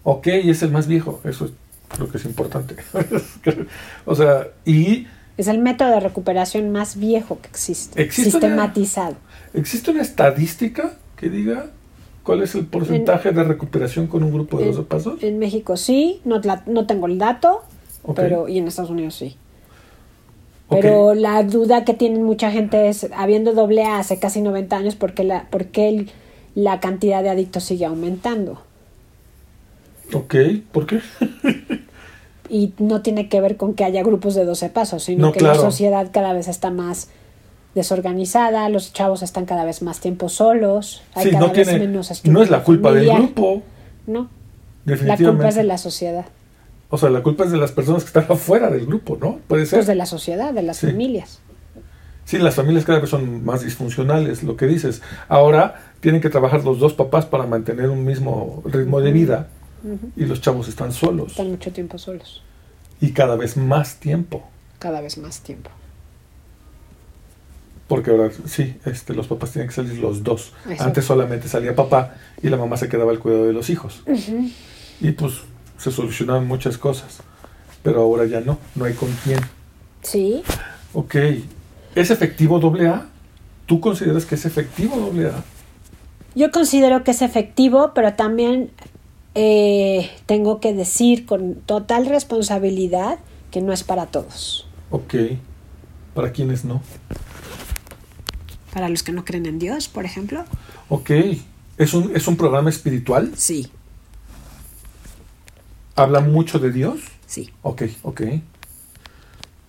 Ok, 0.03 0.27
es 0.27 0.63
el 0.63 0.71
más 0.71 0.87
viejo, 0.87 1.21
eso 1.25 1.45
es 1.45 1.51
lo 1.99 2.09
que 2.09 2.17
es 2.17 2.25
importante. 2.25 2.75
o 4.05 4.15
sea, 4.15 4.47
y 4.65 5.07
Es 5.37 5.47
el 5.47 5.59
método 5.59 5.89
de 5.91 5.99
recuperación 5.99 6.71
más 6.71 6.97
viejo 6.97 7.39
que 7.41 7.47
existe. 7.49 8.01
¿Existe 8.01 8.37
una- 8.37 8.47
sistematizado. 8.47 9.15
¿existe 9.53 9.91
una 9.91 10.01
estadística 10.01 10.93
que 11.17 11.29
diga 11.29 11.67
cuál 12.23 12.41
es 12.43 12.53
el 12.55 12.65
porcentaje 12.65 13.31
de 13.31 13.43
recuperación 13.43 14.07
con 14.07 14.23
un 14.23 14.33
grupo 14.33 14.57
de 14.57 14.65
en- 14.65 14.71
12 14.71 14.83
pasos? 14.87 15.23
En 15.23 15.39
México 15.39 15.77
sí, 15.77 16.21
no, 16.25 16.39
la- 16.39 16.63
no 16.67 16.85
tengo 16.85 17.07
el 17.07 17.17
dato, 17.17 17.63
pero 18.15 18.47
y 18.47 18.57
en 18.57 18.67
Estados 18.67 18.89
Unidos 18.91 19.15
sí. 19.15 19.35
Pero 20.71 21.13
la 21.13 21.43
duda 21.43 21.83
que 21.83 21.93
tienen 21.93 22.23
mucha 22.23 22.49
gente 22.51 22.87
es, 22.89 23.07
habiendo 23.15 23.53
doble 23.53 23.83
A 23.83 23.99
hace 23.99 24.19
casi 24.19 24.41
90 24.41 24.75
años, 24.77 24.95
¿por 24.95 25.13
qué, 25.13 25.23
la, 25.23 25.43
por 25.49 25.65
qué 25.65 25.89
el- 25.89 26.11
la 26.55 26.79
cantidad 26.79 27.21
de 27.23 27.29
adictos 27.29 27.63
sigue 27.63 27.85
aumentando? 27.85 28.61
Ok, 30.13 30.35
¿por 30.71 30.85
qué? 30.85 30.99
Y 32.49 32.73
no 32.79 33.01
tiene 33.01 33.29
que 33.29 33.39
ver 33.39 33.55
con 33.55 33.75
que 33.75 33.85
haya 33.85 34.03
grupos 34.03 34.35
de 34.35 34.43
12 34.43 34.67
pasos, 34.67 35.03
sino 35.03 35.27
No, 35.27 35.31
que 35.31 35.39
claro. 35.39 35.55
la 35.55 35.61
sociedad 35.61 36.09
cada 36.11 36.33
vez 36.33 36.49
está 36.49 36.69
más 36.69 37.07
desorganizada, 37.75 38.67
los 38.67 38.91
chavos 38.91 39.23
están 39.23 39.45
cada 39.45 39.63
vez 39.63 39.81
más 39.81 40.01
tiempo 40.01 40.27
solos, 40.27 41.01
hay 41.13 41.25
Sí, 41.27 41.31
cada 41.31 41.47
no, 41.47 41.53
vez 41.53 41.65
tiene, 41.65 41.79
menos 41.87 42.25
no 42.25 42.41
es 42.43 42.49
la 42.49 42.61
culpa 42.65 42.91
del 42.91 43.09
grupo, 43.09 43.61
No, 44.05 44.27
la 44.85 45.15
culpa 45.15 45.47
es 45.47 45.55
de 45.55 45.63
la 45.63 45.77
sociedad, 45.77 46.25
O 46.91 46.97
sea, 46.97 47.09
la 47.09 47.23
culpa 47.23 47.45
es 47.45 47.51
de 47.51 47.57
las 47.57 47.71
personas 47.71 48.03
que 48.03 48.07
están 48.07 48.25
afuera 48.29 48.69
del 48.69 48.85
grupo, 48.85 49.17
¿no? 49.19 49.39
Puede 49.47 49.65
ser. 49.65 49.79
pues 49.79 49.87
de 49.87 49.95
la 49.95 50.05
sociedad, 50.05 50.53
de 50.53 50.61
las 50.61 50.77
Sí. 50.77 50.87
familias. 50.87 51.39
Sí, 52.25 52.37
las 52.37 52.53
familias 52.55 52.85
cada 52.85 52.99
vez 52.99 53.09
son 53.09 53.43
más 53.43 53.63
disfuncionales, 53.63 54.43
lo 54.43 54.55
que 54.55 54.67
dices. 54.67 55.01
Ahora 55.27 55.91
tienen 56.01 56.21
que 56.21 56.29
trabajar 56.29 56.63
los 56.63 56.79
dos 56.79 56.93
papás 56.93 57.25
para 57.25 57.45
mantener 57.47 57.89
un 57.89 58.05
mismo 58.05 58.61
ritmo 58.65 59.01
de 59.01 59.11
vida 59.11 59.47
y 60.15 60.25
los 60.25 60.39
chavos 60.41 60.67
están 60.67 60.91
solos 60.93 61.31
Están 61.31 61.49
mucho 61.49 61.71
tiempo 61.71 61.97
solos, 61.97 62.43
y 63.01 63.11
cada 63.13 63.35
vez 63.35 63.57
más 63.57 63.95
tiempo. 63.95 64.47
cada 64.77 65.01
vez 65.01 65.17
más 65.17 65.39
tiempo. 65.41 65.71
Porque 67.87 68.11
ahora 68.11 68.29
sí, 68.45 68.75
este, 68.85 69.13
los 69.13 69.27
papás 69.27 69.51
tienen 69.51 69.67
que 69.67 69.75
salir 69.75 69.97
los 69.97 70.23
dos. 70.23 70.53
Antes 70.79 71.03
solamente 71.03 71.47
salía 71.49 71.75
papá 71.75 72.15
y 72.41 72.49
la 72.49 72.55
mamá 72.57 72.77
se 72.77 72.87
quedaba 72.87 73.11
al 73.11 73.19
cuidado 73.19 73.45
de 73.47 73.53
los 73.53 73.69
hijos. 73.69 74.03
Y 75.01 75.11
pues 75.11 75.33
se 75.81 75.91
solucionaban 75.91 76.47
muchas 76.47 76.77
cosas. 76.77 77.19
Pero 77.83 78.01
ahora 78.01 78.25
ya 78.25 78.41
no, 78.41 78.59
no 78.75 78.85
hay 78.85 78.93
con 78.93 79.09
quién. 79.23 79.39
Sí, 80.03 80.43
Ok, 80.93 81.15
¿es 81.95 82.11
efectivo 82.11 82.59
doble 82.59 82.87
A? 82.89 83.07
¿Tú 83.65 83.79
consideras 83.79 84.25
que 84.25 84.35
es 84.35 84.45
efectivo 84.45 84.97
doble 84.97 85.27
A? 85.27 85.43
yo 86.33 86.49
considero 86.51 87.03
que 87.03 87.11
es 87.11 87.21
efectivo, 87.21 87.91
pero 87.93 88.13
también 88.13 88.71
eh, 89.35 90.09
tengo 90.25 90.59
que 90.61 90.73
decir 90.73 91.25
con 91.25 91.55
total 91.55 92.05
responsabilidad 92.05 93.19
que 93.51 93.61
no 93.61 93.73
es 93.73 93.83
para 93.83 94.05
todos. 94.05 94.65
Ok, 94.91 95.15
¿para 96.13 96.31
quiénes 96.31 96.63
no? 96.65 96.81
Para 98.73 98.87
los 98.87 99.03
que 99.03 99.11
no 99.11 99.25
creen 99.25 99.45
en 99.45 99.59
Dios, 99.59 99.87
por 99.89 100.05
ejemplo. 100.05 100.45
Ok, 100.89 101.11
¿es 101.77 101.93
un, 101.93 102.15
es 102.15 102.27
un 102.27 102.37
programa 102.37 102.69
espiritual? 102.69 103.31
Sí, 103.35 103.69
¿Habla 105.95 106.19
mucho 106.21 106.59
de 106.59 106.71
Dios? 106.71 106.99
sí. 107.25 107.49
Ok, 107.63 107.83
ok. 108.03 108.21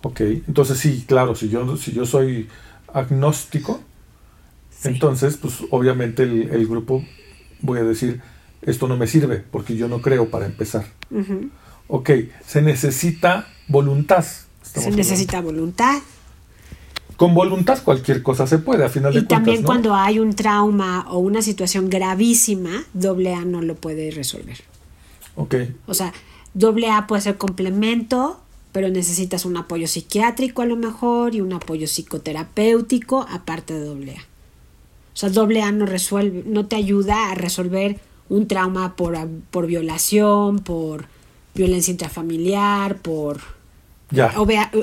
Ok, 0.04 0.20
entonces 0.20 0.78
sí, 0.78 1.04
claro, 1.06 1.34
si 1.36 1.48
yo, 1.48 1.76
si 1.76 1.92
yo 1.92 2.04
soy 2.06 2.48
agnóstico, 2.92 3.80
Sí. 4.70 4.88
entonces 4.88 5.36
pues 5.36 5.58
obviamente 5.70 6.24
el, 6.24 6.50
el 6.50 6.66
grupo 6.66 7.04
voy 7.60 7.78
a 7.78 7.84
decir, 7.84 8.20
esto 8.62 8.88
no 8.88 8.96
me 8.96 9.06
sirve 9.06 9.44
porque 9.48 9.76
yo 9.76 9.86
no 9.86 10.00
creo 10.02 10.28
para 10.28 10.46
empezar. 10.46 10.86
Ujú. 11.10 11.50
Ok, 11.86 12.10
se 12.44 12.62
necesita 12.62 13.46
voluntad. 13.68 14.24
Se 14.24 14.78
hablando. 14.80 14.96
necesita 14.96 15.40
voluntad. 15.40 16.00
Con 17.16 17.34
voluntad 17.34 17.80
cualquier 17.84 18.24
cosa 18.24 18.48
se 18.48 18.58
puede, 18.58 18.84
a 18.84 18.88
final 18.88 19.12
de 19.12 19.20
Y 19.20 19.22
cuentas. 19.22 19.36
también 19.38 19.60
¿no? 19.62 19.66
cuando 19.66 19.94
hay 19.94 20.18
un 20.18 20.34
trauma 20.34 21.06
o 21.12 21.18
una 21.18 21.42
situación 21.42 21.88
gravísima, 21.88 22.82
doble 22.92 23.34
A 23.34 23.44
no 23.44 23.62
lo 23.62 23.76
puede 23.76 24.10
resolver. 24.10 24.58
Ok, 25.34 25.54
O 25.86 25.94
sea, 25.94 26.12
doble 26.54 26.90
A 26.90 27.06
puede 27.06 27.22
ser 27.22 27.38
complemento, 27.38 28.40
pero 28.72 28.88
necesitas 28.88 29.44
un 29.44 29.56
apoyo 29.56 29.86
psiquiátrico 29.86 30.62
a 30.62 30.66
lo 30.66 30.76
mejor 30.76 31.34
y 31.34 31.40
un 31.40 31.52
apoyo 31.52 31.86
psicoterapéutico 31.86 33.26
aparte 33.30 33.74
de 33.74 33.84
doble 33.84 34.16
A. 34.16 34.20
O 34.20 35.16
sea, 35.16 35.28
doble 35.28 35.62
A 35.62 35.72
no 35.72 35.86
resuelve, 35.86 36.42
no 36.46 36.66
te 36.66 36.76
ayuda 36.76 37.30
a 37.30 37.34
resolver 37.34 38.00
un 38.28 38.48
trauma 38.48 38.96
por, 38.96 39.16
por 39.50 39.66
violación, 39.66 40.60
por 40.60 41.06
violencia 41.54 41.90
intrafamiliar, 41.90 42.98
por... 42.98 43.40
ya. 44.10 44.32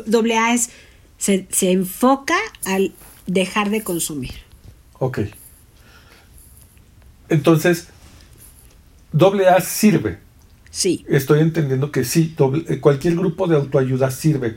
Doble 0.05 0.37
A 0.37 0.53
es, 0.53 0.69
se, 1.17 1.47
se 1.49 1.71
enfoca 1.71 2.37
al 2.65 2.93
dejar 3.25 3.69
de 3.69 3.83
consumir. 3.83 4.33
Ok. 4.99 5.19
Entonces, 7.29 7.87
doble 9.11 9.47
A 9.47 9.61
sirve. 9.61 10.19
Sí, 10.71 11.05
Estoy 11.09 11.39
entendiendo 11.41 11.91
que 11.91 12.03
sí, 12.03 12.33
doble- 12.37 12.65
eh, 12.69 12.79
cualquier 12.79 13.15
grupo 13.15 13.47
de 13.47 13.55
autoayuda 13.55 14.11
sirve. 14.11 14.55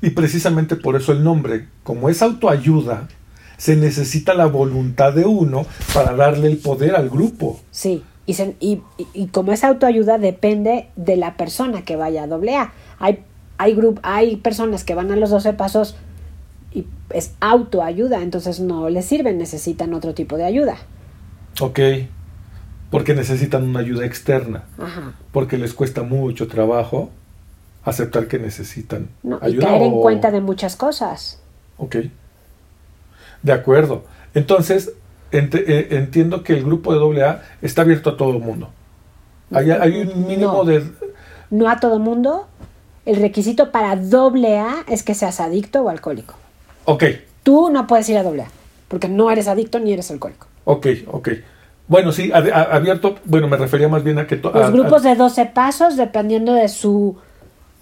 Y 0.00 0.10
precisamente 0.10 0.74
por 0.76 0.96
eso 0.96 1.12
el 1.12 1.22
nombre, 1.22 1.68
como 1.84 2.08
es 2.08 2.22
autoayuda, 2.22 3.08
se 3.56 3.76
necesita 3.76 4.34
la 4.34 4.46
voluntad 4.46 5.12
de 5.12 5.24
uno 5.24 5.64
para 5.94 6.14
darle 6.16 6.48
el 6.48 6.58
poder 6.58 6.96
al 6.96 7.08
grupo. 7.08 7.60
sí. 7.70 8.02
Y, 8.24 8.34
se- 8.34 8.54
y, 8.60 8.80
como 9.32 9.50
es 9.52 9.64
autoayuda, 9.64 10.16
depende 10.16 10.86
de 10.94 11.16
la 11.16 11.36
persona 11.36 11.82
que 11.82 11.96
vaya 11.96 12.22
a 12.22 12.26
doble 12.28 12.54
A. 12.56 12.72
Hay, 13.00 13.18
hay, 13.58 13.74
grup- 13.74 13.98
hay 14.04 14.36
personas 14.36 14.84
que 14.84 14.94
van 14.94 15.10
a 15.10 15.16
los 15.16 15.30
12 15.30 15.52
pasos 15.54 15.96
y 16.72 16.86
es 17.10 17.32
autoayuda, 17.40 18.22
entonces 18.22 18.60
no 18.60 18.88
les 18.90 19.06
sirven, 19.06 19.38
necesitan 19.38 19.92
otro 19.92 20.14
tipo 20.14 20.36
de 20.36 20.44
ayuda. 20.44 20.76
Ok. 21.60 21.80
Porque 22.92 23.14
necesitan 23.14 23.64
una 23.64 23.80
ayuda 23.80 24.04
externa. 24.06 24.62
Ajá. 24.78 25.14
Porque 25.32 25.58
les 25.58 25.74
cuesta 25.74 26.02
mucho 26.04 26.46
trabajo 26.46 27.10
aceptar 27.84 28.28
que 28.28 28.38
necesitan 28.38 29.08
No, 29.24 29.40
y 29.42 29.46
ayuda. 29.46 29.66
caer 29.66 29.82
en 29.82 29.92
o- 29.94 30.00
cuenta 30.02 30.30
de 30.30 30.40
muchas 30.40 30.76
cosas. 30.76 31.40
Ok. 31.78 31.96
De 33.42 33.52
acuerdo. 33.52 34.04
Entonces, 34.34 34.92
ent- 35.32 35.54
eh, 35.66 35.88
entiendo 35.96 36.44
que 36.44 36.52
el 36.52 36.62
grupo 36.64 36.94
de 36.94 37.22
AA 37.24 37.42
está 37.60 37.82
abierto 37.82 38.10
a 38.10 38.16
todo 38.16 38.30
el 38.30 38.38
mundo. 38.38 38.68
Hay, 39.52 39.70
hay 39.70 40.02
un 40.02 40.26
mínimo 40.28 40.52
No. 40.58 40.64
de... 40.64 40.84
No 41.50 41.68
a 41.68 41.80
todo 41.80 41.98
mundo. 41.98 42.46
El 43.04 43.16
requisito 43.16 43.72
para 43.72 43.96
doble 43.96 44.58
A 44.60 44.84
es 44.86 45.02
que 45.02 45.14
seas 45.14 45.40
adicto 45.40 45.82
o 45.82 45.88
alcohólico. 45.88 46.34
Ok, 46.84 47.04
Tú 47.42 47.70
no 47.70 47.88
puedes 47.88 48.08
ir 48.08 48.16
a 48.18 48.22
doble 48.22 48.42
A, 48.42 48.48
porque 48.86 49.08
no 49.08 49.28
eres 49.30 49.48
adicto 49.48 49.80
ni 49.80 49.92
eres 49.92 50.10
alcohólico. 50.12 50.46
ok, 50.64 50.86
ok. 51.08 51.28
Bueno, 51.88 52.12
sí, 52.12 52.30
a- 52.32 52.36
abierto, 52.74 53.16
bueno, 53.24 53.48
me 53.48 53.56
refería 53.56 53.88
más 53.88 54.02
bien 54.04 54.18
a 54.18 54.26
que... 54.26 54.36
Los 54.36 54.72
grupos 54.72 55.02
de 55.02 55.14
12 55.14 55.46
pasos, 55.46 55.96
dependiendo 55.96 56.54
de 56.54 56.68
su, 56.68 57.18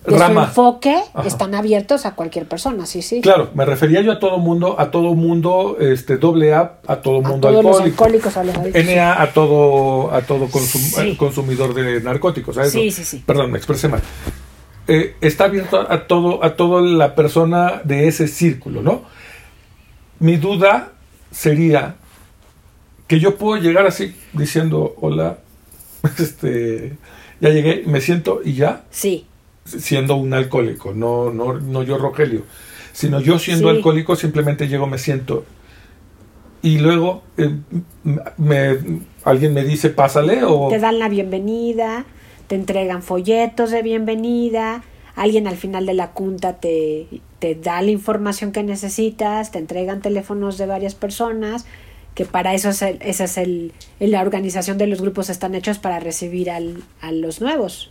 de 0.05 0.13
su 0.13 0.19
Rama. 0.19 0.45
enfoque, 0.45 0.97
Ajá. 1.15 1.29
están 1.29 1.55
abiertos 1.55 2.07
a 2.07 2.15
cualquier 2.17 2.47
persona, 2.47 2.87
sí, 2.87 3.03
sí. 3.03 3.21
Claro, 3.21 3.51
me 3.55 3.65
refería 3.67 4.01
yo 4.01 4.11
a 4.13 4.19
todo 4.19 4.39
mundo, 4.39 4.75
a 4.81 4.91
todo 4.91 5.15
mundo, 5.15 5.77
este, 5.79 6.17
doble 6.17 6.55
A, 6.55 6.79
a 6.87 6.97
todo 6.97 7.19
a 7.19 7.29
mundo 7.29 7.49
todos 7.49 7.63
los 7.63 7.81
alcohólico. 7.81 8.05
alcohólicos, 8.05 8.37
a 8.37 8.45
los 8.45 8.57
adictos. 8.57 8.85
NA 8.85 9.23
a 9.23 9.33
todo, 9.33 10.13
a 10.13 10.23
todo 10.23 10.49
consum- 10.49 11.03
Sí. 11.03 11.17
consumidor 11.17 11.75
de 11.75 12.01
narcóticos. 12.01 12.57
¿a 12.59 12.63
eso? 12.63 12.71
Sí, 12.79 12.91
sí, 12.91 13.05
sí. 13.05 13.23
Perdón, 13.25 13.53
me 13.53 13.59
expresé 13.59 13.87
mal. 13.89 14.01
Eh, 14.89 15.15
está 15.21 15.45
abierto 15.45 15.79
a 15.89 16.07
todo, 16.09 16.43
a 16.43 16.57
toda 16.57 16.81
la 16.83 17.15
persona 17.15 17.81
de 17.85 18.09
ese 18.09 18.27
círculo, 18.27 18.83
¿no? 18.83 19.03
Mi 20.19 20.37
duda 20.37 20.89
sería 21.31 21.95
que 23.11 23.19
yo 23.19 23.35
puedo 23.35 23.61
llegar 23.61 23.89
así 23.89 24.15
diciendo, 24.33 24.95
hola, 25.01 25.39
este, 26.21 26.97
ya 27.41 27.49
llegué, 27.49 27.83
me 27.85 28.01
siento 28.01 28.41
y 28.45 28.55
ya, 28.55 28.85
Sí, 28.91 29.27
siendo 29.65 30.15
un 30.15 30.33
alcohólico, 30.33 30.95
no, 30.95 31.33
no, 31.33 31.55
no 31.55 31.83
yo 31.83 31.99
Rogelio, 31.99 32.45
sino 32.93 33.21
yo 33.21 33.41
siendo 33.41 33.69
Sí. 33.69 33.77
alcohólico 33.77 34.15
simplemente 34.15 34.69
llego, 34.69 34.87
me 34.87 34.97
siento. 34.97 35.45
Y 36.63 36.79
luego 36.79 37.25
eh, 37.37 37.51
me, 38.37 38.79
alguien 39.25 39.55
me 39.55 39.65
dice 39.65 39.91
pásale 39.91 40.45
o 40.45 40.69
te 40.69 40.79
dan 40.79 41.01
la 41.01 41.09
bienvenida, 41.09 42.05
te 42.47 42.55
entregan 42.55 43.03
folletos 43.03 43.73
de 43.73 43.83
bienvenida, 43.83 44.85
alguien 45.17 45.49
al 45.49 45.57
final 45.57 45.85
de 45.85 45.95
la 45.95 46.13
junta 46.15 46.61
te, 46.61 47.09
te 47.41 47.57
da 47.57 47.83
la 47.83 47.91
información 47.91 48.53
que 48.53 48.63
necesitas, 48.63 49.51
te 49.51 49.59
entregan 49.59 50.01
teléfonos 50.01 50.59
de 50.59 50.67
varias 50.67 50.95
personas, 50.95 51.67
que 52.21 52.27
para 52.27 52.53
eso 52.53 52.69
es 52.69 52.83
el- 52.83 52.99
esa 53.01 53.25
es 53.25 53.39
el, 53.39 53.73
la 53.99 54.21
organización 54.21 54.77
de 54.77 54.87
los 54.87 55.01
grupos 55.01 55.31
están 55.31 55.55
hechos 55.55 55.79
para 55.79 56.01
recibir 56.01 56.51
al, 56.51 56.83
a 57.01 57.13
los 57.13 57.41
nuevos. 57.41 57.91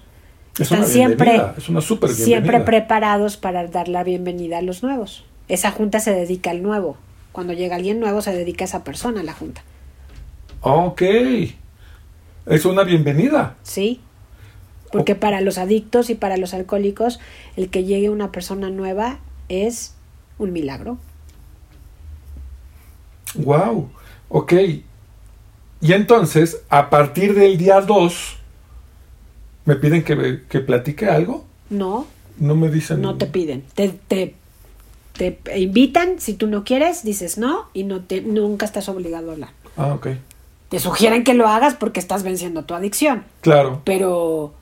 es 0.53 0.71
Están 0.71 0.85
siempre, 0.85 1.41
es 1.57 1.67
una 1.67 1.81
súper 1.81 2.11
siempre 2.11 2.59
preparados 2.59 3.37
para 3.37 3.65
dar 3.65 3.87
la 3.87 4.03
bienvenida 4.03 4.59
a 4.59 4.61
los 4.61 4.83
nuevos. 4.83 5.25
Esa 5.47 5.71
junta 5.71 5.99
se 5.99 6.13
dedica 6.13 6.51
al 6.51 6.61
nuevo. 6.61 6.95
Cuando 7.31 7.53
llega 7.53 7.75
alguien 7.75 7.99
nuevo 7.99 8.21
se 8.21 8.31
dedica 8.31 8.65
a 8.65 8.67
esa 8.67 8.83
persona 8.83 9.21
a 9.21 9.23
la 9.23 9.33
junta. 9.33 9.63
Ok, 10.61 11.01
es 12.45 12.65
una 12.65 12.83
bienvenida. 12.83 13.55
¿sí? 13.63 13.99
Porque 14.91 15.15
para 15.15 15.41
los 15.41 15.57
adictos 15.57 16.11
y 16.11 16.13
para 16.13 16.37
los 16.37 16.53
alcohólicos, 16.53 17.19
el 17.57 17.71
que 17.71 17.83
llegue 17.83 18.11
una 18.11 18.31
persona 18.31 18.69
nueva 18.69 19.17
es 19.47 19.95
un 20.37 20.53
milagro. 20.53 20.99
Wow, 23.35 23.89
ok. 24.29 24.53
Y 25.81 25.93
entonces, 25.93 26.61
a 26.69 26.89
partir 26.89 27.35
del 27.35 27.57
día 27.57 27.81
2, 27.81 28.37
¿me 29.65 29.75
piden 29.75 30.03
que, 30.03 30.41
que 30.49 30.59
platique 30.59 31.05
algo? 31.07 31.45
No, 31.69 32.05
No 32.37 32.55
me 32.55 32.69
dicen. 32.69 33.01
no 33.01 33.15
te 33.17 33.25
piden. 33.27 33.63
Te, 33.75 33.89
te, 33.89 34.35
te 35.13 35.39
invitan, 35.59 36.19
si 36.19 36.33
tú 36.33 36.47
no 36.47 36.63
quieres, 36.63 37.03
dices 37.03 37.37
no 37.37 37.67
y 37.73 37.83
no 37.83 38.01
te, 38.01 38.21
nunca 38.21 38.65
estás 38.65 38.89
obligado 38.89 39.29
a 39.29 39.33
hablar. 39.33 39.49
Ah, 39.77 39.93
ok. 39.93 40.07
Te 40.69 40.79
sugieren 40.79 41.23
que 41.23 41.33
lo 41.33 41.47
hagas 41.47 41.75
porque 41.75 41.99
estás 41.99 42.23
venciendo 42.23 42.63
tu 42.63 42.73
adicción, 42.75 43.23
Claro. 43.41 43.81
pero 43.85 44.53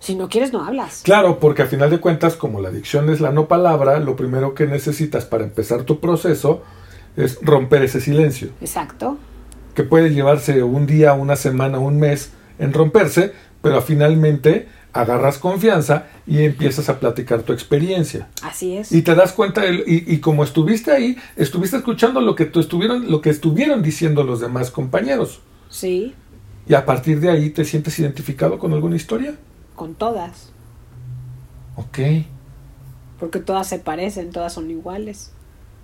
si 0.00 0.14
no 0.16 0.28
quieres, 0.28 0.52
no 0.52 0.64
hablas. 0.64 1.02
Claro, 1.04 1.38
porque 1.38 1.62
a 1.62 1.66
final 1.66 1.88
de 1.90 2.00
cuentas, 2.00 2.34
como 2.34 2.60
la 2.60 2.68
adicción 2.70 3.10
es 3.10 3.20
la 3.20 3.30
no 3.30 3.46
palabra, 3.46 3.98
lo 4.00 4.16
primero 4.16 4.54
que 4.54 4.66
necesitas 4.66 5.24
para 5.24 5.44
empezar 5.44 5.84
tu 5.84 6.00
proceso 6.00 6.62
es 7.16 7.38
romper 7.42 7.82
ese 7.82 8.00
silencio, 8.00 8.50
Exacto. 8.60 9.18
que 9.74 9.82
puede 9.82 10.10
llevarse 10.14 10.62
un 10.62 10.86
día, 10.86 11.12
una 11.14 11.36
semana, 11.36 11.78
un 11.78 11.98
mes 11.98 12.32
en 12.58 12.72
romperse, 12.72 13.32
pero 13.62 13.80
finalmente 13.82 14.68
agarras 14.94 15.38
confianza 15.38 16.06
y 16.26 16.42
empiezas 16.44 16.88
a 16.90 17.00
platicar 17.00 17.42
tu 17.42 17.52
experiencia. 17.54 18.28
Así 18.42 18.76
es. 18.76 18.92
Y 18.92 19.00
te 19.02 19.14
das 19.14 19.32
cuenta, 19.32 19.62
del- 19.62 19.84
y, 19.86 20.04
y 20.14 20.18
como 20.20 20.44
estuviste 20.44 20.90
ahí, 20.92 21.16
estuviste 21.36 21.78
escuchando 21.78 22.20
lo 22.20 22.34
que, 22.34 22.44
tú 22.44 22.60
estuvieron, 22.60 23.10
lo 23.10 23.20
que 23.22 23.30
estuvieron 23.30 23.82
diciendo 23.82 24.22
los 24.24 24.40
demás 24.40 24.70
compañeros. 24.70 25.40
Sí, 25.70 26.14
Y 26.68 26.74
a 26.74 26.84
partir 26.84 27.20
de 27.20 27.30
ahí 27.30 27.48
te 27.50 27.64
sientes 27.64 27.98
identificado 27.98 28.58
con 28.58 28.72
alguna 28.74 28.96
historia. 28.96 29.34
con 29.74 29.94
todas. 29.94 30.50
Ok, 31.76 31.98
Porque 33.18 33.38
todas 33.38 33.66
se 33.68 33.78
parecen, 33.78 34.30
todas 34.30 34.52
son 34.52 34.70
iguales. 34.70 35.32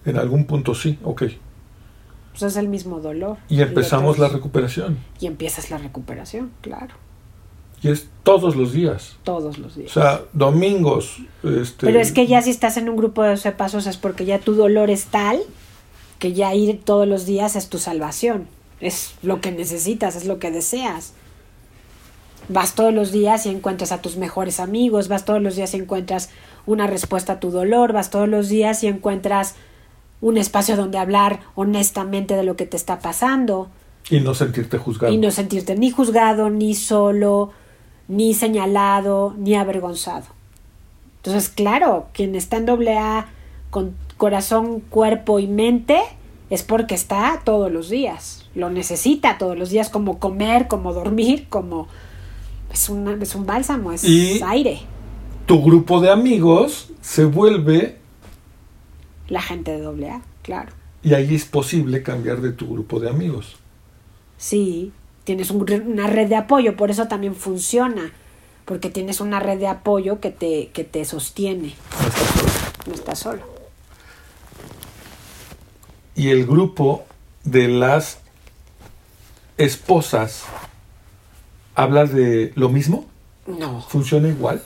En 0.05 0.17
algún 0.17 0.45
punto 0.45 0.75
sí, 0.75 0.99
ok. 1.05 1.25
Pues 2.33 2.43
es 2.43 2.57
el 2.57 2.69
mismo 2.69 3.01
dolor. 3.01 3.39
Y 3.49 3.61
empezamos 3.63 4.19
la 4.19 4.29
recuperación. 4.29 4.99
Y 5.21 5.27
empiezas 5.27 5.71
la 5.71 5.79
recuperación, 5.79 6.51
claro, 6.61 6.95
Y 7.83 7.89
es 7.89 8.09
todos 8.23 8.55
los 8.57 8.73
días. 8.73 9.17
todos 9.25 9.59
los 9.59 9.77
O 9.77 9.81
días. 9.81 9.93
sea, 9.93 10.23
domingos. 10.33 11.19
Este, 11.43 11.87
Pero 11.87 12.01
es 12.01 12.13
que 12.13 12.27
ya 12.27 12.41
si 12.43 12.51
estás 12.51 12.77
en 12.77 12.89
un 12.89 12.97
grupo 12.97 13.23
de 13.23 13.31
12 13.31 13.53
pasos 13.53 13.87
es 13.87 13.97
porque 13.97 14.25
ya 14.25 14.39
tu 14.39 14.55
dolor 14.55 14.91
es 14.91 15.07
tal 15.07 15.41
que 16.19 16.33
ya 16.33 16.55
ir 16.55 16.81
todos 16.85 17.07
los 17.09 17.27
días 17.27 17.55
es 17.57 17.69
tu 17.69 17.79
salvación. 17.79 18.47
Es 18.81 19.15
lo 19.23 19.41
que 19.41 19.51
necesitas, 19.53 20.15
es 20.17 20.25
lo 20.25 20.39
que 20.39 20.51
deseas. 20.53 21.13
Vas 22.49 22.75
todos 22.75 22.95
los 22.95 23.13
días 23.13 23.45
y 23.47 23.51
encuentras 23.51 23.93
a 23.93 24.01
tus 24.01 24.17
mejores 24.17 24.59
amigos, 24.61 25.09
vas 25.09 25.25
todos 25.25 25.43
los 25.43 25.55
días 25.57 25.75
y 25.75 25.79
encuentras 25.79 26.31
una 26.67 26.87
respuesta 26.87 27.35
a 27.35 27.41
tu 27.41 27.51
dolor, 27.51 27.93
vas 27.93 28.11
todos 28.11 28.29
los 28.29 28.49
días 28.49 28.83
y 28.85 28.87
encuentras 28.87 29.55
un 30.21 30.37
espacio 30.39 30.77
donde 30.77 30.99
hablar 30.99 31.41
honestamente 31.55 32.35
de 32.37 32.43
lo 32.43 32.57
que 32.57 32.67
te 32.67 32.77
está 32.77 32.99
pasando. 33.01 33.69
Y 34.11 34.21
no 34.21 34.35
sentirte 34.35 34.79
juzgado. 34.79 35.13
y 35.13 35.19
no 35.19 35.31
sentirte 35.31 35.77
ni 35.77 35.91
juzgado, 35.91 36.49
ni 36.51 36.75
solo, 36.75 37.51
ni 38.09 38.35
señalado, 38.35 39.35
ni 39.39 39.55
avergonzado. 39.55 40.25
Entonces, 41.19 41.49
claro, 41.51 42.07
quien 42.13 42.35
está 42.35 42.57
en 42.57 42.67
doble 42.67 42.97
A 42.97 43.29
con 43.71 43.95
corazón, 44.17 44.81
cuerpo 44.81 45.39
y 45.39 45.47
mente 45.47 45.99
es 46.51 46.63
porque 46.63 46.95
está 46.95 47.43
todos 47.45 47.71
los 47.71 47.91
días. 47.91 48.47
Lo 48.55 48.71
necesita 48.71 49.37
todos 49.37 49.59
los 49.59 49.69
días, 49.71 49.91
como 49.91 50.19
comer, 50.19 50.69
como 50.69 50.93
dormir, 50.95 51.47
como... 51.51 51.87
Es, 52.73 52.89
una- 52.89 53.17
es 53.21 53.35
un 53.35 53.45
bálsamo, 53.47 53.93
es 53.93 54.05
Y- 54.05 54.41
aire. 54.45 54.81
Tu 55.47 55.63
grupo 55.63 56.01
de 56.01 56.11
amigos 56.11 56.89
se 57.01 57.25
vuelve 57.25 57.98
La 59.29 59.43
gente 59.43 59.71
de 59.73 59.81
doble 59.81 60.11
A, 60.11 60.23
claro. 60.43 60.73
y 61.03 61.15
ahí 61.15 61.35
es 61.35 61.45
posible 61.45 62.03
cambiar 62.03 62.41
de 62.41 62.53
tu 62.53 62.73
grupo 62.73 62.99
de 63.01 63.11
amigos. 63.11 63.57
Sí, 64.39 64.93
tienes 65.25 65.51
un 65.51 65.71
una 65.87 66.07
red 66.07 66.29
de 66.29 66.37
apoyo, 66.37 66.77
por 66.77 66.91
eso 66.91 67.09
también 67.09 67.35
funciona, 67.35 68.13
porque 68.65 68.89
tienes 68.91 69.21
una 69.21 69.39
red 69.41 69.59
de 69.59 69.67
apoyo 69.67 70.21
que 70.21 70.31
te, 70.31 70.69
que 70.73 70.85
te 70.85 71.05
sostiene, 71.05 71.75
No 72.01 72.07
estás 72.09 72.39
solo. 72.39 72.53
no 72.87 72.95
estás 72.95 73.19
solo. 73.19 73.43
Y 76.15 76.31
el 76.31 76.47
grupo 76.47 77.05
de 77.45 77.69
las 77.69 78.19
esposas 79.57 80.45
habla 81.75 82.05
de 82.07 82.53
lo 82.57 82.69
mismo, 82.69 83.07
No, 83.47 83.81
funciona 83.83 84.29
igual. 84.29 84.63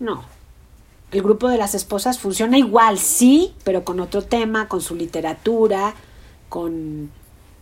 no. 0.00 0.32
El 1.14 1.22
grupo 1.22 1.48
de 1.48 1.58
las 1.58 1.76
esposas 1.76 2.18
funciona 2.18 2.58
igual, 2.58 2.98
sí, 2.98 3.52
pero 3.62 3.84
con 3.84 4.00
otro 4.00 4.22
tema, 4.22 4.66
con 4.66 4.80
su 4.80 4.96
literatura, 4.96 5.94
con, 6.48 7.08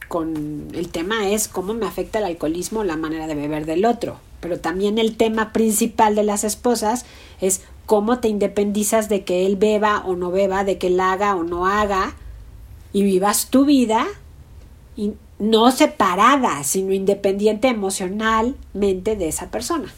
con 0.08 0.68
el 0.72 0.88
tema 0.88 1.28
es 1.28 1.48
cómo 1.48 1.74
me 1.74 1.84
afecta 1.84 2.18
el 2.18 2.24
alcoholismo 2.24 2.82
la 2.82 2.96
manera 2.96 3.26
de 3.26 3.34
beber 3.34 3.66
del 3.66 3.84
otro. 3.84 4.16
Pero 4.40 4.58
también 4.58 4.96
el 4.96 5.18
tema 5.18 5.52
principal 5.52 6.14
de 6.14 6.22
las 6.22 6.44
esposas 6.44 7.04
es 7.42 7.60
cómo 7.84 8.20
te 8.20 8.28
independizas 8.28 9.10
de 9.10 9.22
que 9.22 9.44
él 9.44 9.56
beba 9.56 10.02
o 10.06 10.16
no 10.16 10.30
beba, 10.30 10.64
de 10.64 10.78
que 10.78 10.86
él 10.86 10.98
haga 10.98 11.36
o 11.36 11.42
no 11.42 11.66
haga, 11.66 12.14
y 12.94 13.02
vivas 13.02 13.50
tu 13.50 13.66
vida 13.66 14.06
y 14.96 15.12
no 15.38 15.70
separada, 15.72 16.64
sino 16.64 16.94
independiente 16.94 17.68
emocionalmente 17.68 19.14
de 19.14 19.28
esa 19.28 19.50
persona. 19.50 19.92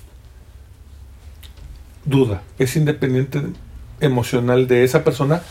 Duda, 2.04 2.42
¿es 2.58 2.76
independiente 2.76 3.42
emocional 4.00 4.66
de 4.66 4.84
esa 4.84 5.04
persona 5.04 5.42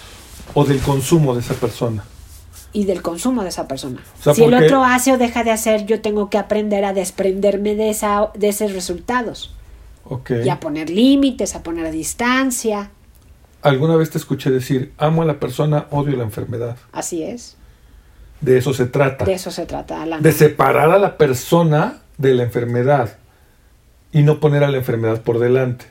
o 0.53 0.65
del 0.65 0.79
consumo 0.79 1.33
de 1.33 1.41
esa 1.41 1.55
persona? 1.55 2.03
y 2.73 2.85
del 2.85 3.03
consumo 3.03 3.43
de 3.43 3.49
esa 3.49 3.67
persona. 3.67 4.01
O 4.19 4.23
sea, 4.23 4.33
si 4.33 4.43
el 4.43 4.53
otro 4.53 4.83
hace 4.83 5.13
o 5.13 5.17
deja 5.19 5.43
de 5.43 5.51
hacer, 5.51 5.85
yo 5.85 6.01
tengo 6.01 6.29
que 6.31 6.39
aprender 6.39 6.85
a 6.85 6.93
desprenderme 6.93 7.75
de, 7.75 7.91
esa, 7.91 8.31
de 8.33 8.49
esos 8.49 8.73
resultados 8.73 9.55
y 10.43 10.49
a 10.49 10.59
poner 10.59 10.89
límites, 10.89 11.55
a 11.55 11.63
poner 11.63 11.85
a 11.85 11.91
distancia. 11.91 12.89
Alguna 13.61 13.95
vez 13.95 14.09
te 14.09 14.17
escuché 14.17 14.49
decir, 14.49 14.91
amo 14.97 15.21
a 15.21 15.25
la 15.25 15.39
persona, 15.39 15.85
odio 15.91 16.17
la 16.17 16.23
enfermedad. 16.23 16.77
Así 16.91 17.23
es. 17.23 17.55
De 18.41 18.57
eso 18.57 18.73
se 18.73 18.87
trata. 18.87 19.23
De 19.23 19.33
eso 19.33 19.51
se 19.51 19.65
trata, 19.65 20.05
de 20.19 20.31
separar 20.33 20.89
a 20.91 20.97
la 20.97 21.17
persona 21.17 21.99
de 22.17 22.33
la 22.33 22.43
enfermedad 22.43 23.17
y 24.11 24.23
no 24.23 24.39
poner 24.39 24.63
a 24.63 24.69
la 24.69 24.77
enfermedad 24.77 25.21
por 25.21 25.39
delante. 25.39 25.85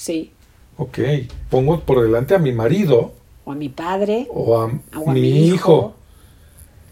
Sí. 0.00 0.30
Ok, 0.78 0.98
pongo 1.50 1.80
por 1.80 2.00
delante 2.00 2.34
a 2.34 2.38
mi 2.38 2.52
marido 2.52 3.12
O 3.44 3.52
a 3.52 3.54
mi 3.54 3.68
padre. 3.68 4.26
o 4.30 4.58
a, 4.58 4.64
O 4.98 5.10
a 5.10 5.12
mi, 5.12 5.20
mi 5.20 5.28
hijo. 5.48 5.54
hijo. 5.54 5.94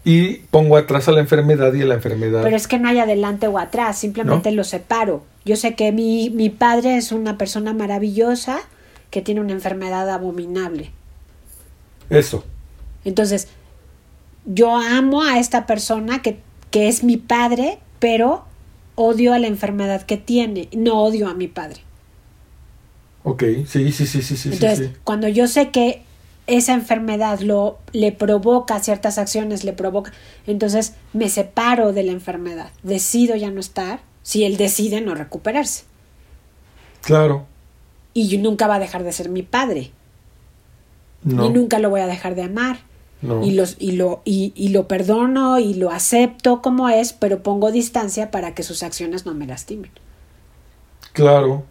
y 0.05 0.33
pongo 0.51 0.77
atrás 0.77 1.07
a 1.07 1.11
la 1.11 1.19
enfermedad 1.21 1.73
y 1.73 1.81
a 1.81 1.85
la 1.85 1.95
enfermedad. 1.95 2.43
Pero 2.43 2.55
es 2.55 2.67
que 2.67 2.77
no 2.77 2.87
hay 2.87 2.99
adelante 2.99 3.47
o 3.47 3.57
atrás, 3.57 3.97
simplemente 3.97 4.51
¿No? 4.51 4.57
lo 4.57 4.63
separo. 4.63 5.23
Yo 5.43 5.55
sé 5.55 5.73
que 5.73 5.91
mi, 5.91 6.29
mi 6.29 6.51
padre 6.51 6.97
es 6.97 7.11
una 7.11 7.35
persona 7.39 7.73
maravillosa 7.73 8.59
que 9.09 9.23
tiene 9.23 9.41
una 9.41 9.53
enfermedad 9.53 10.07
abominable. 10.11 10.91
Eso, 12.11 12.43
Entonces, 13.05 13.47
yo 14.45 14.75
amo 14.75 15.23
a 15.23 15.39
esta 15.39 15.65
persona 15.65 16.21
que, 16.21 16.37
que 16.69 16.87
es 16.89 17.03
mi 17.03 17.17
padre, 17.17 17.79
pero 17.99 18.45
odio 18.95 19.33
a 19.33 19.39
la 19.39 19.47
enfermedad 19.47 20.03
que 20.03 20.17
tiene. 20.17 20.69
No 20.73 21.01
odio 21.03 21.27
a 21.27 21.33
mi 21.33 21.47
padre. 21.47 21.81
Ok, 23.23 23.43
sí, 23.67 23.91
sí, 23.91 24.05
sí, 24.05 24.07
sí, 24.07 24.21
sí, 24.21 24.37
sí, 24.37 24.49
Entonces, 24.53 24.87
sí. 24.87 24.93
cuando 25.03 25.27
yo 25.27 25.47
sé 25.47 25.69
que 25.71 26.03
esa 26.47 26.73
enfermedad 26.73 27.39
lo 27.41 27.77
le 27.91 28.11
provoca 28.11 28.79
ciertas 28.79 29.17
acciones, 29.17 29.63
le 29.63 29.73
provoca, 29.73 30.11
entonces 30.47 30.93
me 31.13 31.29
separo 31.29 31.93
de 31.93 32.03
la 32.03 32.11
enfermedad, 32.11 32.71
decido 32.81 33.35
ya 33.35 33.51
no 33.51 33.59
estar 33.59 33.99
si 34.23 34.43
él 34.43 34.57
decide 34.57 35.01
no 35.01 35.15
recuperarse. 35.15 35.83
Claro. 37.01 37.45
Y 38.13 38.37
nunca 38.37 38.67
va 38.67 38.75
a 38.75 38.79
dejar 38.79 39.03
de 39.03 39.11
ser 39.11 39.29
mi 39.29 39.43
padre. 39.43 39.91
No. 41.23 41.45
Y 41.45 41.49
nunca 41.49 41.79
lo 41.79 41.89
voy 41.89 42.01
a 42.01 42.07
dejar 42.07 42.35
de 42.35 42.43
amar. 42.43 42.79
no. 43.21 43.43
Y, 43.43 43.51
los, 43.51 43.75
y, 43.79 43.93
lo, 43.93 44.21
y, 44.25 44.53
y 44.55 44.69
lo 44.69 44.87
perdono 44.87 45.59
y 45.59 45.73
lo 45.73 45.91
acepto 45.91 46.61
como 46.61 46.89
es, 46.89 47.13
pero 47.13 47.43
pongo 47.43 47.71
distancia 47.71 48.31
para 48.31 48.53
que 48.53 48.63
sus 48.63 48.83
acciones 48.83 49.25
no 49.25 49.33
me 49.33 49.45
lastimen. 49.45 49.91
Claro. 51.13 51.63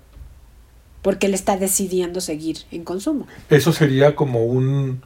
Porque 1.03 1.27
él 1.27 1.35
está 1.35 1.57
decidiendo 1.57 2.21
seguir 2.21 2.59
en 2.71 2.85
consumo. 2.85 3.27
¿Eso 3.51 3.73
sería 3.73 4.17
como 4.17 4.45
un 4.45 5.03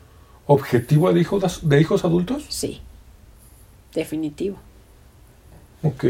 objetivo 0.46 1.12
de 1.12 1.20
hijos, 1.20 1.68
de 1.68 1.80
hijos 1.80 2.04
adultos? 2.04 2.44
Sí, 2.48 2.80
definitivo. 3.94 4.56
Ok. 5.82 6.04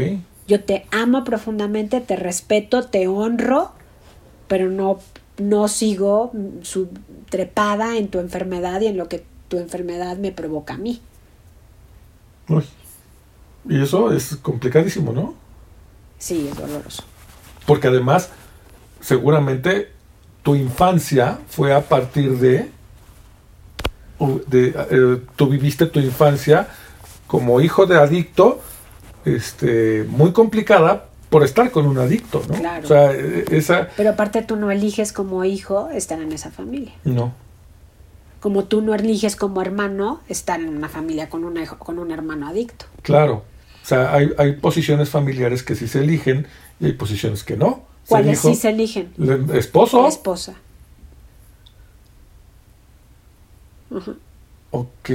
Yo 0.47 0.63
te 0.63 0.85
amo 0.91 1.23
profundamente, 1.23 2.01
te 2.01 2.15
respeto, 2.15 2.83
te 2.83 3.07
honro, 3.07 3.71
pero 4.47 4.69
no, 4.69 4.99
no 5.37 5.67
sigo 5.67 6.31
su, 6.61 6.89
trepada 7.29 7.97
en 7.97 8.09
tu 8.09 8.19
enfermedad 8.19 8.81
y 8.81 8.87
en 8.87 8.97
lo 8.97 9.07
que 9.07 9.25
tu 9.47 9.57
enfermedad 9.57 10.17
me 10.17 10.31
provoca 10.31 10.75
a 10.75 10.77
mí. 10.77 11.01
Uy. 12.49 12.63
Y 13.69 13.81
eso 13.81 14.11
es 14.11 14.35
complicadísimo, 14.35 15.13
¿no? 15.13 15.35
Sí, 16.17 16.49
es 16.51 16.57
doloroso. 16.57 17.03
Porque 17.65 17.87
además, 17.87 18.29
seguramente 19.03 19.91
tu 20.41 20.55
infancia 20.55 21.39
fue 21.47 21.73
a 21.73 21.81
partir 21.81 22.37
de, 22.39 22.71
de 24.47 24.73
eh, 24.91 25.21
tú 25.35 25.47
viviste 25.47 25.85
tu 25.85 25.99
infancia 25.99 26.67
como 27.27 27.61
hijo 27.61 27.85
de 27.85 27.97
adicto, 27.97 28.61
este, 29.25 30.05
muy 30.07 30.31
complicada 30.31 31.09
por 31.29 31.43
estar 31.43 31.71
con 31.71 31.87
un 31.87 31.97
adicto, 31.97 32.43
¿no? 32.47 32.55
Claro. 32.55 32.83
O 32.83 32.87
sea, 32.87 33.11
eh, 33.11 33.45
esa, 33.51 33.89
Pero 33.97 34.11
aparte 34.11 34.41
tú 34.43 34.55
no 34.55 34.71
eliges 34.71 35.11
como 35.11 35.43
hijo 35.43 35.89
estar 35.89 36.19
en 36.21 36.31
esa 36.31 36.51
familia. 36.51 36.93
no, 37.03 37.33
Como 38.39 38.65
tú 38.65 38.81
no 38.81 38.93
eliges 38.93 39.35
como 39.35 39.61
hermano 39.61 40.21
estar 40.29 40.59
en 40.59 40.77
una 40.77 40.89
familia 40.89 41.29
con, 41.29 41.43
una, 41.43 41.65
con 41.67 41.99
un 41.99 42.11
hermano 42.11 42.47
adicto. 42.47 42.85
claro. 43.01 43.43
O 43.81 43.85
sea, 43.85 44.13
hay, 44.13 44.31
hay 44.37 44.53
posiciones 44.53 45.09
familiares 45.09 45.61
que 45.61 45.75
sí 45.75 45.89
se 45.89 45.99
eligen 45.99 46.47
y 46.79 46.85
hay 46.85 46.93
posiciones 46.93 47.43
que 47.43 47.57
no. 47.57 47.83
¿Cuáles 48.07 48.39
sí 48.39 48.55
se 48.55 48.69
eligen? 48.69 49.13
el 49.17 49.49
esposo. 49.55 50.07
Esposa. 50.07 50.55
Ok. 54.71 55.09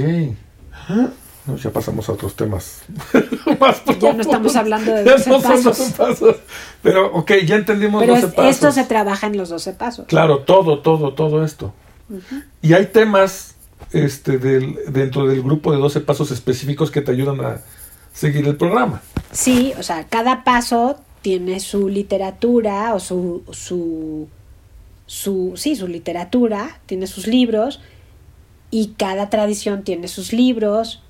No, 1.45 1.55
ya 1.57 1.71
pasamos 1.71 2.07
a 2.09 2.13
otros 2.13 2.35
temas. 2.35 2.81
Más 3.59 3.81
Ya 3.99 4.13
no 4.13 4.21
estamos 4.21 4.55
hablando 4.55 4.93
de 4.93 5.03
Ya 5.05 5.13
12 5.13 5.29
no 5.29 5.41
pasos. 5.41 5.63
12 5.77 5.91
pasos. 5.97 6.35
Pero, 6.83 7.13
ok, 7.13 7.31
ya 7.45 7.55
entendimos 7.55 8.01
Pero 8.01 8.13
12 8.15 8.27
es- 8.27 8.33
pasos. 8.33 8.51
esto 8.51 8.71
se 8.71 8.83
trabaja 8.85 9.27
en 9.27 9.37
los 9.37 9.49
12 9.49 9.73
pasos. 9.73 10.05
Claro, 10.07 10.39
todo, 10.39 10.79
todo, 10.79 11.13
todo 11.13 11.43
esto. 11.43 11.73
Y 12.61 12.73
hay 12.73 12.87
temas 12.87 13.55
este, 13.91 14.37
del, 14.37 14.77
dentro 14.89 15.27
del 15.27 15.41
grupo 15.43 15.71
de 15.71 15.77
12 15.77 16.01
pasos 16.01 16.31
específicos 16.31 16.91
que 16.91 17.01
te 17.01 17.11
ayudan 17.11 17.41
a 17.41 17.61
seguir 18.13 18.47
el 18.47 18.55
programa. 18.55 19.01
Sí, 19.31 19.73
o 19.77 19.83
sea, 19.83 20.05
cada 20.07 20.43
paso 20.43 20.99
tiene 21.21 21.59
su 21.59 21.89
literatura 21.89 22.93
o 22.93 22.99
su, 22.99 23.43
su, 23.51 24.27
su, 25.05 25.53
sí, 25.55 25.75
su 25.75 25.87
literatura, 25.87 26.79
tiene 26.85 27.07
sus 27.07 27.27
libros 27.27 27.81
y 28.71 28.93
cada 28.97 29.29
tradición 29.29 29.83
tiene 29.83 30.07
sus 30.07 30.33
libros 30.33 31.01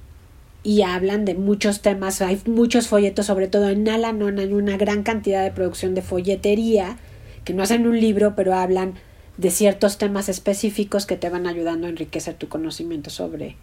y 0.64 0.82
hablan 0.82 1.26
de 1.26 1.36
muchos 1.36 1.82
temas. 1.82 2.22
Hay 2.22 2.42
muchos 2.46 2.88
folletos, 2.88 3.28
sobre 3.28 3.48
todo 3.48 3.70
en 3.70 3.88
Alanon 3.88 4.40
hay 4.40 4.54
una 4.54 4.78
gran 4.78 5.04
cantidad 5.04 5.44
de 5.44 5.52
producción 5.52 5.96
de 5.96 6.02
folletería 6.02 6.98
que 7.46 7.54
no 7.54 7.64
hacen 7.64 7.88
un 7.88 8.00
libro, 8.00 8.36
pero 8.36 8.54
hablan 8.54 8.96
de 9.38 9.52
ciertos 9.52 9.98
temas 9.98 10.28
específicos 10.28 11.06
que 11.06 11.16
te 11.16 11.30
van 11.30 11.48
ayudando 11.48 11.88
a 11.88 11.90
enriquecer 11.90 12.36
tu 12.36 12.50
conocimiento 12.50 13.10
sobre 13.10 13.56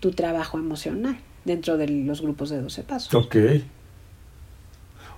tu 0.00 0.12
trabajo 0.12 0.58
emocional 0.58 1.18
dentro 1.44 1.76
de 1.76 1.88
los 1.88 2.22
grupos 2.22 2.50
de 2.50 2.60
12 2.60 2.82
pasos. 2.84 3.14
Ok. 3.14 3.36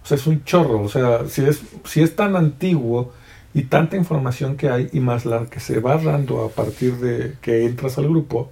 O 0.03 0.07
sea, 0.07 0.17
es 0.17 0.27
un 0.27 0.45
chorro. 0.45 0.83
O 0.83 0.89
sea, 0.89 1.29
si 1.29 1.45
es, 1.45 1.61
si 1.85 2.03
es 2.03 2.17
tan 2.17 2.37
antiguo 2.37 3.13
y 3.55 3.63
tanta 3.65 3.97
información 3.97 4.57
que 4.57 4.69
hay 4.69 4.89
y 4.93 5.01
más 5.01 5.27
la 5.27 5.47
que 5.47 5.61
se 5.61 5.81
va 5.81 5.97
dando 5.99 6.45
a 6.45 6.49
partir 6.51 6.97
de 6.97 7.35
que 7.43 7.65
entras 7.67 7.99
al 7.99 8.09
grupo, 8.09 8.51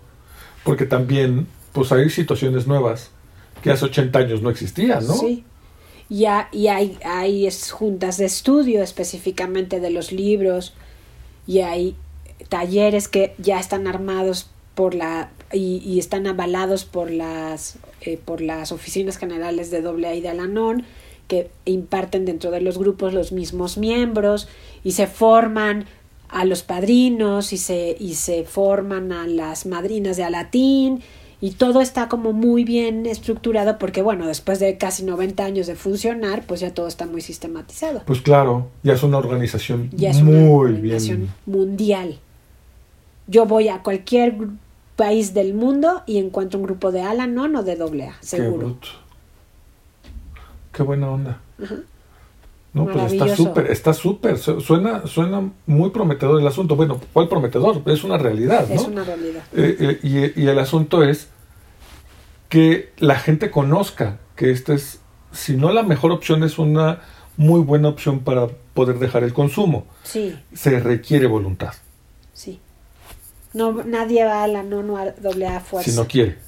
porque 0.65 0.87
también 0.87 1.47
pues 1.73 1.93
hay 1.93 2.11
situaciones 2.11 2.67
nuevas 2.67 3.11
que 3.63 3.71
hace 3.71 3.85
80 3.87 4.19
años 4.19 4.43
no 4.43 4.51
existían, 4.51 5.07
¿no? 5.07 5.15
Sí. 5.15 5.45
Y, 6.11 6.25
ha- 6.25 6.49
y 6.53 6.69
hay, 6.69 6.99
hay 7.05 7.49
juntas 7.71 8.17
de 8.17 8.25
estudio 8.25 8.83
específicamente 8.83 9.79
de 9.79 9.91
los 9.91 10.11
libros 10.11 10.75
y 11.47 11.61
hay 11.61 11.95
talleres 12.49 13.09
que 13.09 13.35
ya 13.39 13.61
están 13.61 13.87
armados 13.87 14.51
por 14.75 14.95
la 14.95 15.31
y, 15.53 15.99
están 15.99 16.27
avalados 16.27 16.85
por 16.85 17.11
las 17.11 17.79
eh, 18.03 18.19
por 18.23 18.41
las 18.41 18.71
oficinas 18.71 19.17
generales 19.17 19.71
de 19.71 19.79
AA 19.79 20.15
y 20.15 20.21
de 20.21 20.29
Alanon 20.29 20.85
que 21.29 21.51
imparten 21.67 22.25
dentro 22.25 22.51
de 22.51 22.61
los 22.61 22.77
grupos 22.79 23.15
los 23.15 23.31
mismos 23.33 23.79
miembros 23.79 24.49
y 24.83 24.93
se 24.93 25.07
forman 25.07 25.85
a 26.29 26.45
los 26.45 26.63
padrinos 26.63 27.53
y 27.53 27.59
se, 27.59 27.97
y 27.99 28.15
se 28.15 28.45
forman 28.45 29.13
a 29.13 29.27
las 29.27 29.65
madrinas 29.67 30.17
de 30.17 30.25
Alatín 30.25 31.01
y 31.41 31.53
todo 31.53 31.81
está 31.81 32.09
como 32.09 32.33
muy 32.33 32.65
bien 32.65 33.07
estructurado 33.07 33.79
porque 33.79 34.03
bueno, 34.03 34.27
después 34.27 34.59
de 34.59 34.77
casi 34.77 35.05
90 35.05 35.45
años 35.45 35.67
de 35.69 35.77
funcionar, 35.77 36.45
pues 36.47 36.61
ya 36.61 36.75
todo 36.75 36.89
está 36.89 37.07
muy 37.07 37.21
sistematizado. 37.21 38.03
Pues 38.07 38.21
claro, 38.21 38.67
ya 38.83 38.95
es 38.95 39.03
una 39.05 39.19
organización 39.19 39.89
Ya 39.93 40.11
es 40.11 40.21
una 40.21 40.33
muy 40.33 40.73
organización 40.73 41.19
bien. 41.19 41.31
mundial. 41.47 42.19
Yo 43.29 43.47
voy 43.47 43.69
a 43.69 43.83
cualquier 43.83 44.35
país 44.97 45.33
del 45.33 45.55
mundo 45.55 46.03
y 46.07 46.19
encuentro 46.19 46.59
un 46.59 46.67
grupo 46.67 46.91
de 46.91 47.03
Alanon 47.03 47.55
o 47.57 47.63
de 47.63 47.73
AA, 47.73 48.17
Qué 48.21 48.27
seguro. 48.27 48.67
bruto. 48.67 48.89
Qué 50.79 50.85
buena 50.85 51.11
onda. 51.11 51.41
No, 52.73 52.87
pues 52.87 53.11
está 53.13 53.35
súper, 53.35 53.67
está 53.73 53.93
súper. 53.93 54.39
Su- 54.39 54.61
Suena, 54.61 55.05
suena 55.09 55.51
muy 55.67 55.91
prometedor 55.91 56.41
el 56.41 56.47
asunto. 56.47 56.77
Bueno, 56.77 57.01
¿cuál 57.13 57.29
prometedor? 57.29 57.83
Es 57.87 58.05
una 58.05 58.17
realidad, 58.17 58.69
¿no? 58.69 58.75
Es 58.77 58.83
una 58.87 59.03
realidad. 59.03 59.43
Eh, 59.57 59.77
eh, 60.05 60.33
y, 60.37 60.41
y 60.45 60.47
el 60.47 60.57
asunto 60.61 61.03
es 61.03 61.31
que 62.49 62.93
la 62.99 63.17
gente 63.17 63.51
conozca 63.51 64.19
que 64.37 64.53
esta 64.53 64.73
es, 64.73 65.01
si 65.33 65.57
no 65.57 65.73
la 65.73 65.83
mejor 65.83 66.13
opción, 66.13 66.45
es 66.45 66.61
una 66.61 67.01
muy 67.37 67.61
buena 67.61 67.89
opción 67.89 68.21
para 68.21 68.47
poder 68.75 69.01
dejar 69.01 69.25
el 69.25 69.33
consumo. 69.35 69.85
Sí, 70.05 70.39
Se 70.55 70.79
requiere 70.79 71.27
voluntad, 71.27 71.73
sí. 72.33 72.61
No, 73.53 73.73
nadie 73.85 74.25
va 74.25 74.43
a 74.43 74.45
Alanon 74.45 74.91
o 74.91 74.97
a 74.97 75.03
AA 75.03 75.59
fuerza. 75.59 75.91
si 75.91 75.97
no 75.97 76.07
quiere. 76.07 76.39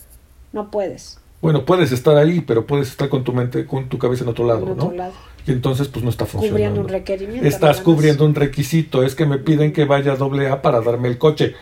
No 0.53 0.71
puedes. 0.71 1.19
Bueno, 1.41 1.65
puedes 1.65 1.91
estar 1.93 2.17
ahí, 2.17 2.41
pero 2.41 2.67
puedes 2.67 2.89
estar 2.89 3.09
con 3.09 3.25
tu 3.25 3.33
mente, 3.33 3.67
con 3.67 3.89
tu 3.89 3.99
cabeza 3.99 4.25
en 4.25 4.31
otro 4.31 4.47
lado, 4.47 4.65
en 4.67 4.73
otro 4.73 4.91
¿no? 4.91 4.97
lado. 4.97 5.13
Y 5.47 5.53
entonces, 5.53 5.89
pues 5.89 6.05
no 6.05 6.11
está 6.11 6.27
funcionando. 6.27 6.53
Cubriendo 6.57 6.81
un 6.83 6.89
requerimiento. 6.89 7.47
Estás 7.49 7.81
cubriendo 7.81 8.27
un 8.27 8.35
requisito, 8.35 9.03
es 9.03 9.15
que 9.15 9.25
me 9.25 9.39
piden 9.39 9.73
que 9.73 9.87
vaya 9.87 10.13
a 10.13 10.17
doble 10.17 10.49
A 10.51 10.61
para 10.61 10.81
darme 10.83 11.09
el 11.09 11.17
coche. 11.17 11.55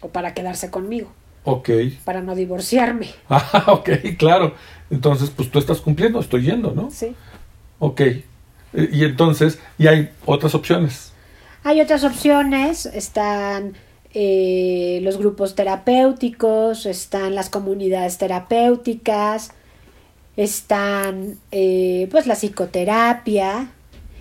O 0.00 0.08
para 0.08 0.34
quedarse 0.34 0.70
conmigo. 0.70 1.10
Ok. 1.44 1.70
Para 2.04 2.20
no 2.20 2.34
divorciarme. 2.34 3.08
Ah, 3.30 3.64
ok, 3.68 3.88
claro. 4.18 4.54
Entonces, 4.90 5.30
pues 5.30 5.50
tú 5.50 5.58
estás 5.58 5.80
cumpliendo, 5.80 6.20
estoy 6.20 6.42
yendo, 6.42 6.72
¿no? 6.72 6.90
Sí. 6.90 7.14
Ok. 7.78 8.00
Eh, 8.02 8.24
Y 8.92 9.04
entonces, 9.04 9.58
y 9.78 9.86
hay 9.86 10.10
otras 10.26 10.54
opciones. 10.54 11.12
Hay 11.64 11.80
otras 11.80 12.04
opciones, 12.04 12.86
están 12.86 13.72
eh, 14.14 15.00
los 15.02 15.16
grupos 15.18 15.54
terapéuticos, 15.54 16.86
están 16.86 17.34
las 17.34 17.48
comunidades 17.48 18.18
terapéuticas, 18.18 19.52
están 20.36 21.38
eh, 21.50 22.08
pues 22.10 22.26
la 22.26 22.34
psicoterapia. 22.34 23.70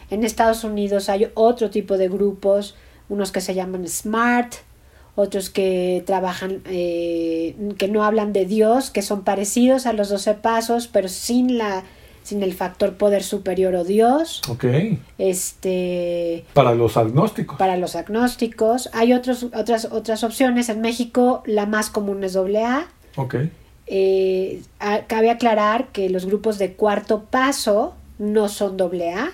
En 0.09 0.23
Estados 0.23 0.63
Unidos 0.63 1.09
hay 1.09 1.29
otro 1.33 1.69
tipo 1.69 1.97
de 1.97 2.07
grupos, 2.09 2.75
unos 3.09 3.31
que 3.31 3.41
se 3.41 3.53
llaman 3.53 3.87
SMART, 3.87 4.55
otros 5.15 5.49
que 5.49 6.03
trabajan, 6.05 6.61
eh, 6.65 7.55
que 7.77 7.87
no 7.87 8.03
hablan 8.03 8.31
de 8.33 8.45
Dios, 8.45 8.91
que 8.91 9.01
son 9.01 9.23
parecidos 9.23 9.85
a 9.85 9.93
los 9.93 10.09
12 10.09 10.35
pasos, 10.35 10.87
pero 10.87 11.09
sin 11.09 11.57
la 11.57 11.83
sin 12.23 12.43
el 12.43 12.53
factor 12.53 12.93
poder 12.95 13.23
superior 13.23 13.75
o 13.75 13.83
Dios. 13.83 14.41
Ok. 14.49 14.65
Este 15.17 16.45
Para 16.53 16.75
los 16.75 16.97
agnósticos. 16.97 17.57
para 17.57 17.77
los 17.77 17.95
agnósticos. 17.95 18.89
Hay 18.93 19.13
otros, 19.13 19.47
otras, 19.55 19.85
otras 19.91 20.23
opciones. 20.23 20.69
En 20.69 20.81
México 20.81 21.43
la 21.45 21.65
más 21.65 21.89
común 21.89 22.23
es 22.23 22.35
AA. 22.35 22.87
Ok. 23.15 23.35
Eh, 23.87 24.61
a- 24.79 25.01
cabe 25.07 25.29
aclarar 25.29 25.87
que 25.87 26.09
los 26.09 26.25
grupos 26.25 26.57
de 26.57 26.73
cuarto 26.73 27.23
paso 27.29 27.95
no 28.19 28.47
son 28.49 28.77
AA. 28.79 29.31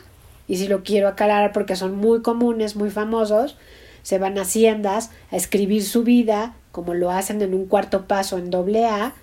Y 0.48 0.58
si 0.58 0.68
lo 0.68 0.84
quiero 0.84 1.10
aclarar 1.10 1.52
porque 1.52 1.76
son 1.76 1.96
muy 1.96 2.22
comunes, 2.22 2.76
muy 2.76 2.90
famosos, 2.90 3.58
se 4.02 4.18
van 4.18 4.38
a 4.38 4.42
haciendas 4.44 5.12
a 5.32 5.36
escribir 5.36 5.84
su 5.84 6.04
vida 6.04 6.56
como 6.72 6.94
lo 6.94 7.12
hacen 7.12 7.42
en 7.42 7.54
un 7.54 7.66
cuarto 7.66 8.06
paso 8.08 8.38
en 8.38 8.54
AA, 8.54 9.14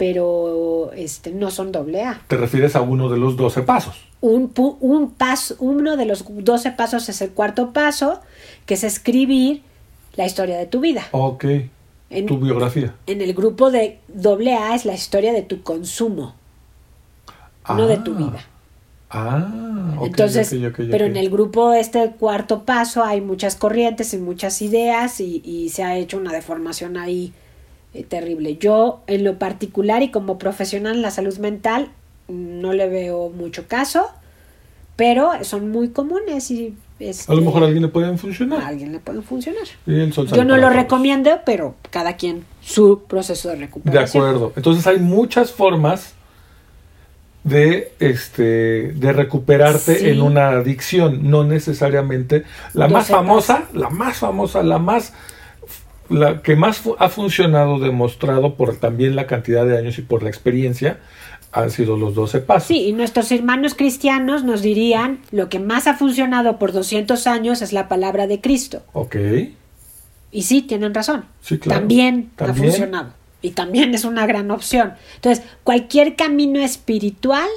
pero 0.00 0.92
este, 0.96 1.30
no 1.30 1.50
son 1.50 1.72
AA. 1.76 2.22
Te 2.26 2.38
refieres 2.38 2.74
a 2.74 2.80
uno 2.80 3.10
de 3.10 3.18
los 3.18 3.36
12 3.36 3.60
pasos. 3.64 3.96
un, 4.22 4.50
un 4.80 5.10
paso, 5.10 5.56
uno 5.58 5.98
de 5.98 6.06
los 6.06 6.24
12 6.26 6.70
pasos 6.72 7.06
es 7.10 7.20
el 7.20 7.32
cuarto 7.32 7.74
paso, 7.74 8.20
que 8.64 8.72
es 8.74 8.82
escribir 8.82 9.60
la 10.14 10.24
historia 10.24 10.56
de 10.56 10.64
tu 10.64 10.80
vida. 10.80 11.02
Ok. 11.12 11.44
En- 12.08 12.24
Tu 12.26 12.38
biografía. 12.38 12.94
En 13.06 13.20
el 13.20 13.34
grupo 13.34 13.70
de 13.70 13.98
doble 14.08 14.54
A 14.54 14.74
es 14.74 14.86
la 14.86 14.94
historia 14.94 15.34
de 15.34 15.42
tu 15.42 15.62
consumo, 15.62 16.34
no 17.68 17.86
de 17.86 17.98
tu 17.98 18.14
Ah. 18.14 18.16
vida. 18.16 18.44
Ah, 19.10 19.94
ok, 19.98 20.06
Entonces, 20.06 20.50
ok, 20.50 20.70
ok, 20.70 20.80
pero 20.90 21.04
en 21.04 21.16
el 21.18 21.28
grupo 21.28 21.74
este 21.74 22.12
cuarto 22.12 22.64
paso 22.64 23.04
hay 23.04 23.20
muchas 23.20 23.54
corrientes 23.54 24.14
y 24.14 24.18
muchas 24.18 24.62
ideas 24.62 25.20
y, 25.20 25.42
y 25.44 25.68
se 25.68 25.82
ha 25.82 25.98
hecho 25.98 26.16
una 26.16 26.32
deformación 26.32 26.96
ahí 26.96 27.34
eh, 27.94 28.04
terrible. 28.04 28.56
Yo 28.56 29.02
en 29.06 29.24
lo 29.24 29.38
particular 29.38 30.02
y 30.02 30.10
como 30.10 30.38
profesional 30.38 30.96
en 30.96 31.02
la 31.02 31.10
salud 31.10 31.36
mental 31.38 31.88
no 32.28 32.72
le 32.72 32.88
veo 32.88 33.28
mucho 33.30 33.66
caso, 33.66 34.08
pero 34.96 35.30
son 35.42 35.70
muy 35.70 35.88
comunes 35.90 36.50
y 36.50 36.74
este, 37.00 37.32
A 37.32 37.34
lo 37.34 37.40
mejor 37.42 37.62
a 37.62 37.66
alguien 37.66 37.82
le 37.82 37.88
pueden 37.88 38.14
a 38.14 38.18
funcionar. 38.18 38.62
alguien 38.62 38.92
le 38.92 39.00
pueden 39.00 39.22
funcionar. 39.22 39.64
Yo 39.86 40.44
no 40.44 40.56
lo 40.56 40.62
todos. 40.64 40.74
recomiendo, 40.76 41.30
pero 41.46 41.74
cada 41.90 42.16
quien 42.16 42.44
su 42.60 43.02
proceso 43.08 43.48
de 43.48 43.54
De 43.56 43.60
recuperación. 43.62 44.22
acuerdo. 44.24 44.52
Entonces 44.54 44.86
hay 44.86 44.98
muchas 44.98 45.50
formas 45.50 46.14
de 47.42 47.92
este 48.00 48.92
de 48.92 49.12
recuperarte 49.14 49.98
Sí. 49.98 50.08
en 50.10 50.20
una 50.20 50.48
adicción, 50.50 51.30
no 51.30 51.42
necesariamente 51.42 52.44
la 52.74 52.86
más 52.86 53.06
famosa, 53.08 53.64
la 53.72 53.88
más 53.88 54.18
famosa, 54.18 54.62
la 54.62 54.78
más 54.78 55.14
la 56.10 56.42
que 56.42 56.56
más 56.56 56.78
fu- 56.78 56.96
ha 56.98 57.08
funcionado 57.08 57.78
demostrado 57.78 58.54
por 58.56 58.76
también 58.76 59.16
la 59.16 59.26
cantidad 59.26 59.64
de 59.64 59.78
años 59.78 59.98
y 59.98 60.02
por 60.02 60.22
la 60.22 60.28
experiencia 60.28 60.98
han 61.52 61.70
sido 61.70 61.96
los 61.96 62.14
12 62.14 62.40
pasos. 62.40 62.68
Sí, 62.68 62.86
y 62.86 62.92
nuestros 62.92 63.32
hermanos 63.32 63.74
cristianos 63.74 64.44
nos 64.44 64.62
dirían 64.62 65.20
lo 65.32 65.48
que 65.48 65.58
más 65.58 65.86
ha 65.86 65.94
funcionado 65.94 66.58
por 66.58 66.72
200 66.72 67.26
años 67.26 67.62
es 67.62 67.72
la 67.72 67.88
palabra 67.88 68.26
de 68.26 68.40
Cristo. 68.40 68.82
Ok. 68.92 69.16
Y 70.32 70.42
sí, 70.42 70.62
tienen 70.62 70.94
razón. 70.94 71.24
Sí, 71.40 71.58
claro. 71.58 71.80
También, 71.80 72.30
ha 72.36 72.46
También. 72.46 72.66
funcionado. 72.70 73.10
Y 73.42 73.50
también 73.50 73.94
es 73.94 74.04
una 74.04 74.26
gran 74.26 74.50
opción. 74.50 74.92
Entonces, 75.16 75.44
cualquier 75.64 76.14
camino 76.14 76.60
espiritual 76.60 77.48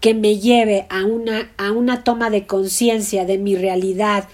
que 0.00 0.14
me 0.14 0.38
lleve 0.38 0.86
a 0.88 1.04
una, 1.04 1.50
a 1.58 1.72
una 1.72 2.04
toma 2.04 2.30
de 2.30 2.46
conciencia 2.46 3.26
de 3.26 3.36
mi 3.38 3.54
realidad 3.54 4.24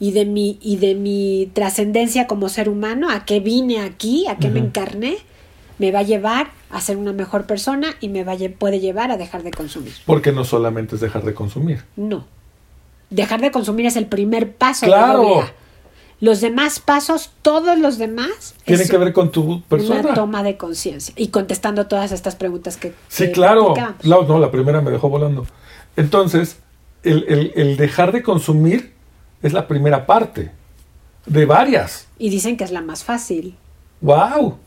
y 0.00 0.12
de 0.12 0.24
mi, 0.24 0.58
y 0.62 0.76
de 0.78 0.94
mi 0.94 1.50
trascendencia 1.52 2.26
como 2.26 2.48
ser 2.48 2.68
humano, 2.68 3.10
a 3.10 3.24
qué 3.26 3.38
vine 3.38 3.80
aquí, 3.80 4.26
a 4.26 4.38
qué 4.38 4.48
me 4.48 4.58
encarné, 4.58 5.18
me 5.78 5.92
va 5.92 6.00
a 6.00 6.02
llevar 6.02 6.50
a 6.70 6.80
ser 6.80 6.96
una 6.96 7.12
mejor 7.12 7.44
persona 7.46 7.94
y 8.00 8.08
me 8.08 8.24
va 8.24 8.32
a 8.32 8.36
puede 8.58 8.80
llevar 8.80 9.10
a 9.10 9.16
dejar 9.18 9.42
de 9.42 9.50
consumir. 9.50 9.92
Porque 10.06 10.32
no 10.32 10.44
solamente 10.44 10.94
es 10.94 11.00
dejar 11.00 11.22
de 11.24 11.34
consumir. 11.34 11.84
No. 11.96 12.26
Dejar 13.10 13.40
de 13.40 13.50
consumir 13.50 13.86
es 13.86 13.96
el 13.96 14.06
primer 14.06 14.52
paso. 14.54 14.86
de 14.86 14.92
Claro. 14.92 15.40
A. 15.42 15.52
Los 16.20 16.40
demás 16.42 16.80
pasos, 16.80 17.30
todos 17.40 17.78
los 17.78 17.96
demás, 17.96 18.54
Tienen 18.64 18.86
que 18.88 18.98
ver 18.98 19.12
con 19.14 19.30
tu 19.32 19.62
persona. 19.62 20.00
una 20.00 20.14
toma 20.14 20.42
de 20.42 20.56
conciencia. 20.58 21.14
Y 21.16 21.28
contestando 21.28 21.86
todas 21.86 22.12
estas 22.12 22.36
preguntas 22.36 22.76
que. 22.76 22.92
Sí, 23.08 23.24
que 23.26 23.32
claro. 23.32 23.74
La- 24.02 24.20
no, 24.22 24.38
la 24.38 24.50
primera 24.50 24.80
me 24.82 24.90
dejó 24.90 25.08
volando. 25.08 25.46
Entonces, 25.96 26.58
el, 27.02 27.24
el- 27.28 27.52
el 27.56 27.76
dejar 27.78 28.12
de 28.12 28.22
consumir 28.22 28.92
es 29.42 29.52
la 29.52 29.66
primera 29.66 30.06
parte 30.06 30.50
de 31.26 31.46
varias. 31.46 32.06
Y 32.18 32.30
dicen 32.30 32.56
que 32.56 32.64
es 32.64 32.70
la 32.70 32.82
más 32.82 33.04
fácil. 33.04 33.56
¡Wow! 34.00 34.58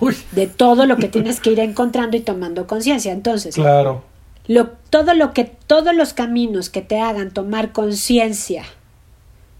Uy, 0.00 0.16
De 0.32 0.46
todo 0.46 0.86
lo 0.86 0.96
que 0.96 1.08
tienes 1.08 1.40
que 1.40 1.50
ir 1.50 1.60
encontrando 1.60 2.16
y 2.16 2.20
tomando 2.20 2.66
conciencia. 2.66 3.12
Entonces, 3.12 3.54
claro. 3.54 4.04
lo, 4.46 4.68
todo 4.90 5.14
lo 5.14 5.32
que, 5.32 5.44
todos 5.44 5.94
los 5.94 6.12
caminos 6.12 6.68
que 6.68 6.82
te 6.82 7.00
hagan 7.00 7.30
tomar 7.30 7.72
conciencia 7.72 8.64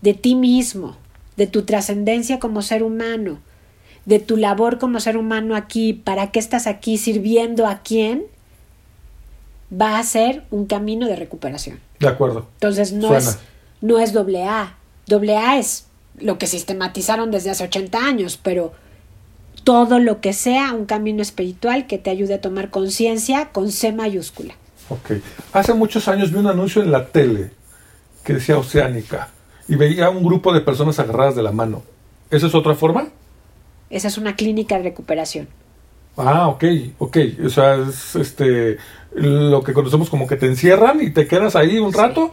de 0.03 0.14
ti 0.14 0.34
mismo, 0.34 0.96
de 1.36 1.46
tu 1.46 1.62
trascendencia 1.62 2.38
como 2.38 2.62
ser 2.62 2.82
humano, 2.82 3.38
de 4.05 4.18
tu 4.18 4.36
labor 4.36 4.78
como 4.78 5.01
ser 5.01 5.16
humano 5.16 5.57
aquí, 5.57 5.92
para 5.92 6.30
qué 6.30 6.38
estás 6.38 6.66
aquí 6.66 6.99
sirviendo 6.99 7.66
a 7.66 7.80
quién, 7.82 8.24
va 9.70 9.99
a 9.99 10.03
ser 10.03 10.44
un 10.51 10.66
camino 10.66 11.07
de 11.07 11.16
recuperación. 11.16 11.80
De 12.01 12.09
acuerdo. 12.09 12.46
Entonces 12.55 12.92
no 12.92 13.09
Suena. 13.09 13.18
es 13.18 13.38
no 13.81 13.99
es 13.99 14.12
doble 14.12 14.45
A. 14.45 14.76
Doble 15.07 15.37
A 15.37 15.59
es 15.59 15.87
lo 16.18 16.39
que 16.39 16.47
sistematizaron 16.47 17.31
desde 17.31 17.51
hace 17.51 17.64
80 17.64 17.99
años, 17.99 18.39
pero 18.43 18.72
todo 19.64 19.99
lo 19.99 20.20
que 20.20 20.33
sea 20.33 20.72
un 20.72 20.87
camino 20.87 21.22
espiritual 21.22 21.87
que 21.87 21.99
te 21.99 22.11
ayude 22.11 22.35
a 22.35 22.41
tomar 22.41 22.70
conciencia 22.70 23.51
con 23.51 23.70
C 23.70 23.93
mayúscula. 23.93 24.55
Ok. 24.89 25.12
Hace 25.53 25.74
muchos 25.74 26.09
años 26.09 26.33
vi 26.33 26.39
un 26.39 26.47
anuncio 26.47 26.83
en 26.83 26.91
la 26.91 27.07
tele 27.07 27.51
que 28.24 28.35
decía 28.35 28.59
Oceánica 28.59 29.29
y 29.68 29.76
veía 29.76 30.09
un 30.11 30.24
grupo 30.24 30.53
de 30.53 30.61
personas 30.62 30.99
agarradas 30.99 31.37
de 31.37 31.43
la 31.43 31.53
mano. 31.53 31.83
¿Esa 32.31 32.47
es 32.47 32.55
otra 32.55 32.74
forma? 32.74 33.09
Esa 33.91 34.09
es 34.09 34.18
una 34.18 34.35
clínica 34.37 34.76
de 34.76 34.85
recuperación. 34.85 35.49
Ah, 36.16 36.49
ok, 36.49 36.64
ok. 36.99 37.16
O 37.47 37.49
sea, 37.49 37.76
es 37.76 38.16
este 38.16 38.79
lo 39.12 39.62
que 39.62 39.72
conocemos 39.72 40.11
como 40.11 40.26
que 40.26 40.37
te 40.37 40.47
encierran 40.47 41.01
y 41.03 41.11
te 41.11 41.26
quedas 41.29 41.55
ahí 41.57 41.79
un 41.79 41.93
Sí. 41.93 41.99
rato 41.99 42.33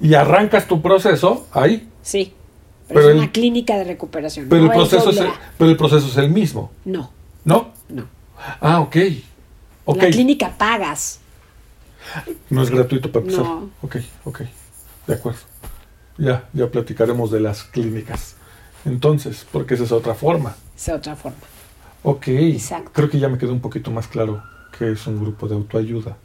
y 0.00 0.14
arrancas 0.14 0.66
tu 0.66 0.80
proceso 0.82 1.46
ahí. 1.52 1.88
Sí. 2.02 2.32
Pero, 2.88 3.00
Pero 3.00 3.08
es 3.08 3.14
el- 3.14 3.18
una 3.22 3.32
clínica 3.32 3.76
de 3.76 3.84
recuperación. 3.84 4.46
Pero, 4.48 4.62
no 4.64 4.72
el 4.72 4.76
proceso 4.78 5.10
es 5.10 5.16
el, 5.18 5.28
pero 5.58 5.70
el 5.70 5.76
proceso 5.76 6.06
es 6.06 6.16
el 6.18 6.30
mismo, 6.30 6.70
No, 6.84 7.10
¿no? 7.44 7.72
no. 7.88 8.04
Ah, 8.60 8.80
ok. 8.80 8.96
Ok. 9.86 10.02
La 10.02 10.10
clínica 10.10 10.54
pagas. 10.56 11.20
No 12.50 12.62
es 12.62 12.70
gratuito 12.70 13.10
para 13.10 13.24
empezar. 13.24 13.44
No. 13.44 13.70
Ok, 13.82 13.96
ok. 14.24 14.40
De 15.06 15.14
acuerdo. 15.14 15.40
Ya, 16.18 16.48
ya 16.52 16.68
platicaremos 16.70 17.30
de 17.32 17.40
las 17.40 17.64
clínicas. 17.64 18.36
Entonces, 18.84 19.44
porque 19.50 19.74
esa 19.74 19.84
es 19.84 19.92
otra 19.92 20.14
forma. 20.14 20.54
Es 20.76 20.88
otra 20.88 21.16
forma. 21.16 21.38
Ok. 22.04 22.28
Exacto. 22.28 22.90
Creo 22.92 23.10
que 23.10 23.18
ya 23.18 23.28
me 23.28 23.36
quedó 23.38 23.52
un 23.52 23.60
poquito 23.60 23.90
más 23.90 24.06
claro 24.06 24.42
que 24.78 24.92
es 24.92 25.06
un 25.08 25.20
grupo 25.20 25.48
de 25.48 25.56
autoayuda. 25.56 26.16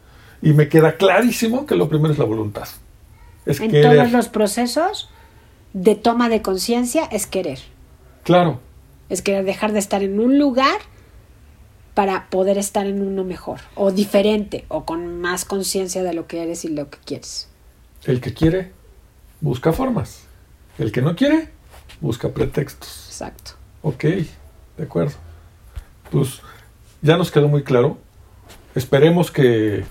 Y 0.43 0.53
me 0.53 0.69
queda 0.69 0.95
clarísimo 0.97 1.65
que 1.65 1.75
lo 1.75 1.89
primero 1.89 2.13
es 2.13 2.19
la 2.19 2.25
voluntad. 2.25 2.67
Es 3.45 3.59
En 3.59 3.71
querer. 3.71 3.95
todos 3.97 4.11
los 4.11 4.27
procesos 4.27 5.09
de 5.73 5.95
toma 5.95 6.29
de 6.29 6.41
conciencia 6.41 7.05
es 7.05 7.27
querer. 7.27 7.59
Claro. 8.23 8.59
Es 9.09 9.21
querer 9.21 9.45
dejar 9.45 9.71
de 9.73 9.79
estar 9.79 10.03
en 10.03 10.19
un 10.19 10.37
lugar 10.37 10.79
para 11.93 12.29
poder 12.29 12.57
estar 12.57 12.85
en 12.85 13.01
uno 13.01 13.23
mejor 13.23 13.59
o 13.75 13.91
diferente 13.91 14.65
o 14.69 14.85
con 14.85 15.19
más 15.19 15.43
conciencia 15.43 16.03
de 16.03 16.13
lo 16.13 16.27
que 16.27 16.41
eres 16.43 16.63
y 16.65 16.69
lo 16.69 16.89
que 16.89 16.97
quieres. 17.03 17.47
El 18.05 18.21
que 18.21 18.33
quiere, 18.33 18.71
busca 19.41 19.73
formas. 19.73 20.23
El 20.77 20.91
que 20.91 21.01
no 21.01 21.15
quiere, 21.15 21.49
busca 21.99 22.29
pretextos. 22.29 23.07
Exacto. 23.07 23.51
Ok, 23.81 24.03
de 24.03 24.83
acuerdo. 24.83 25.15
Pues 26.09 26.41
ya 27.01 27.17
nos 27.17 27.31
quedó 27.31 27.47
muy 27.47 27.63
claro. 27.63 27.97
Esperemos 28.75 29.31
que 29.31 29.83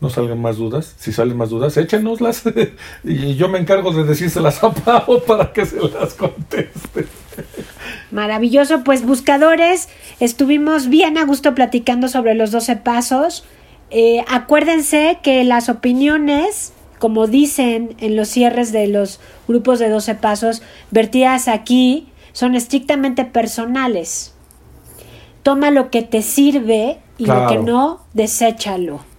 no 0.00 0.08
salgan 0.08 0.40
más 0.40 0.56
dudas. 0.56 0.94
Si 0.98 1.12
salen 1.12 1.36
más 1.36 1.50
dudas, 1.50 1.76
échenoslas. 1.76 2.42
y 3.04 3.34
yo 3.36 3.48
me 3.48 3.58
encargo 3.58 3.92
de 3.92 4.04
decírselas 4.04 4.62
a 4.64 4.72
Pau 4.72 5.22
para 5.26 5.52
que 5.52 5.66
se 5.66 5.76
las 5.76 6.14
conteste. 6.14 7.06
Maravilloso, 8.10 8.82
pues 8.82 9.04
buscadores, 9.04 9.88
estuvimos 10.18 10.88
bien 10.88 11.18
a 11.18 11.24
gusto 11.24 11.54
platicando 11.54 12.08
sobre 12.08 12.34
los 12.34 12.50
12 12.50 12.76
pasos. 12.76 13.44
Eh, 13.90 14.24
acuérdense 14.28 15.18
que 15.22 15.44
las 15.44 15.68
opiniones, 15.68 16.72
como 16.98 17.26
dicen 17.26 17.94
en 17.98 18.16
los 18.16 18.28
cierres 18.28 18.72
de 18.72 18.86
los 18.86 19.20
grupos 19.48 19.78
de 19.78 19.88
12 19.88 20.14
pasos, 20.16 20.62
vertidas 20.90 21.46
aquí, 21.48 22.08
son 22.32 22.54
estrictamente 22.54 23.24
personales. 23.24 24.34
Toma 25.42 25.70
lo 25.70 25.90
que 25.90 26.02
te 26.02 26.22
sirve 26.22 26.98
y 27.18 27.26
lo 27.26 27.46
que 27.48 27.58
no, 27.58 28.00
deséchalo. 28.12 29.09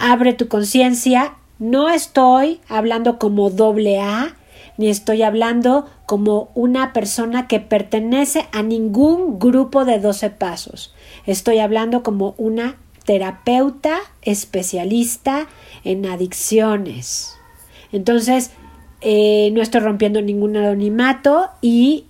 Abre 0.00 0.32
tu 0.32 0.48
conciencia. 0.48 1.34
No 1.58 1.88
estoy 1.90 2.60
hablando 2.68 3.18
como 3.18 3.50
doble 3.50 4.00
A, 4.00 4.34
ni 4.78 4.88
estoy 4.88 5.22
hablando 5.22 5.86
como 6.06 6.50
una 6.54 6.92
persona 6.92 7.46
que 7.46 7.60
pertenece 7.60 8.48
a 8.52 8.62
ningún 8.62 9.38
grupo 9.38 9.84
de 9.84 9.98
12 9.98 10.30
pasos. 10.30 10.94
Estoy 11.26 11.58
hablando 11.58 12.02
como 12.02 12.34
una 12.38 12.76
terapeuta 13.04 13.98
especialista 14.22 15.46
en 15.84 16.06
adicciones. 16.06 17.36
Entonces, 17.92 18.50
eh, 19.00 19.50
no 19.52 19.62
estoy 19.62 19.80
rompiendo 19.80 20.22
ningún 20.22 20.56
anonimato 20.56 21.48
y 21.60 22.06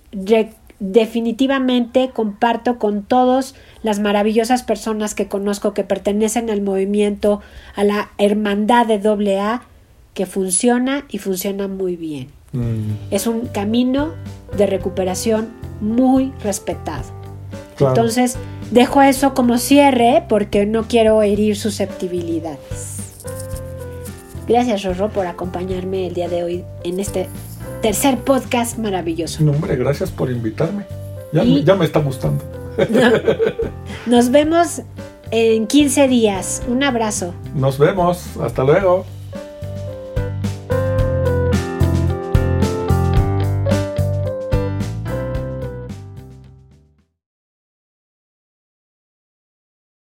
definitivamente 0.79 2.09
comparto 2.13 2.77
con 2.77 3.03
todos 3.03 3.55
las 3.83 3.99
maravillosas 3.99 4.63
personas 4.63 5.15
que 5.15 5.27
conozco 5.27 5.73
que 5.73 5.83
pertenecen 5.83 6.49
al 6.49 6.61
movimiento, 6.61 7.41
a 7.75 7.83
la 7.83 8.11
hermandad 8.17 8.85
de 8.85 9.37
AA, 9.39 9.63
que 10.13 10.25
funciona 10.25 11.05
y 11.09 11.17
funciona 11.17 11.67
muy 11.67 11.95
bien. 11.95 12.27
Mm, 12.51 13.11
Es 13.11 13.27
un 13.27 13.47
camino 13.47 14.09
de 14.57 14.67
recuperación 14.67 15.49
muy 15.81 16.31
respetado. 16.43 17.05
claro. 17.75 17.95
Entonces, 17.95 18.37
dejo 18.71 19.01
eso 19.01 19.33
como 19.33 19.57
cierre 19.57 20.23
porque 20.29 20.65
no 20.65 20.83
quiero 20.83 21.21
herir 21.23 21.55
susceptibilidades. 21.55 22.99
Gracias, 24.47 24.83
Rorro, 24.83 25.09
por 25.09 25.25
acompañarme 25.25 26.07
el 26.07 26.13
día 26.13 26.27
de 26.27 26.43
hoy 26.43 26.63
en 26.83 26.99
este 26.99 27.27
tercer 27.83 28.17
podcast 28.19 28.77
maravilloso. 28.79 29.43
No, 29.43 29.51
hombre, 29.51 29.75
gracias 29.75 30.09
por 30.09 30.31
invitarme. 30.31 30.85
Ya, 31.33 31.43
Y- 31.43 31.63
ya 31.65 31.75
me 31.75 31.83
está 31.85 31.99
gustando. 31.99 32.41
Nos 34.05 34.31
vemos 34.31 34.81
en 35.31 35.67
15 35.67 36.07
días. 36.07 36.63
Un 36.67 36.81
abrazo. 36.83 37.33
Nos 37.53 37.77
vemos. 37.77 38.37
Hasta 38.41 38.63
luego. 38.63 39.05